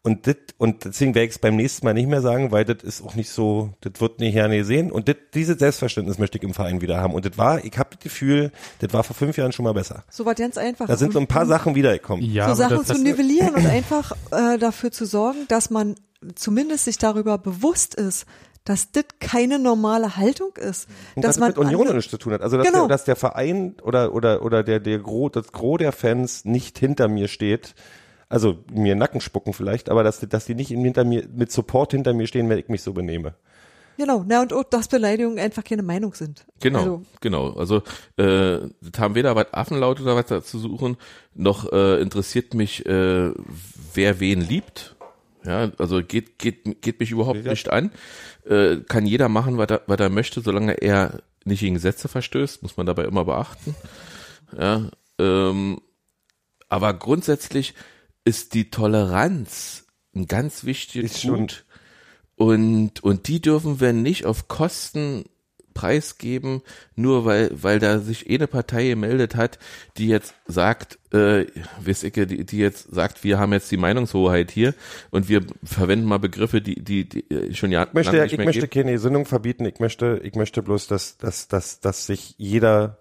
[0.04, 2.82] Und das, und deswegen werde ich es beim nächsten Mal nicht mehr sagen, weil das
[2.82, 4.90] ist auch nicht so, das wird nicht gerne gesehen.
[4.90, 7.14] Und das, dieses Selbstverständnis möchte ich im Verein wieder haben.
[7.14, 10.06] Und das war, ich habe das Gefühl, das war vor fünf Jahren schon mal besser.
[10.10, 10.88] So was ganz einfach.
[10.88, 12.24] Da sind so ein paar Sachen wiedergekommen.
[12.24, 15.96] ja, so Sachen das zu nivellieren und einfach äh, dafür zu sorgen, dass man
[16.36, 18.26] zumindest sich darüber bewusst ist,
[18.68, 20.90] dass das keine normale Haltung ist.
[21.16, 22.42] Und dass das man mit Union nichts zu tun hat.
[22.42, 22.80] Also dass, Genau.
[22.80, 26.78] der, dass der Verein oder oder oder der der Gros, das Gros der Fans nicht
[26.78, 27.76] hinter mir steht.
[28.28, 32.14] Also mir Nacken spucken vielleicht, aber dass, dass die nicht hinter mir, mit Support hinter
[32.14, 33.36] mir stehen, wenn ich mich so benehme.
[33.98, 36.46] Genau, na und auch, dass Beleidigungen einfach keine Meinung sind.
[36.60, 37.54] Genau, Also, genau.
[37.54, 37.78] Also
[38.18, 40.98] äh, das haben weder was Affenlaut oder was da zu suchen,
[41.34, 43.32] noch äh, interessiert mich, äh,
[43.94, 44.97] wer wen liebt.
[45.48, 47.52] Ja, also geht geht geht mich überhaupt Ja.
[47.52, 47.92] nicht an.
[48.46, 52.62] Äh, kann jeder machen, was er, was er möchte, solange er nicht gegen Gesetze verstößt,
[52.64, 53.74] muss man dabei immer beachten.
[54.60, 55.80] Ja, ähm,
[56.68, 57.74] aber grundsätzlich
[58.26, 61.64] ist die Toleranz ein ganz wichtiges Gut.
[62.36, 65.24] Und, und die dürfen wir nicht auf Kosten
[65.78, 66.64] preisgeben,
[66.96, 69.60] nur weil, weil da sich eine Partei gemeldet hat,
[69.98, 71.46] die jetzt sagt, äh,
[71.86, 74.74] weiß ich, die, die jetzt sagt, wir haben jetzt die Meinungshoheit hier
[75.12, 78.62] und wir verwenden mal Begriffe, die, die, die äh, schon ja Ich möchte, ich möchte
[78.62, 78.74] gibt.
[78.74, 79.66] keine Gesinnung verbieten.
[79.66, 82.98] Ich möchte, ich möchte bloß, dass, dass, dass, dass sich jeder,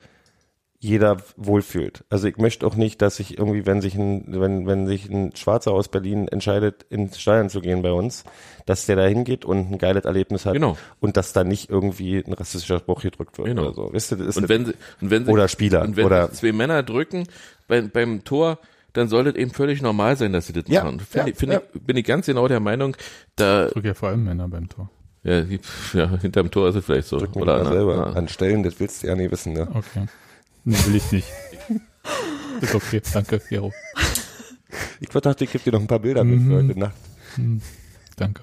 [0.78, 2.04] jeder wohlfühlt.
[2.10, 5.34] Also ich möchte auch nicht, dass sich irgendwie, wenn sich ein, wenn, wenn sich ein
[5.34, 8.24] Schwarzer aus Berlin entscheidet, ins Steuern zu gehen bei uns,
[8.66, 10.52] dass der da hingeht und ein geiles Erlebnis hat.
[10.52, 10.76] Genau.
[11.00, 13.62] Und dass da nicht irgendwie ein rassistischer Spruch gedrückt wird Genau.
[13.62, 13.92] oder so.
[13.92, 16.30] Wisst ihr, das ist Und wenn sie, und wenn sie, Oder Spieler, und wenn oder-
[16.32, 17.26] zwei Männer drücken
[17.68, 18.58] beim, beim Tor,
[18.92, 21.00] dann sollte es eben völlig normal sein, dass sie das Ja, machen.
[21.00, 21.60] Find ja, ich, find ja.
[21.74, 22.96] ich, bin ich ganz genau der Meinung,
[23.36, 24.90] da, Drücke ja vor allem Männer beim Tor.
[25.22, 25.42] ja,
[25.94, 27.18] ja hinterm Tor ist es vielleicht so.
[27.18, 28.18] drück mich Oder na, selber na.
[28.18, 29.68] an Stellen, das willst du ja nie wissen, ne?
[29.72, 30.06] Okay.
[30.66, 31.28] Nee, will ich nicht.
[32.60, 33.72] Ist okay, danke, Gero.
[35.00, 36.48] Ich dachte, ich gebe dir noch ein paar Bilder mit Mhm.
[36.48, 36.94] für heute Nacht.
[37.36, 37.62] Hm,
[38.16, 38.42] danke.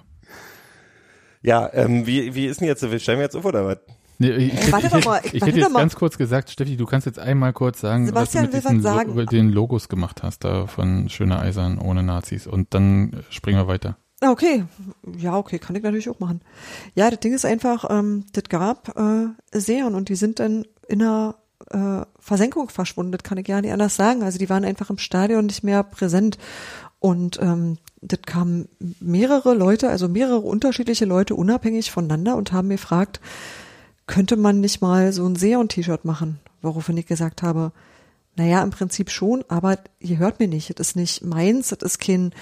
[1.42, 3.78] Ja, ähm, wie, wie ist denn jetzt, stellen wir jetzt auf oder was?
[4.20, 5.80] Nee, ich, ich, Warte ich, mal, ich, ich- hätte jetzt mal.
[5.80, 8.84] ganz kurz gesagt, Steffi, du kannst jetzt einmal kurz sagen, Sebastian was du mit diesen
[8.84, 9.08] was sagen.
[9.10, 12.48] Lo- über den Logos gemacht hast, da von Schöne Eisern ohne Nazis.
[12.48, 13.98] Und dann springen wir weiter.
[14.22, 14.64] Ah, Okay,
[15.18, 16.42] ja, okay, kann ich natürlich auch machen.
[16.96, 19.28] Ja, das Ding ist einfach, ähm, das gab äh,
[19.60, 21.36] Serien und die sind dann in einer
[21.72, 24.24] äh, Versenkung verschwunden, das kann ich gar nicht anders sagen.
[24.24, 26.38] Also die waren einfach im Stadion nicht mehr präsent.
[27.00, 32.76] Und ähm, das kamen mehrere Leute, also mehrere unterschiedliche Leute unabhängig voneinander und haben mir
[32.76, 33.20] gefragt,
[34.08, 36.40] könnte man nicht mal so ein Seon-T-Shirt machen?
[36.62, 37.72] Woraufhin ich gesagt habe,
[38.36, 40.80] naja, im Prinzip schon, aber ihr hört mir nicht.
[40.80, 42.34] Das ist nicht meins, das ist kein,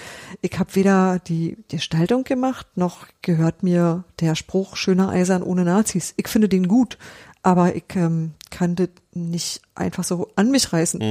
[0.42, 6.14] ich habe weder die Gestaltung gemacht, noch gehört mir der Spruch schöner Eisern ohne Nazis.
[6.16, 6.98] Ich finde den gut,
[7.44, 11.02] aber ich ähm, kann das nicht einfach so an mich reißen.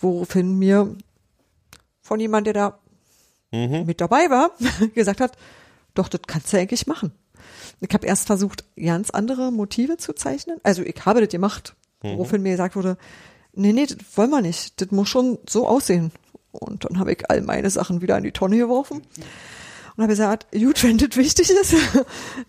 [0.00, 0.94] Woraufhin mir
[2.00, 2.78] von jemand, der da
[3.50, 4.50] mit dabei war,
[4.94, 5.36] gesagt hat,
[5.94, 7.12] doch, das kannst du eigentlich machen.
[7.80, 10.58] Ich habe erst versucht, ganz andere Motive zu zeichnen.
[10.62, 12.96] Also ich habe das gemacht, woraufhin mir gesagt wurde,
[13.52, 14.80] nee, nee, das wollen wir nicht.
[14.80, 16.12] Das muss schon so aussehen.
[16.50, 19.02] Und dann habe ich all meine Sachen wieder in die Tonne geworfen
[19.98, 21.74] und habe gesagt, gut, wenn das wichtig ist,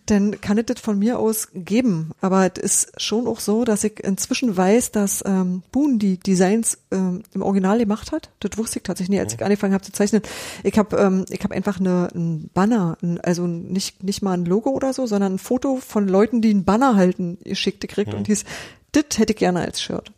[0.06, 2.12] dann kann es das von mir aus geben.
[2.22, 6.78] Aber es ist schon auch so, dass ich inzwischen weiß, dass ähm, Boone die Designs
[6.92, 8.30] ähm, im Original gemacht hat.
[8.40, 10.22] Das wusste ich tatsächlich nicht, als ich angefangen habe zu zeichnen.
[10.64, 14.46] Ich habe ähm, ich habe einfach eine, ein Banner, ein, also nicht nicht mal ein
[14.46, 18.28] Logo oder so, sondern ein Foto von Leuten, die einen Banner halten, geschickt gekriegt und
[18.28, 18.46] hieß,
[18.92, 20.12] das hätte ich gerne als Shirt.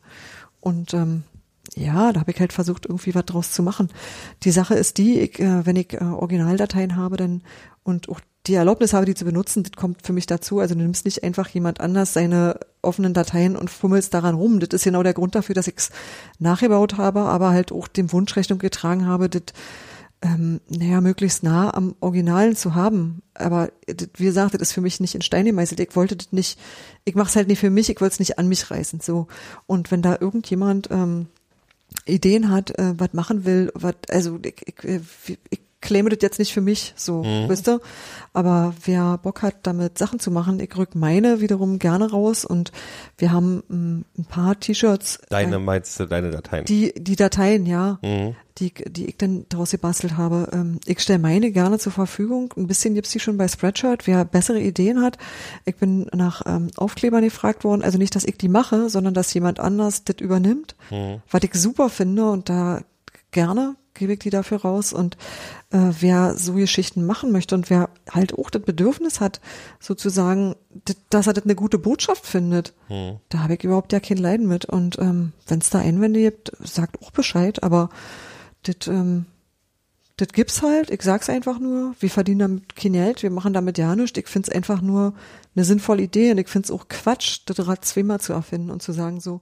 [0.60, 1.24] Und ähm,
[1.76, 3.90] ja, da habe ich halt versucht, irgendwie was draus zu machen.
[4.44, 7.44] Die Sache ist die, ich, äh, wenn ich äh, Originaldateien habe dann
[7.84, 10.60] und auch die Erlaubnis habe, die zu benutzen, das kommt für mich dazu.
[10.60, 14.60] Also du nimmst nicht einfach jemand anders seine offenen Dateien und fummelst daran rum.
[14.60, 15.92] Das ist genau der Grund dafür, dass ich es
[16.40, 19.44] nachgebaut habe, aber halt auch dem Wunsch Rechnung getragen habe, das
[20.24, 23.22] ähm, naja, möglichst nah am Originalen zu haben.
[23.34, 25.80] Aber das, wie gesagt, das ist für mich nicht in Stein gemeißelt.
[25.80, 26.60] Ich wollte das nicht,
[27.06, 29.00] ich mache es halt nicht für mich, ich wollte es nicht an mich reißen.
[29.02, 29.28] So.
[29.66, 31.28] Und wenn da irgendjemand ähm,
[32.06, 36.54] Ideen hat, äh, was machen will, was, also ich, ich, ich claime das jetzt nicht
[36.54, 37.82] für mich, so, wisst ihr?
[38.34, 42.72] Aber wer Bock hat, damit Sachen zu machen, ich rück meine wiederum gerne raus und
[43.18, 45.20] wir haben ähm, ein paar T-Shirts.
[45.30, 46.66] Deine äh, meinst du, deine Dateien?
[46.66, 48.36] die, die Dateien, ja, Mhm.
[48.60, 50.50] die, die ich dann daraus gebastelt habe.
[50.54, 52.54] Ähm, ich stelle meine gerne zur Verfügung.
[52.56, 54.06] Ein bisschen gibt's die schon bei Spreadshirt.
[54.08, 55.18] Wer bessere Ideen hat,
[55.66, 57.82] ich bin nach ähm, Aufklebern gefragt worden.
[57.82, 60.76] Also nicht, dass ich die mache, sondern dass jemand anders das übernimmt.
[61.30, 62.82] Was ich super finde und da
[63.32, 64.94] gerne gebe ich die dafür raus.
[64.94, 65.18] Und
[65.72, 69.42] äh, wer so Geschichten machen möchte und wer halt auch das Bedürfnis hat,
[69.80, 70.56] sozusagen,
[71.10, 72.74] dass er das eine gute Botschaft findet,
[73.30, 74.66] da habe ich überhaupt ja kein Leiden mit.
[74.66, 77.64] Und ähm, wenn es da Einwände gibt, sagt auch Bescheid.
[77.64, 77.90] Aber
[78.64, 79.26] das ähm,
[80.22, 80.92] das gibt's halt.
[80.92, 81.96] Ich sag's einfach nur.
[82.00, 83.24] Wir verdienen damit kein Geld.
[83.24, 84.20] Wir machen damit ja nichts.
[84.20, 85.14] Ich find's einfach nur
[85.56, 88.92] eine sinnvolle Idee und ich find's auch Quatsch, das Rad zweimal zu erfinden und zu
[88.92, 89.42] sagen so,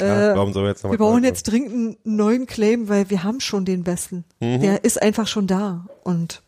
[0.00, 2.88] Ja, äh, warum sollen wir jetzt noch wir mal brauchen jetzt dringend einen neuen Claim,
[2.88, 4.24] weil wir haben schon den besten.
[4.40, 4.60] Mhm.
[4.60, 5.86] Der ist einfach schon da.
[6.02, 6.42] Und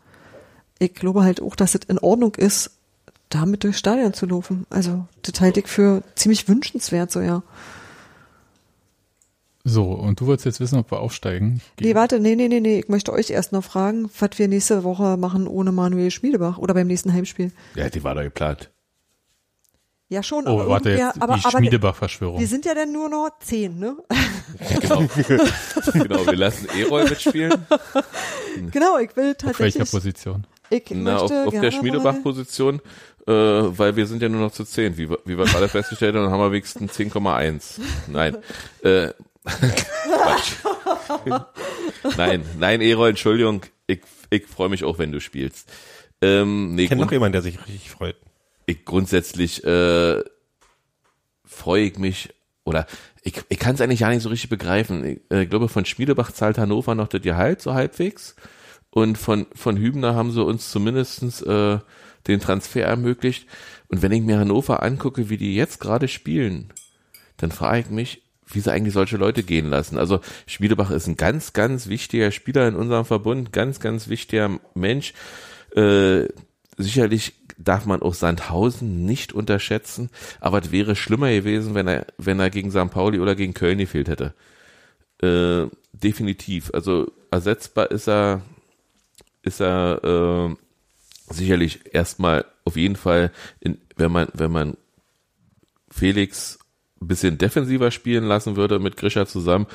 [0.79, 2.73] ich glaube halt auch, dass es in Ordnung ist,
[3.29, 4.67] damit durchs Stadion zu laufen.
[4.71, 7.43] Also das halte ich für ziemlich wünschenswert, so ja.
[9.69, 11.61] So, und du wolltest jetzt wissen, ob wir aufsteigen?
[11.81, 12.79] Nee, warte, nee, nee, nee, nee.
[12.79, 16.73] Ich möchte euch erst noch fragen, was wir nächste Woche machen ohne Manuel Schmiedebach oder
[16.73, 17.51] beim nächsten Heimspiel.
[17.75, 18.71] Ja, die war da geplant.
[20.09, 22.39] Ja, schon, Oh, aber, warte, jetzt aber, die aber Schmiedebach-Verschwörung.
[22.39, 23.97] wir sind ja dann nur noch zehn, ne?
[24.81, 25.01] Genau.
[25.93, 27.53] genau, wir lassen E-Roll mitspielen.
[28.71, 30.47] genau, ich will Auf welcher tatsächlich, Position?
[30.71, 32.81] ich Na, auf, auf der Schmiedebach-Position,
[33.27, 36.15] äh, weil wir sind ja nur noch zu 10, wie, wir- wie wir gerade festgestellt
[36.15, 37.81] haben, dann haben wir wenigstens 10,1.
[38.07, 38.37] Nein.
[38.83, 39.09] Äh,
[39.45, 40.53] Quatsch.
[42.17, 44.01] nein, nein, Erol, Entschuldigung, ich,
[44.31, 45.69] ich freue mich auch, wenn du spielst.
[46.23, 48.17] Ähm, nee, Ich kenne noch jemanden, der sich richtig freut.
[48.67, 50.23] Ich grundsätzlich äh,
[51.45, 52.35] freue ich mich
[52.65, 52.87] oder
[53.23, 55.05] ich, ich kann es eigentlich gar nicht so richtig begreifen.
[55.05, 58.35] Ich äh, glaube, von Schmiedebach zahlt Hannover noch das Gehalt so halbwegs
[58.91, 61.79] und von von Hübner haben sie uns zumindestens äh,
[62.27, 63.47] den Transfer ermöglicht.
[63.89, 66.73] Und wenn ich mir Hannover angucke, wie die jetzt gerade spielen,
[67.37, 69.99] dann frage ich mich, wie sie eigentlich solche Leute gehen lassen.
[69.99, 75.15] Also Schmiedebach ist ein ganz, ganz wichtiger Spieler in unserem Verbund, ganz, ganz wichtiger Mensch.
[75.75, 76.29] Äh,
[76.77, 80.11] sicherlich darf man auch Sandhausen nicht unterschätzen,
[80.41, 82.91] aber es wäre schlimmer gewesen, wenn er, wenn er gegen St.
[82.91, 84.35] Pauli oder gegen Köln gefehlt hätte.
[85.23, 86.71] Äh, definitiv.
[86.75, 88.43] Also ersetzbar ist er,
[89.43, 90.05] ist er
[90.51, 94.77] äh, sicherlich erstmal auf jeden Fall, in, wenn man, wenn man
[95.91, 96.59] Felix
[97.01, 99.67] ein bisschen defensiver spielen lassen würde mit Grischer zusammen,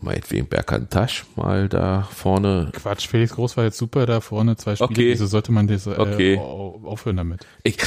[0.00, 2.70] meinetwegen Berkantasch mal da vorne.
[2.72, 4.90] Quatsch, Felix Groß war jetzt super da vorne, zwei Spiele.
[4.90, 5.10] Okay.
[5.12, 6.38] Wieso sollte man das äh, Okay.
[6.38, 7.46] au- aufhören damit?
[7.62, 7.78] Ich,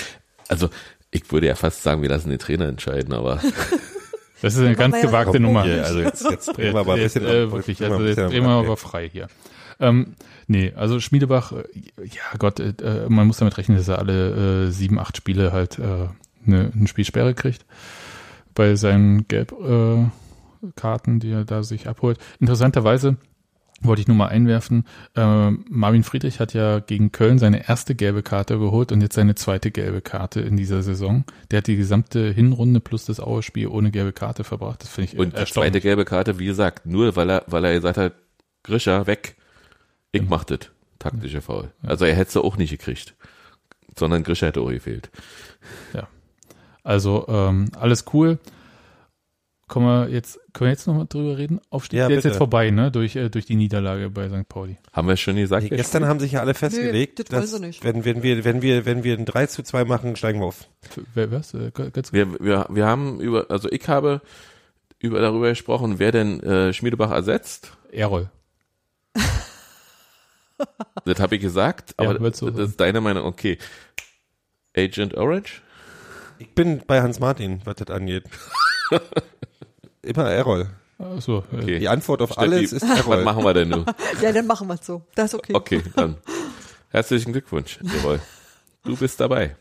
[0.48, 0.70] also,
[1.12, 3.40] ich würde ja fast sagen, wir lassen den Trainer entscheiden, aber
[4.42, 5.64] Das ist eine ganz ja gewagte auch Nummer.
[5.66, 7.30] Hier, also jetzt, jetzt drehen wir aber ein Jetzt, bisschen.
[7.30, 9.28] äh, wirklich, also jetzt drehen wir ab, aber frei hier.
[9.82, 10.16] Ähm,
[10.48, 11.64] nee, also Schmiedebach, äh,
[12.06, 12.74] ja Gott, äh,
[13.10, 16.08] man muss damit rechnen, dass er alle äh, sieben, acht Spiele halt äh,
[16.48, 17.66] eine, eine Spielsperre kriegt
[18.56, 20.10] bei seinen Gelbkarten, äh,
[20.76, 22.18] Karten, die er da sich abholt.
[22.40, 23.18] Interessanterweise
[23.82, 28.24] wollte ich nur mal einwerfen, äh, Marvin Friedrich hat ja gegen Köln seine erste gelbe
[28.24, 31.24] Karte geholt und jetzt seine zweite gelbe Karte in dieser Saison.
[31.50, 34.84] Der hat die gesamte Hinrunde plus das Aue-Spiel ohne gelbe Karte verbracht.
[34.84, 35.72] Das finde ich und die erstaunlich.
[35.72, 38.14] zweite gelbe Karte, wie gesagt, nur weil er, weil er gesagt hat,
[38.64, 39.38] Grischer, weg.
[40.12, 40.60] Ich mach das.
[40.98, 41.72] Taktische Foul.
[41.82, 43.16] Also er hätte sie auch nicht gekriegt.
[43.98, 45.10] Sondern Grischer hätte auch gefehlt.
[46.84, 48.40] Also ähm, alles cool.
[49.70, 51.62] Kommen wir jetzt, können wir jetzt nochmal drüber reden?
[51.70, 52.92] Aufstieg Ja, der ist jetzt vorbei, ne?
[52.92, 54.50] Durch, äh, durch die Niederlage bei St.
[54.50, 54.78] Pauli.
[54.92, 55.64] Haben wir schon gesagt?
[55.64, 57.84] Nee, wer gestern haben sich ja alle festgelegt, Nee, das wollen dass sie nicht.
[57.84, 60.68] Wenn, wenn wir, wenn wir, wenn wir ein 3 zu 2 machen, steigen wir auf.
[61.14, 61.54] Wer, was?
[61.54, 64.22] Äh, ganz, Wir, wir, wir haben über, also ich habe
[64.98, 67.78] über darüber gesprochen, wer denn äh, Schmiedebach ersetzt.
[67.92, 68.30] Errol.
[71.06, 73.24] Das habe ich gesagt, Ja, aber würdest du das ist deine Meinung.
[73.24, 73.58] Okay.
[74.76, 75.62] Agent Orange?
[76.38, 78.26] Ich bin bei Hans Martin, was das angeht.
[80.04, 80.68] Immer Errol.
[80.98, 81.80] Achso, äh, Okay.
[81.80, 83.24] Die Antwort auf Steffi, alles ist Was Errol.
[83.24, 83.86] machen wir denn nun?
[84.22, 85.02] Ja, dann machen wir es so.
[85.16, 85.54] Das ist okay.
[85.56, 86.18] Okay, dann.
[86.90, 88.20] Herzlichen Glückwunsch, Errol.
[88.84, 89.56] Du bist dabei.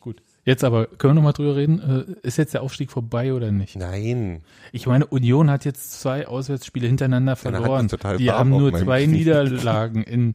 [0.00, 0.22] gut.
[0.44, 2.16] Jetzt aber, können wir nochmal drüber reden?
[2.22, 3.76] Äh, ist jetzt der Aufstieg vorbei oder nicht?
[3.76, 4.42] Nein.
[4.72, 7.88] Ich meine, Union hat jetzt zwei Auswärtsspiele hintereinander verloren.
[8.18, 9.18] Die haben nur zwei Knie.
[9.18, 10.34] Niederlagen in,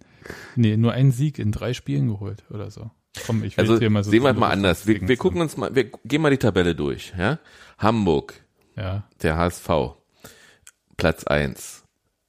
[0.55, 2.91] nee, nur einen Sieg in drei Spielen geholt oder so.
[3.25, 4.85] Komm, ich will Also hier mal so sehen wir mal anders.
[4.87, 7.13] Wir, wir gucken uns mal, wir gehen mal die Tabelle durch.
[7.17, 7.39] Ja?
[7.77, 8.33] Hamburg,
[8.81, 9.69] Ja, der HSV,
[10.97, 11.83] Platz eins.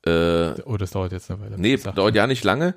[0.04, 1.58] Äh, oh, das dauert jetzt eine Weile.
[1.58, 2.74] nee, dauert ja nicht lange.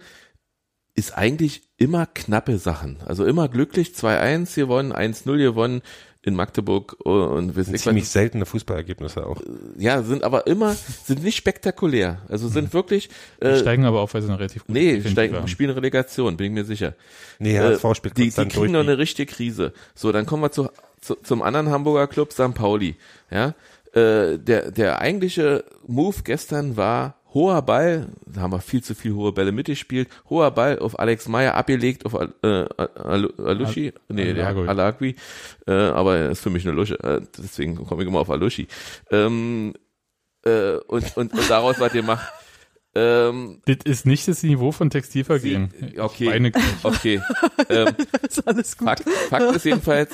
[0.93, 3.01] Ist eigentlich immer knappe Sachen.
[3.05, 5.81] Also immer glücklich, 2-1 gewonnen, 1-0 gewonnen
[6.21, 7.81] in Magdeburg und weiß ich was.
[7.81, 9.41] Ziemlich seltene Fußballergebnisse auch.
[9.77, 12.21] Ja, sind aber immer, sind nicht spektakulär.
[12.29, 13.09] Also sind wirklich,
[13.41, 16.47] Die äh, steigen aber auf, weil sie eine relativ gute nee, steigen, spielen Relegation, bin
[16.47, 16.95] ich mir sicher.
[17.39, 19.73] Nee, Äh, HSV spielt die, die kriegen noch eine richtige Krise.
[19.95, 20.69] So, dann kommen wir zu,
[21.05, 22.53] zu, zum anderen Hamburger Club, St.
[22.53, 22.95] Pauli.
[23.31, 23.53] Ja,
[23.93, 29.13] äh, der, der eigentliche Move gestern war hoher Ball, da haben wir viel zu viel
[29.13, 32.65] hohe Bälle mitgespielt, hoher Ball auf Alex Meyer abgelegt, auf Al- äh,
[33.01, 35.15] Al- Alushi, nee, der Alagui.
[35.67, 38.67] Äh, aber er ist für mich eine Lusche, äh, deswegen komme ich immer auf Alushi.
[39.11, 39.73] Ähm,
[40.45, 42.31] äh, und, und, und daraus was ihr macht.
[42.97, 45.69] Ähm, Das ist nicht das Niveau von Textilvergehen.
[45.77, 46.49] Sie- okay.
[46.81, 47.21] Okay.
[47.69, 47.93] ähm,
[48.25, 48.87] ist alles gut.
[48.87, 50.13] Fakt, Fakt ist jedenfalls,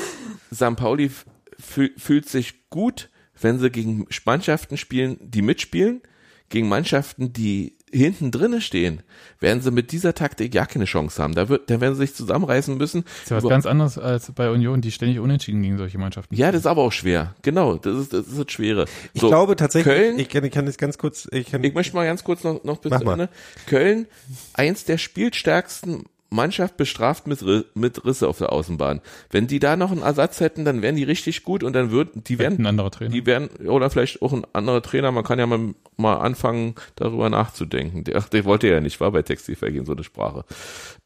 [0.53, 0.75] St.
[0.75, 1.11] Pauli
[1.59, 3.09] fühl, fühlt sich gut,
[3.39, 6.01] wenn sie gegen Mannschaften spielen, die mitspielen.
[6.49, 9.03] Gegen Mannschaften, die hinten drinne stehen,
[9.39, 11.33] werden sie mit dieser Taktik ja keine Chance haben.
[11.33, 13.03] Da, wird, da werden sie sich zusammenreißen müssen.
[13.05, 15.97] Das ist ja was Über- ganz anderes als bei Union, die ständig unentschieden gegen solche
[15.97, 16.35] Mannschaften.
[16.35, 17.35] ja, das ist aber auch schwer.
[17.41, 18.83] Genau, das ist das, ist das Schwere.
[19.13, 21.73] Ich So, glaube tatsächlich, Köln, ich kann, ich kann das ganz kurz, ich kann, ich
[21.73, 22.91] möchte mal ganz kurz noch, noch bis.
[22.91, 23.29] Ende.
[23.65, 24.07] Köln,
[24.53, 27.43] eins der spielstärksten Mannschaft bestraft mit,
[27.75, 29.01] mit Risse auf der Außenbahn.
[29.29, 32.23] Wenn die da noch einen Ersatz hätten, dann wären die richtig gut und dann würden,
[32.23, 33.11] die Ein wären, anderer Trainer.
[33.11, 37.29] die wären, oder vielleicht auch ein anderer Trainer, man kann ja mal, mal anfangen, darüber
[37.29, 38.05] nachzudenken.
[38.05, 40.45] Der, der wollte ja nicht, war bei Textilvergehen so eine Sprache.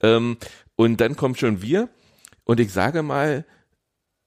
[0.01, 0.37] Ähm,
[0.75, 1.89] und dann kommt schon wir
[2.43, 3.45] und ich sage mal,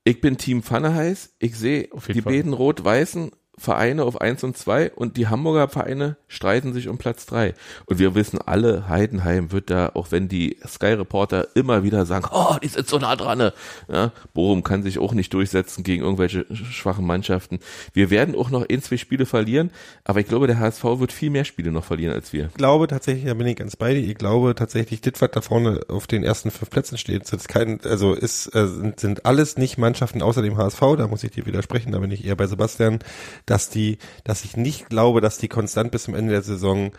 [0.03, 2.33] ich bin Team Pfanneheiß, ich sehe die Fall.
[2.33, 7.26] beiden rot-weißen Vereine auf eins und zwei und die Hamburger Vereine streiten sich um Platz
[7.26, 7.55] drei.
[7.86, 12.26] Und wir wissen alle, Heidenheim wird da, auch wenn die Sky Reporter immer wieder sagen,
[12.32, 13.39] oh, die sind so nah dran.
[13.39, 13.52] ne?
[13.89, 17.59] Ja, Bochum kann sich auch nicht durchsetzen gegen irgendwelche schwachen Mannschaften.
[17.93, 19.70] Wir werden auch noch ein, zwei Spiele verlieren,
[20.05, 22.47] aber ich glaube, der HSV wird viel mehr Spiele noch verlieren als wir.
[22.47, 25.80] Ich glaube tatsächlich, da bin ich ganz bei dir, ich glaube tatsächlich, was da vorne
[25.89, 28.66] auf den ersten fünf Plätzen steht, sind kein, also ist, äh,
[28.97, 32.24] sind alles nicht Mannschaften außer dem HSV, da muss ich dir widersprechen, da bin ich
[32.24, 33.01] eher bei Sebastian,
[33.49, 36.93] dass die, dass ich nicht glaube, dass die konstant bis zum Ende der Saison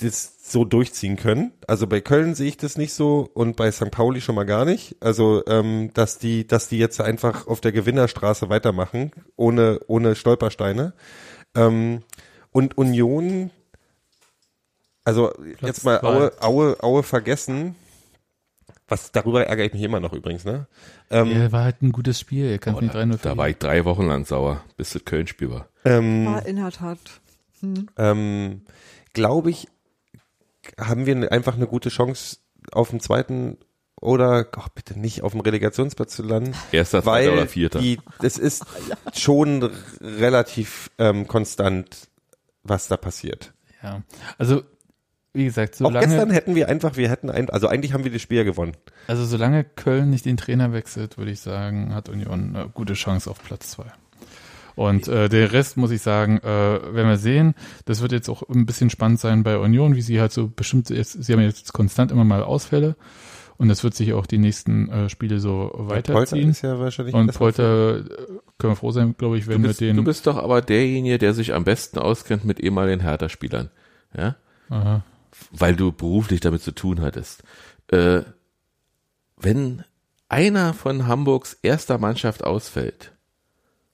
[0.00, 1.52] das so durchziehen können.
[1.66, 3.90] Also bei Köln sehe ich das nicht so und bei St.
[3.90, 4.96] Pauli schon mal gar nicht.
[5.00, 10.94] Also ähm, dass die, dass die jetzt einfach auf der Gewinnerstraße weitermachen, ohne ohne Stolpersteine.
[11.56, 12.04] Ähm,
[12.52, 13.50] und Union,
[15.04, 16.00] also jetzt mal.
[16.02, 17.74] Aue, Aue, Aue vergessen.
[18.88, 20.66] Was darüber ärgere ich mich immer noch übrigens, ne?
[21.10, 22.46] Ähm, Ja, war halt ein gutes Spiel.
[22.46, 25.04] Er kann Oh, nicht da, 3-0 da war ich drei Wochen lang sauer, bis das
[25.04, 25.68] Köln-Spiel war.
[25.84, 26.98] ähm, War in der Tat.
[27.96, 28.62] ähm,
[29.12, 29.68] glaube ich,
[30.78, 32.38] haben wir ne- einfach eine gute Chance
[32.72, 33.58] auf dem zweiten
[34.00, 37.80] oder oh, bitte nicht auf dem Relegationsplatz zu landen, Erster, zweiter oder vierter.
[37.80, 38.64] die, das ist
[39.14, 39.70] schon
[40.00, 42.08] relativ ähm, konstant,
[42.62, 43.52] was da passiert.
[43.82, 44.02] Ja,
[44.38, 44.62] also
[45.38, 48.10] wie gesagt, Auch gestern solange, hätten wir einfach, wir hätten ein, also eigentlich haben wir
[48.10, 48.72] das Spiel ja gewonnen.
[49.06, 53.30] also solange Köln nicht den Trainer wechselt, würde ich sagen, hat Union eine gute Chance
[53.30, 53.86] auf Platz zwei.
[54.74, 57.54] Und äh, der Rest muss ich sagen, äh, werden wir sehen.
[57.86, 60.90] Das wird jetzt auch ein bisschen spannend sein bei Union, wie sie halt so bestimmt
[60.90, 62.94] jetzt, sie haben jetzt konstant immer mal Ausfälle
[63.58, 66.50] und das wird sich auch die nächsten äh, Spiele so Polter weiterziehen.
[66.50, 67.34] ist ja wahrscheinlich Und.
[67.34, 68.02] Polter äh,
[68.58, 70.62] können wir froh sein, glaube ich, Du wenn bist, mit den du bist doch aber
[70.62, 73.70] derjenige, der sich am besten auskennt mit ehemaligen Hertha-Spielern.
[74.16, 74.36] Ja?
[74.70, 75.02] Aha.
[75.50, 77.42] Weil du beruflich damit zu tun hattest.
[77.88, 78.22] Äh,
[79.36, 79.84] wenn
[80.28, 83.12] einer von Hamburgs erster Mannschaft ausfällt,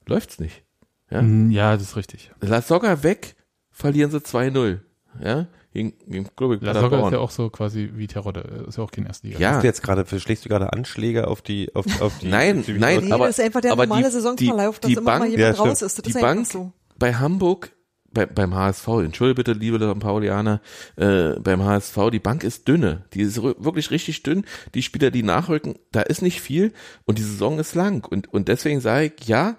[0.05, 0.63] läuft's nicht.
[1.09, 1.21] Ja?
[1.21, 2.31] Mm, ja, das ist richtig.
[2.41, 3.35] Lass Sogar weg,
[3.71, 4.79] verlieren sie 2-0.
[5.23, 5.47] Ja?
[5.71, 8.83] Gegen, gegen glaube ich, La Soga ist ja auch so quasi wie Terodde, ist ja
[8.83, 9.37] auch kein Erstliga.
[9.39, 9.51] Ja.
[9.55, 12.65] Hast du jetzt gerade, schlägst du gerade Anschläge auf die, auf, auf die, Nein, auf
[12.65, 15.19] die nein, Nee, aber- das ist einfach der normale die- Saisonverlauf, dass die immer mal
[15.19, 15.97] Bank- jemand Ja, raus ist.
[15.97, 16.71] Das die ist Bank so.
[16.97, 17.71] bei Hamburg,
[18.15, 19.77] bei, beim HSV, entschuldige bitte, liebe.
[19.99, 20.59] Paulianer,
[20.95, 23.03] äh, beim HSV, die Bank ist dünne.
[23.13, 24.45] Die ist wirklich richtig dünn.
[24.73, 26.73] Die Spieler, die nachrücken, da ist nicht viel
[27.05, 28.03] und die Saison ist lang.
[28.09, 29.57] Und, und deswegen sage ich, ja,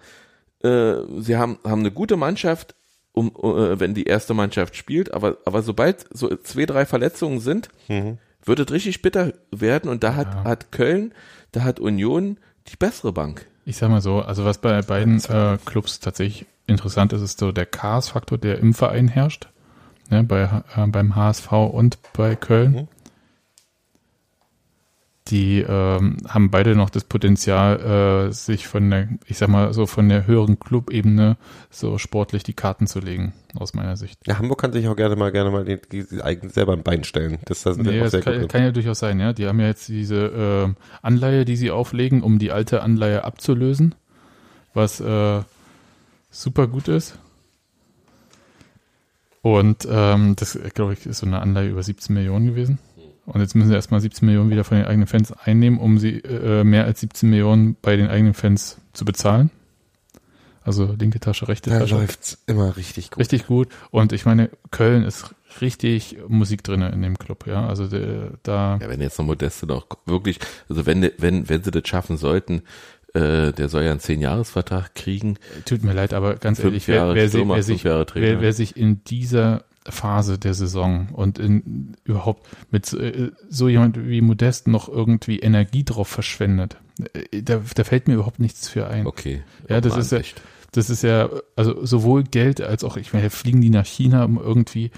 [0.64, 2.74] äh, sie haben, haben eine gute Mannschaft,
[3.12, 7.68] um, äh, wenn die erste Mannschaft spielt, aber, aber sobald so zwei, drei Verletzungen sind,
[8.44, 10.44] wird es richtig bitter werden und da hat, Ja.
[10.44, 11.12] hat Köln,
[11.52, 12.38] da hat Union
[12.68, 13.46] die bessere Bank.
[13.64, 17.52] Ich sag mal so, also was bei beiden äh, Clubs tatsächlich interessant ist, ist so
[17.52, 19.48] der Chaos-Faktor, der im Verein herrscht.
[20.10, 22.72] Ne, bei, äh, beim HSV und bei Köln.
[22.72, 22.88] Mhm.
[25.28, 29.86] Die ähm, haben beide noch das Potenzial, äh, sich von der, ich sag mal, so
[29.86, 31.36] von der höheren Clubebene
[31.68, 34.20] so sportlich die Karten zu legen, aus meiner Sicht.
[34.28, 37.02] Ja, Hamburg kann sich auch gerne mal, gerne mal die, die eigen selber ein Bein
[37.02, 37.38] stellen.
[37.46, 39.32] Das, das Nee, das kann, kann ja durchaus sein, ja.
[39.32, 43.96] Die haben ja jetzt diese ähm, Anleihe, die sie auflegen, um die alte Anleihe abzulösen,
[44.74, 45.40] was äh,
[46.40, 47.18] super gut ist.
[49.42, 52.78] Und ähm, das, glaube ich, ist so eine Anleihe über 17 Millionen gewesen.
[53.26, 56.18] Und jetzt müssen sie erstmal 17 Millionen wieder von den eigenen Fans einnehmen, um sie
[56.20, 59.50] äh, mehr als 17 Millionen bei den eigenen Fans zu bezahlen.
[60.62, 61.94] Also linke Tasche, rechte Da Tasche.
[61.94, 63.20] läuft's immer richtig gut.
[63.20, 63.68] Richtig gut.
[63.92, 67.66] Und ich meine, Köln ist richtig Musik drinne in dem Club, ja.
[67.68, 71.70] Also der, da Ja, wenn jetzt noch Modeste noch wirklich, also wenn, wenn, wenn sie
[71.70, 72.62] das schaffen sollten,
[73.14, 75.38] äh, der soll ja einen Zehn-Jahres-Vertrag kriegen.
[75.64, 78.26] tut mir leid, aber ganz Fünf ehrlich, wer, wer, sich, Stürmer, wer, sich, Jahre Trainer.
[78.26, 83.68] wer, wer sich in dieser Phase der Saison und in überhaupt mit so- äh, so
[83.68, 86.76] jemand wie Modest noch irgendwie Energie drauf verschwendet,
[87.14, 89.06] äh, da, da fällt mir überhaupt nichts für ein.
[89.06, 89.42] Okay.
[89.68, 90.42] Ja, das ist ja- Ansicht.
[90.72, 94.36] Das ist ja, also sowohl Geld als auch, ich meine, fliegen die nach China um
[94.38, 94.90] irgendwie,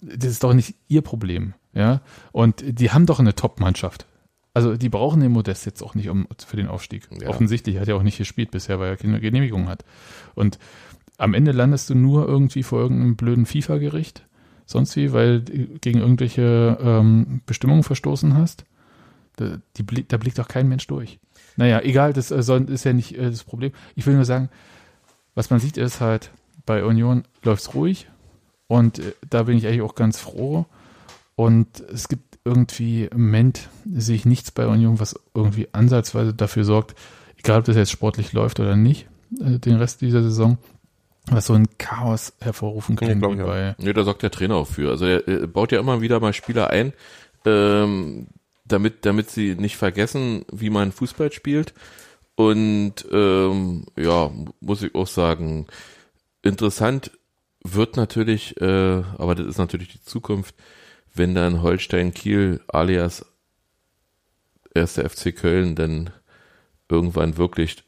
[0.00, 2.00] das ist doch nicht ihr Problem, ja.
[2.32, 4.06] Und die haben doch eine Top-Mannschaft.
[4.54, 7.08] Also die brauchen den Modest jetzt auch nicht um für den Aufstieg.
[7.20, 7.28] Ja.
[7.28, 9.84] Offensichtlich hat er auch nicht gespielt bisher, weil er keine Genehmigung hat.
[10.34, 10.58] Und
[11.16, 14.26] am Ende landest du nur irgendwie vor irgendeinem blöden FIFA-Gericht,
[14.66, 18.64] sonst wie, weil du gegen irgendwelche ähm, Bestimmungen verstoßen hast.
[19.36, 21.20] Da, die, da blickt doch kein Mensch durch.
[21.56, 23.72] Naja, egal, das äh, ist ja nicht äh, das Problem.
[23.94, 24.48] Ich will nur sagen,
[25.34, 26.30] was man sieht, ist halt,
[26.66, 28.08] bei Union läuft's ruhig
[28.66, 30.66] und äh, da bin ich eigentlich auch ganz froh.
[31.34, 36.64] Und es gibt irgendwie im Moment sehe ich nichts bei Union, was irgendwie ansatzweise dafür
[36.64, 36.94] sorgt,
[37.38, 39.06] egal ob das jetzt sportlich läuft oder nicht,
[39.40, 40.58] äh, den Rest dieser Saison,
[41.26, 43.46] was so ein Chaos hervorrufen Ja, kann ich auch.
[43.46, 44.90] bei Nee, da sorgt der Trainer auch für.
[44.90, 46.92] Also er, er baut ja immer wieder mal Spieler ein,
[47.44, 48.28] ähm,
[48.64, 51.74] damit, damit sie nicht vergessen, wie man Fußball spielt.
[52.34, 55.66] Und ähm, ja, muss ich auch sagen,
[56.42, 57.10] interessant
[57.64, 60.54] wird natürlich, äh, aber das ist natürlich die Zukunft,
[61.14, 63.24] wenn dann Holstein Kiel alias
[64.74, 64.94] 1.
[64.94, 66.10] FC Köln dann
[66.88, 67.82] irgendwann wirklich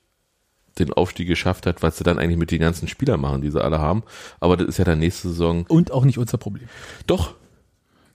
[0.79, 3.63] den Aufstieg geschafft hat, was sie dann eigentlich mit den ganzen Spielern machen, die sie
[3.63, 4.03] alle haben.
[4.41, 5.65] Aber das ist ja dann nächste Saison.
[5.69, 6.69] und auch nicht unser Problem.
[7.07, 7.35] Doch,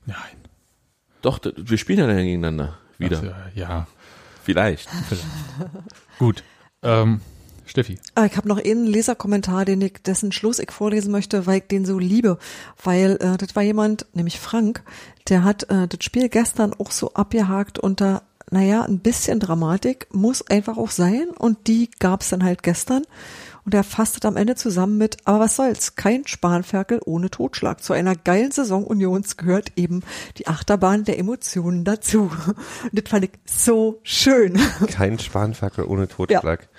[0.06, 0.18] Nein.
[1.22, 3.18] doch, wir spielen ja dann gegeneinander wieder.
[3.20, 3.88] Also, ja,
[4.44, 4.88] Vielleicht.
[6.20, 6.44] gut.
[6.84, 7.22] Ähm,
[7.66, 7.98] Steffi.
[8.16, 11.68] Ah, Ich habe noch einen Leserkommentar, den ich, dessen Schluss ich vorlesen möchte, weil ich
[11.68, 12.38] den so liebe.
[12.84, 14.84] Weil äh, das war jemand, nämlich Frank,
[15.30, 20.48] der hat äh, das Spiel gestern auch so abgehakt unter, naja, ein bisschen Dramatik, muss
[20.50, 21.30] einfach auch sein.
[21.38, 23.04] Und die gab's dann halt gestern.
[23.66, 27.82] Und er fasst es am Ende zusammen mit, aber was soll's, kein Spanferkel ohne Totschlag.
[27.84, 30.04] Zu einer geilen Saison Unions gehört eben
[30.38, 32.32] die Achterbahn der Emotionen dazu.
[32.84, 34.60] Und das fand ich so schön.
[34.86, 36.70] Kein Spanferkel ohne Totschlag.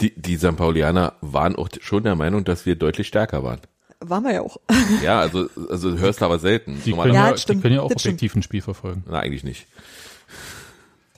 [0.00, 0.56] Die, die St.
[0.56, 3.60] Paulianer waren auch schon der Meinung, dass wir deutlich stärker waren.
[4.00, 4.56] War wir ja auch.
[5.02, 6.80] Ja, also, also hörst du aber selten.
[6.84, 8.14] Die können Ja, die können ja auch das stimmt.
[8.14, 9.04] objektiv ein Spiel verfolgen.
[9.08, 9.66] Na, eigentlich nicht.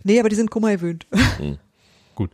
[0.05, 1.07] Nee, aber die sind Kummer gewöhnt.
[2.15, 2.31] Gut.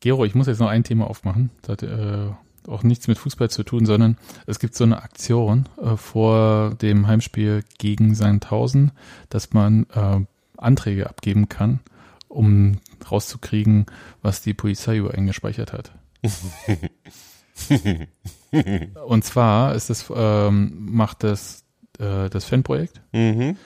[0.00, 1.50] Gero, ich muss jetzt noch ein Thema aufmachen.
[1.62, 2.28] Das hat äh,
[2.66, 4.16] auch nichts mit Fußball zu tun, sondern
[4.46, 8.92] es gibt so eine Aktion äh, vor dem Heimspiel gegen Sandhausen,
[9.28, 10.20] dass man äh,
[10.56, 11.80] Anträge abgeben kann,
[12.28, 12.78] um
[13.12, 13.86] rauszukriegen,
[14.22, 15.92] was die Polizei über einen gespeichert hat.
[19.06, 21.64] Und zwar ist es, ähm, macht das
[21.98, 23.56] äh, das Fanprojekt Mhm.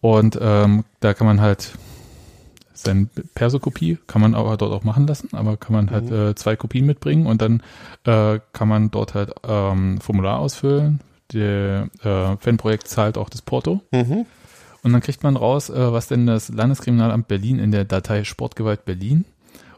[0.00, 1.72] und ähm, da kann man halt
[2.72, 6.56] seine Perso-Kopie kann man aber dort auch machen lassen, aber kann man halt äh, zwei
[6.56, 7.62] Kopien mitbringen und dann
[8.04, 11.00] äh, kann man dort halt ähm, Formular ausfüllen.
[11.34, 14.24] Der äh, Fanprojekt zahlt auch das Porto Mhm.
[14.82, 18.84] Und dann kriegt man raus, äh, was denn das Landeskriminalamt Berlin in der Datei Sportgewalt
[18.84, 19.24] Berlin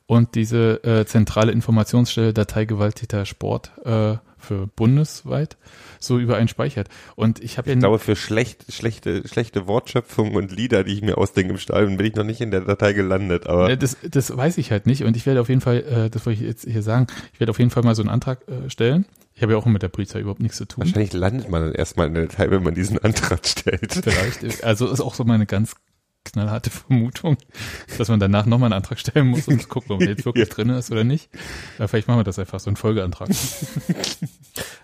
[0.06, 5.56] und diese äh, zentrale Informationsstelle Datei Gewalttäter Sport äh, für bundesweit
[6.00, 6.88] so über einen speichert.
[7.14, 11.02] Und ich habe ja Ich glaube, für schlecht, schlechte, schlechte Wortschöpfungen und Lieder, die ich
[11.02, 13.96] mir ausdenke im Stadion, bin ich noch nicht in der Datei gelandet, aber Äh, Das,
[14.02, 16.46] das weiß ich halt nicht und ich werde auf jeden Fall, äh, das wollte ich
[16.48, 19.06] jetzt hier sagen, ich werde auf jeden Fall mal so einen Antrag äh, stellen.
[19.34, 20.84] Ich habe ja auch mit der Polizei überhaupt nichts zu tun.
[20.84, 23.92] wahrscheinlich landet man dann erstmal in der Datei, wenn man diesen Antrag stellt.
[24.04, 24.62] Vielleicht.
[24.64, 25.74] Also ist auch so meine ganz
[26.24, 27.36] knallharte Vermutung,
[27.98, 30.54] dass man danach nochmal einen Antrag stellen muss und gucken, ob der jetzt wirklich Ja.
[30.54, 31.28] drin ist oder nicht.
[31.78, 33.28] Äh, vielleicht machen wir das einfach so einen Folgeantrag.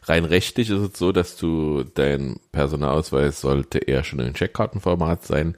[0.02, 5.56] Rein rechtlich ist es so, dass du dein Personalausweis sollte eher schon in Checkkartenformat sein,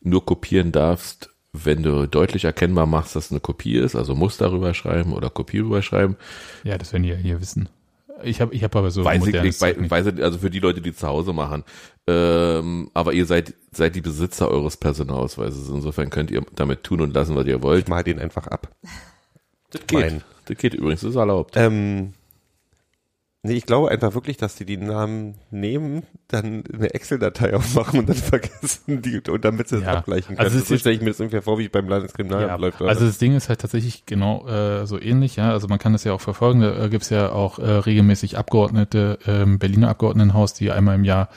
[0.00, 4.38] nur kopieren darfst, wenn du deutlich erkennbar machst, dass es eine Kopie ist, also muss
[4.38, 6.16] darüber schreiben oder Kopie rüberschreiben.
[6.64, 7.68] Ja, das werden die ja hier wissen.
[8.24, 10.80] Ich habe ich hab aber so Weiß ich nicht, weiß ich, also für die Leute,
[10.80, 11.64] die zu Hause machen.
[12.06, 15.68] Ähm, aber ihr seid, seid die Besitzer eures Personalausweises.
[15.68, 17.84] Insofern könnt ihr damit tun und lassen, was ihr wollt.
[17.84, 18.68] Ich mal den einfach ab.
[19.70, 20.00] Das geht.
[20.00, 20.22] Mein.
[20.46, 21.54] Das geht übrigens, das ist erlaubt.
[21.56, 22.14] Ähm,
[23.42, 28.08] nee, ich glaube einfach wirklich, dass die die Namen nehmen, dann eine Excel-Datei aufmachen und
[28.08, 29.94] dann vergessen die, und damit sie es Ja.
[29.94, 30.62] abgleichen Also können.
[30.62, 32.80] ist so stelle ich mir das ungefähr vor, wie beim Landeskriminalamt Ja, läuft.
[32.82, 35.50] also das Ding ist halt tatsächlich genau äh, so ähnlich, ja.
[35.50, 36.60] Also man kann das ja auch verfolgen.
[36.60, 41.28] Da äh, gibt's ja auch äh, regelmäßig Abgeordnete im Berliner Abgeordnetenhaus, die einmal im Jahr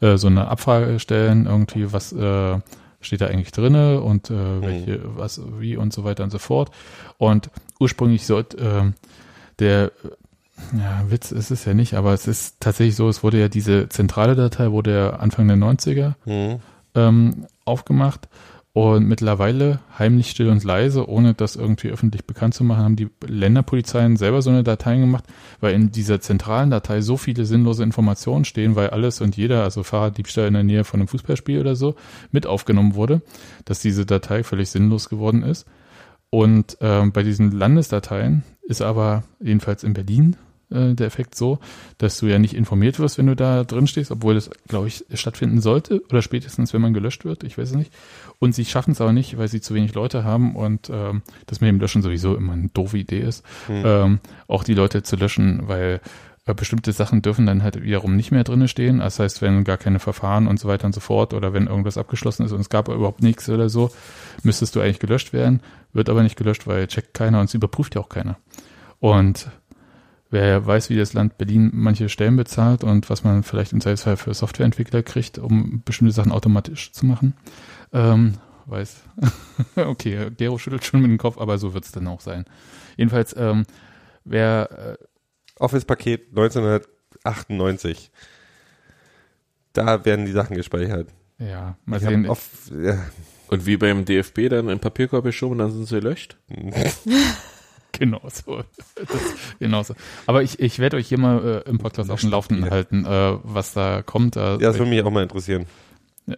[0.00, 2.58] äh, so eine Abfrage stellen, irgendwie, was äh,
[3.00, 6.70] steht da eigentlich drinne und äh, welche, was, wie und so weiter und so fort.
[7.18, 8.92] Und ursprünglich sollte äh,
[9.58, 9.92] der
[10.76, 13.88] ja, Witz ist es ja nicht, aber es ist tatsächlich so, es wurde ja diese
[13.88, 16.60] zentrale Datei, wurde ja Anfang der 90er Hm.
[16.94, 18.28] ähm, aufgemacht
[18.74, 23.08] und mittlerweile heimlich still und leise, ohne das irgendwie öffentlich bekannt zu machen, haben die
[23.26, 25.24] Länderpolizeien selber so eine Datei gemacht,
[25.60, 29.82] weil in dieser zentralen Datei so viele sinnlose Informationen stehen, weil alles und jeder, also
[29.82, 31.96] Fahrraddiebstahl in der Nähe von einem Fußballspiel oder so,
[32.30, 33.20] mit aufgenommen wurde,
[33.66, 35.66] dass diese Datei völlig sinnlos geworden ist.
[36.34, 40.36] Und ähm, bei diesen Landesdateien ist aber jedenfalls in Berlin
[40.70, 41.58] äh, der Effekt so,
[41.98, 45.04] dass du ja nicht informiert wirst, wenn du da drin stehst, obwohl das, glaube ich,
[45.12, 47.92] stattfinden sollte oder spätestens, wenn man gelöscht wird, ich weiß es nicht.
[48.38, 51.60] Und sie schaffen es aber nicht, weil sie zu wenig Leute haben und ähm, das
[51.60, 55.68] mit dem Löschen sowieso immer eine doofe Idee ist, ähm, auch die Leute zu löschen,
[55.68, 56.00] weil
[56.44, 58.98] äh, bestimmte Sachen dürfen dann halt wiederum nicht mehr drinne stehen.
[58.98, 61.98] Das heißt, wenn gar keine Verfahren und so weiter und so fort oder wenn irgendwas
[61.98, 63.90] abgeschlossen ist und es gab überhaupt nichts oder so,
[64.42, 65.60] müsstest du eigentlich gelöscht werden,
[65.92, 68.38] wird aber nicht gelöscht, weil checkt keiner und es überprüft ja auch keiner.
[69.00, 69.50] Und
[70.30, 74.16] wer weiß, wie das Land Berlin manche Stellen bezahlt und was man vielleicht im Zweifelsfall
[74.16, 77.34] für Softwareentwickler kriegt, um bestimmte Sachen automatisch zu machen,
[77.92, 78.34] ähm,
[78.66, 79.02] weiß.
[79.76, 82.44] okay, Gero schüttelt schon mit dem Kopf, aber so wird es dann auch sein.
[82.96, 83.64] Jedenfalls, ähm,
[84.24, 85.04] wer äh,
[85.58, 88.10] Office-Paket 1998.
[89.72, 91.08] Da werden die Sachen gespeichert.
[91.38, 92.26] ja, mal Ich sehen.
[92.26, 92.98] auf, ja,
[93.52, 96.36] Und wie beim DFB dann im Papierkorb geschoben und dann sind sie gelöscht?
[97.94, 98.64] Genau so.
[98.96, 99.06] Das,
[99.58, 99.94] genau so.
[100.26, 103.36] Aber ich, ich werde euch hier mal äh, im Podcast auf dem Laufenden halten, äh,
[103.42, 104.36] was da kommt.
[104.36, 105.66] Äh, ja, das würde mich auch mal interessieren.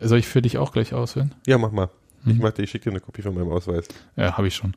[0.00, 1.32] soll ich für dich auch gleich auswählen?
[1.46, 1.90] Ja, mach mal.
[2.26, 2.38] Ich Hm.
[2.42, 3.86] mach dir, ich schicke dir eine Kopie von meinem Ausweis.
[4.16, 4.74] Ja, habe ich schon.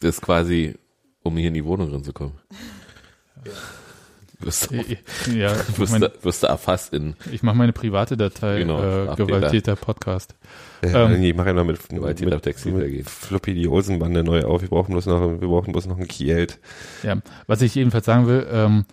[0.00, 0.74] Das ist quasi,
[1.22, 2.34] um hier in die Wohnung ranzukommen.
[4.40, 4.76] Wirst, du-
[5.36, 8.58] Ja, ich mach wirst, meine, du- wirst du erfasst in ich mach meine private Datei,
[8.58, 9.14] Genau, äh.
[9.16, 10.34] Gewalttäter Podcast.
[10.84, 13.08] Ja, Ähm, nee, ich mache ja noch mit, Gewalttäter mit, Taxi mit.
[13.10, 14.62] Floppy die Hosenbande neu auf.
[14.62, 16.58] Wir brauchen bloß noch, wir brauchen bloß noch ein Kielt.
[17.02, 17.16] Ja,
[17.48, 18.84] was ich jedenfalls sagen will, ähm,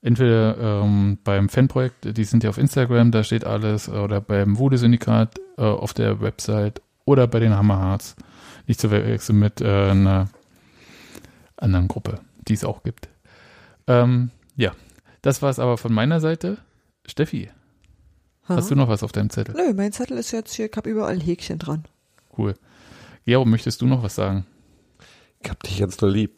[0.00, 5.38] entweder ähm, beim Fanprojekt, die sind ja auf Instagram, da steht alles, oder beim Wude-Syndikat
[5.58, 8.16] äh, auf der Website oder bei den Hammerhearts.
[8.66, 10.30] Nicht zu verwechseln mit äh, einer
[11.58, 13.08] anderen Gruppe, die es auch gibt.
[13.86, 14.72] Ähm, ja,
[15.24, 16.58] das war es aber von meiner Seite.
[17.06, 17.50] Steffi,
[18.48, 18.56] Ha?
[18.56, 19.54] hast du noch was auf deinem Zettel?
[19.56, 21.84] Nö, mein Zettel ist jetzt hier, ich habe überall ein Häkchen dran.
[22.36, 22.54] Cool.
[23.26, 24.46] Gero, möchtest du noch was sagen?
[25.42, 26.32] Ich hab dich ganz doll lieb.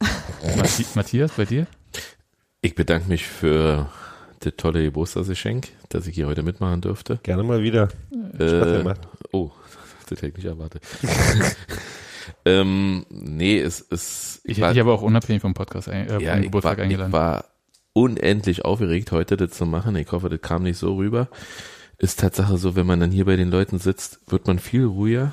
[0.94, 1.66] Matthias, bei dir?
[2.62, 3.90] Ich bedanke mich für
[4.40, 7.18] das tolle Geburtstagsgeschenk, dass ich hier heute mitmachen durfte.
[7.22, 7.88] Gerne mal wieder.
[8.34, 9.00] Spaß Äh, gemacht.
[9.32, 9.50] oh,
[10.08, 10.82] das hätte ich nicht erwartet.
[12.44, 14.40] ähm, nee, es ist.
[14.44, 16.84] Ich hätte dich aber auch unabhängig vom Podcast, ein, äh, ja, vom ich Geburtstag war,
[16.84, 17.12] ich eingeladen.
[17.12, 17.44] war
[17.96, 19.96] unendlich aufgeregt, heute das zu machen.
[19.96, 21.28] Ich hoffe, das kam nicht so rüber.
[21.96, 25.32] Ist Tatsache so, wenn man dann hier bei den Leuten sitzt, wird man viel ruhiger.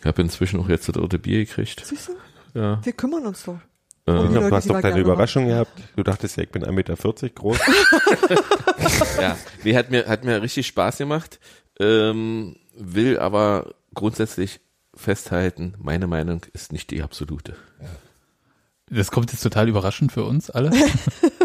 [0.00, 1.80] Ich habe inzwischen auch jetzt das dritte Bier gekriegt.
[1.84, 2.58] Siehst du?
[2.58, 2.84] Ja.
[2.84, 3.60] Wir kümmern uns doch.
[4.06, 5.70] Ich Äh, die glaub, Leute, du hast doch deine Überraschung gehabt.
[5.94, 6.96] Du dachtest ja, ich bin 1,40 Meter
[7.28, 7.58] groß.
[9.20, 11.38] ja, nee, hat mir, hat mir richtig Spaß gemacht.
[11.78, 14.58] Ähm, will aber grundsätzlich
[14.96, 17.54] festhalten, meine Meinung ist nicht die absolute.
[18.90, 20.72] Das kommt jetzt total überraschend für uns alle.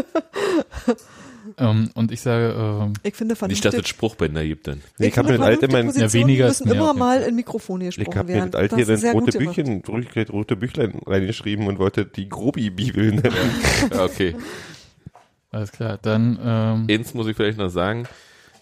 [1.57, 3.87] ähm, und ich sage, ähm, Ich finde Nicht, dass es.
[3.87, 4.81] Spruchbänder gibt dann.
[4.97, 6.99] Nee, ich hab mir das alte mein- Ja, weniger müssen mehr, immer okay.
[6.99, 8.51] mal in Mikrofone Ich gesprochen habe mir werden.
[8.51, 9.55] das alte Das rote gemacht.
[9.55, 13.35] Büchchen, rote, rote Büchlein reingeschrieben und wollte die Grobi-Bibel nennen.
[13.91, 14.35] Ja, okay.
[15.51, 18.07] alles klar, dann ähm, Eins muss ich vielleicht noch sagen.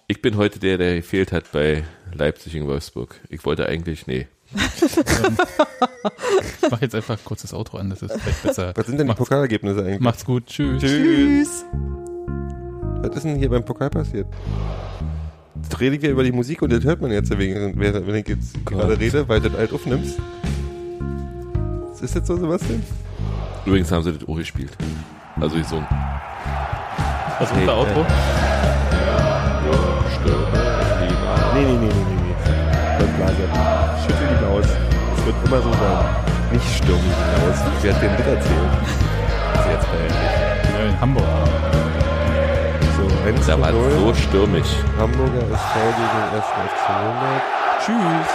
[0.08, 1.84] Ich bin heute der, der gefehlt hat bei
[2.14, 3.16] Leipzig in Wolfsburg.
[3.30, 4.28] Ich wollte eigentlich, nee.
[4.54, 8.74] ich mache jetzt einfach ein kurzes Outro an, das ist vielleicht besser.
[8.76, 10.02] Was sind denn die Pokalergebnisse eigentlich?
[10.02, 10.82] Macht's gut, tschüss.
[10.82, 11.64] Tschüss.
[13.02, 14.28] Was ist denn hier beim Pokal passiert?
[15.62, 18.28] Jetzt rede ich wieder über die Musik und das hört man jetzt, wegen, wenn ich
[18.28, 20.20] jetzt gerade rede, weil du das alt aufnimmst.
[21.92, 22.84] Was ist jetzt so, Sebastian?
[23.66, 24.72] Übrigens haben sie das auch gespielt.
[25.40, 25.88] Also gesungen.
[27.40, 28.06] Was ist unser Outro?
[31.54, 33.06] Nee, nee, nee, nee, nee, nee.
[33.18, 33.46] Blase.
[34.02, 34.66] Schüttel die Maus.
[35.18, 36.06] Es wird immer so sein.
[36.52, 37.10] Nicht stürmen die
[37.46, 37.58] Maus.
[37.78, 38.70] Ich werde dir das erzählen.
[39.54, 40.14] Das ist jetzt peinlich.
[40.74, 41.91] Ja, in Hamburg.
[43.22, 43.88] So, 1 Da war 0.
[43.88, 44.68] es so stürmisch.
[44.98, 46.46] Hamburger SV gegen 1.
[46.46, 47.42] FC Nürnberg.
[47.80, 48.34] Tschüss.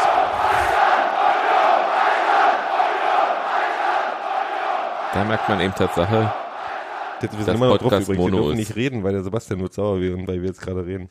[5.14, 6.32] Da merkt man eben Tatsache,
[7.22, 8.26] Jetzt, wir Das sind immer noch drauf übrigens.
[8.26, 11.08] Wir dürfen nicht reden, weil der Sebastian wird sauer werden, weil wir jetzt gerade reden.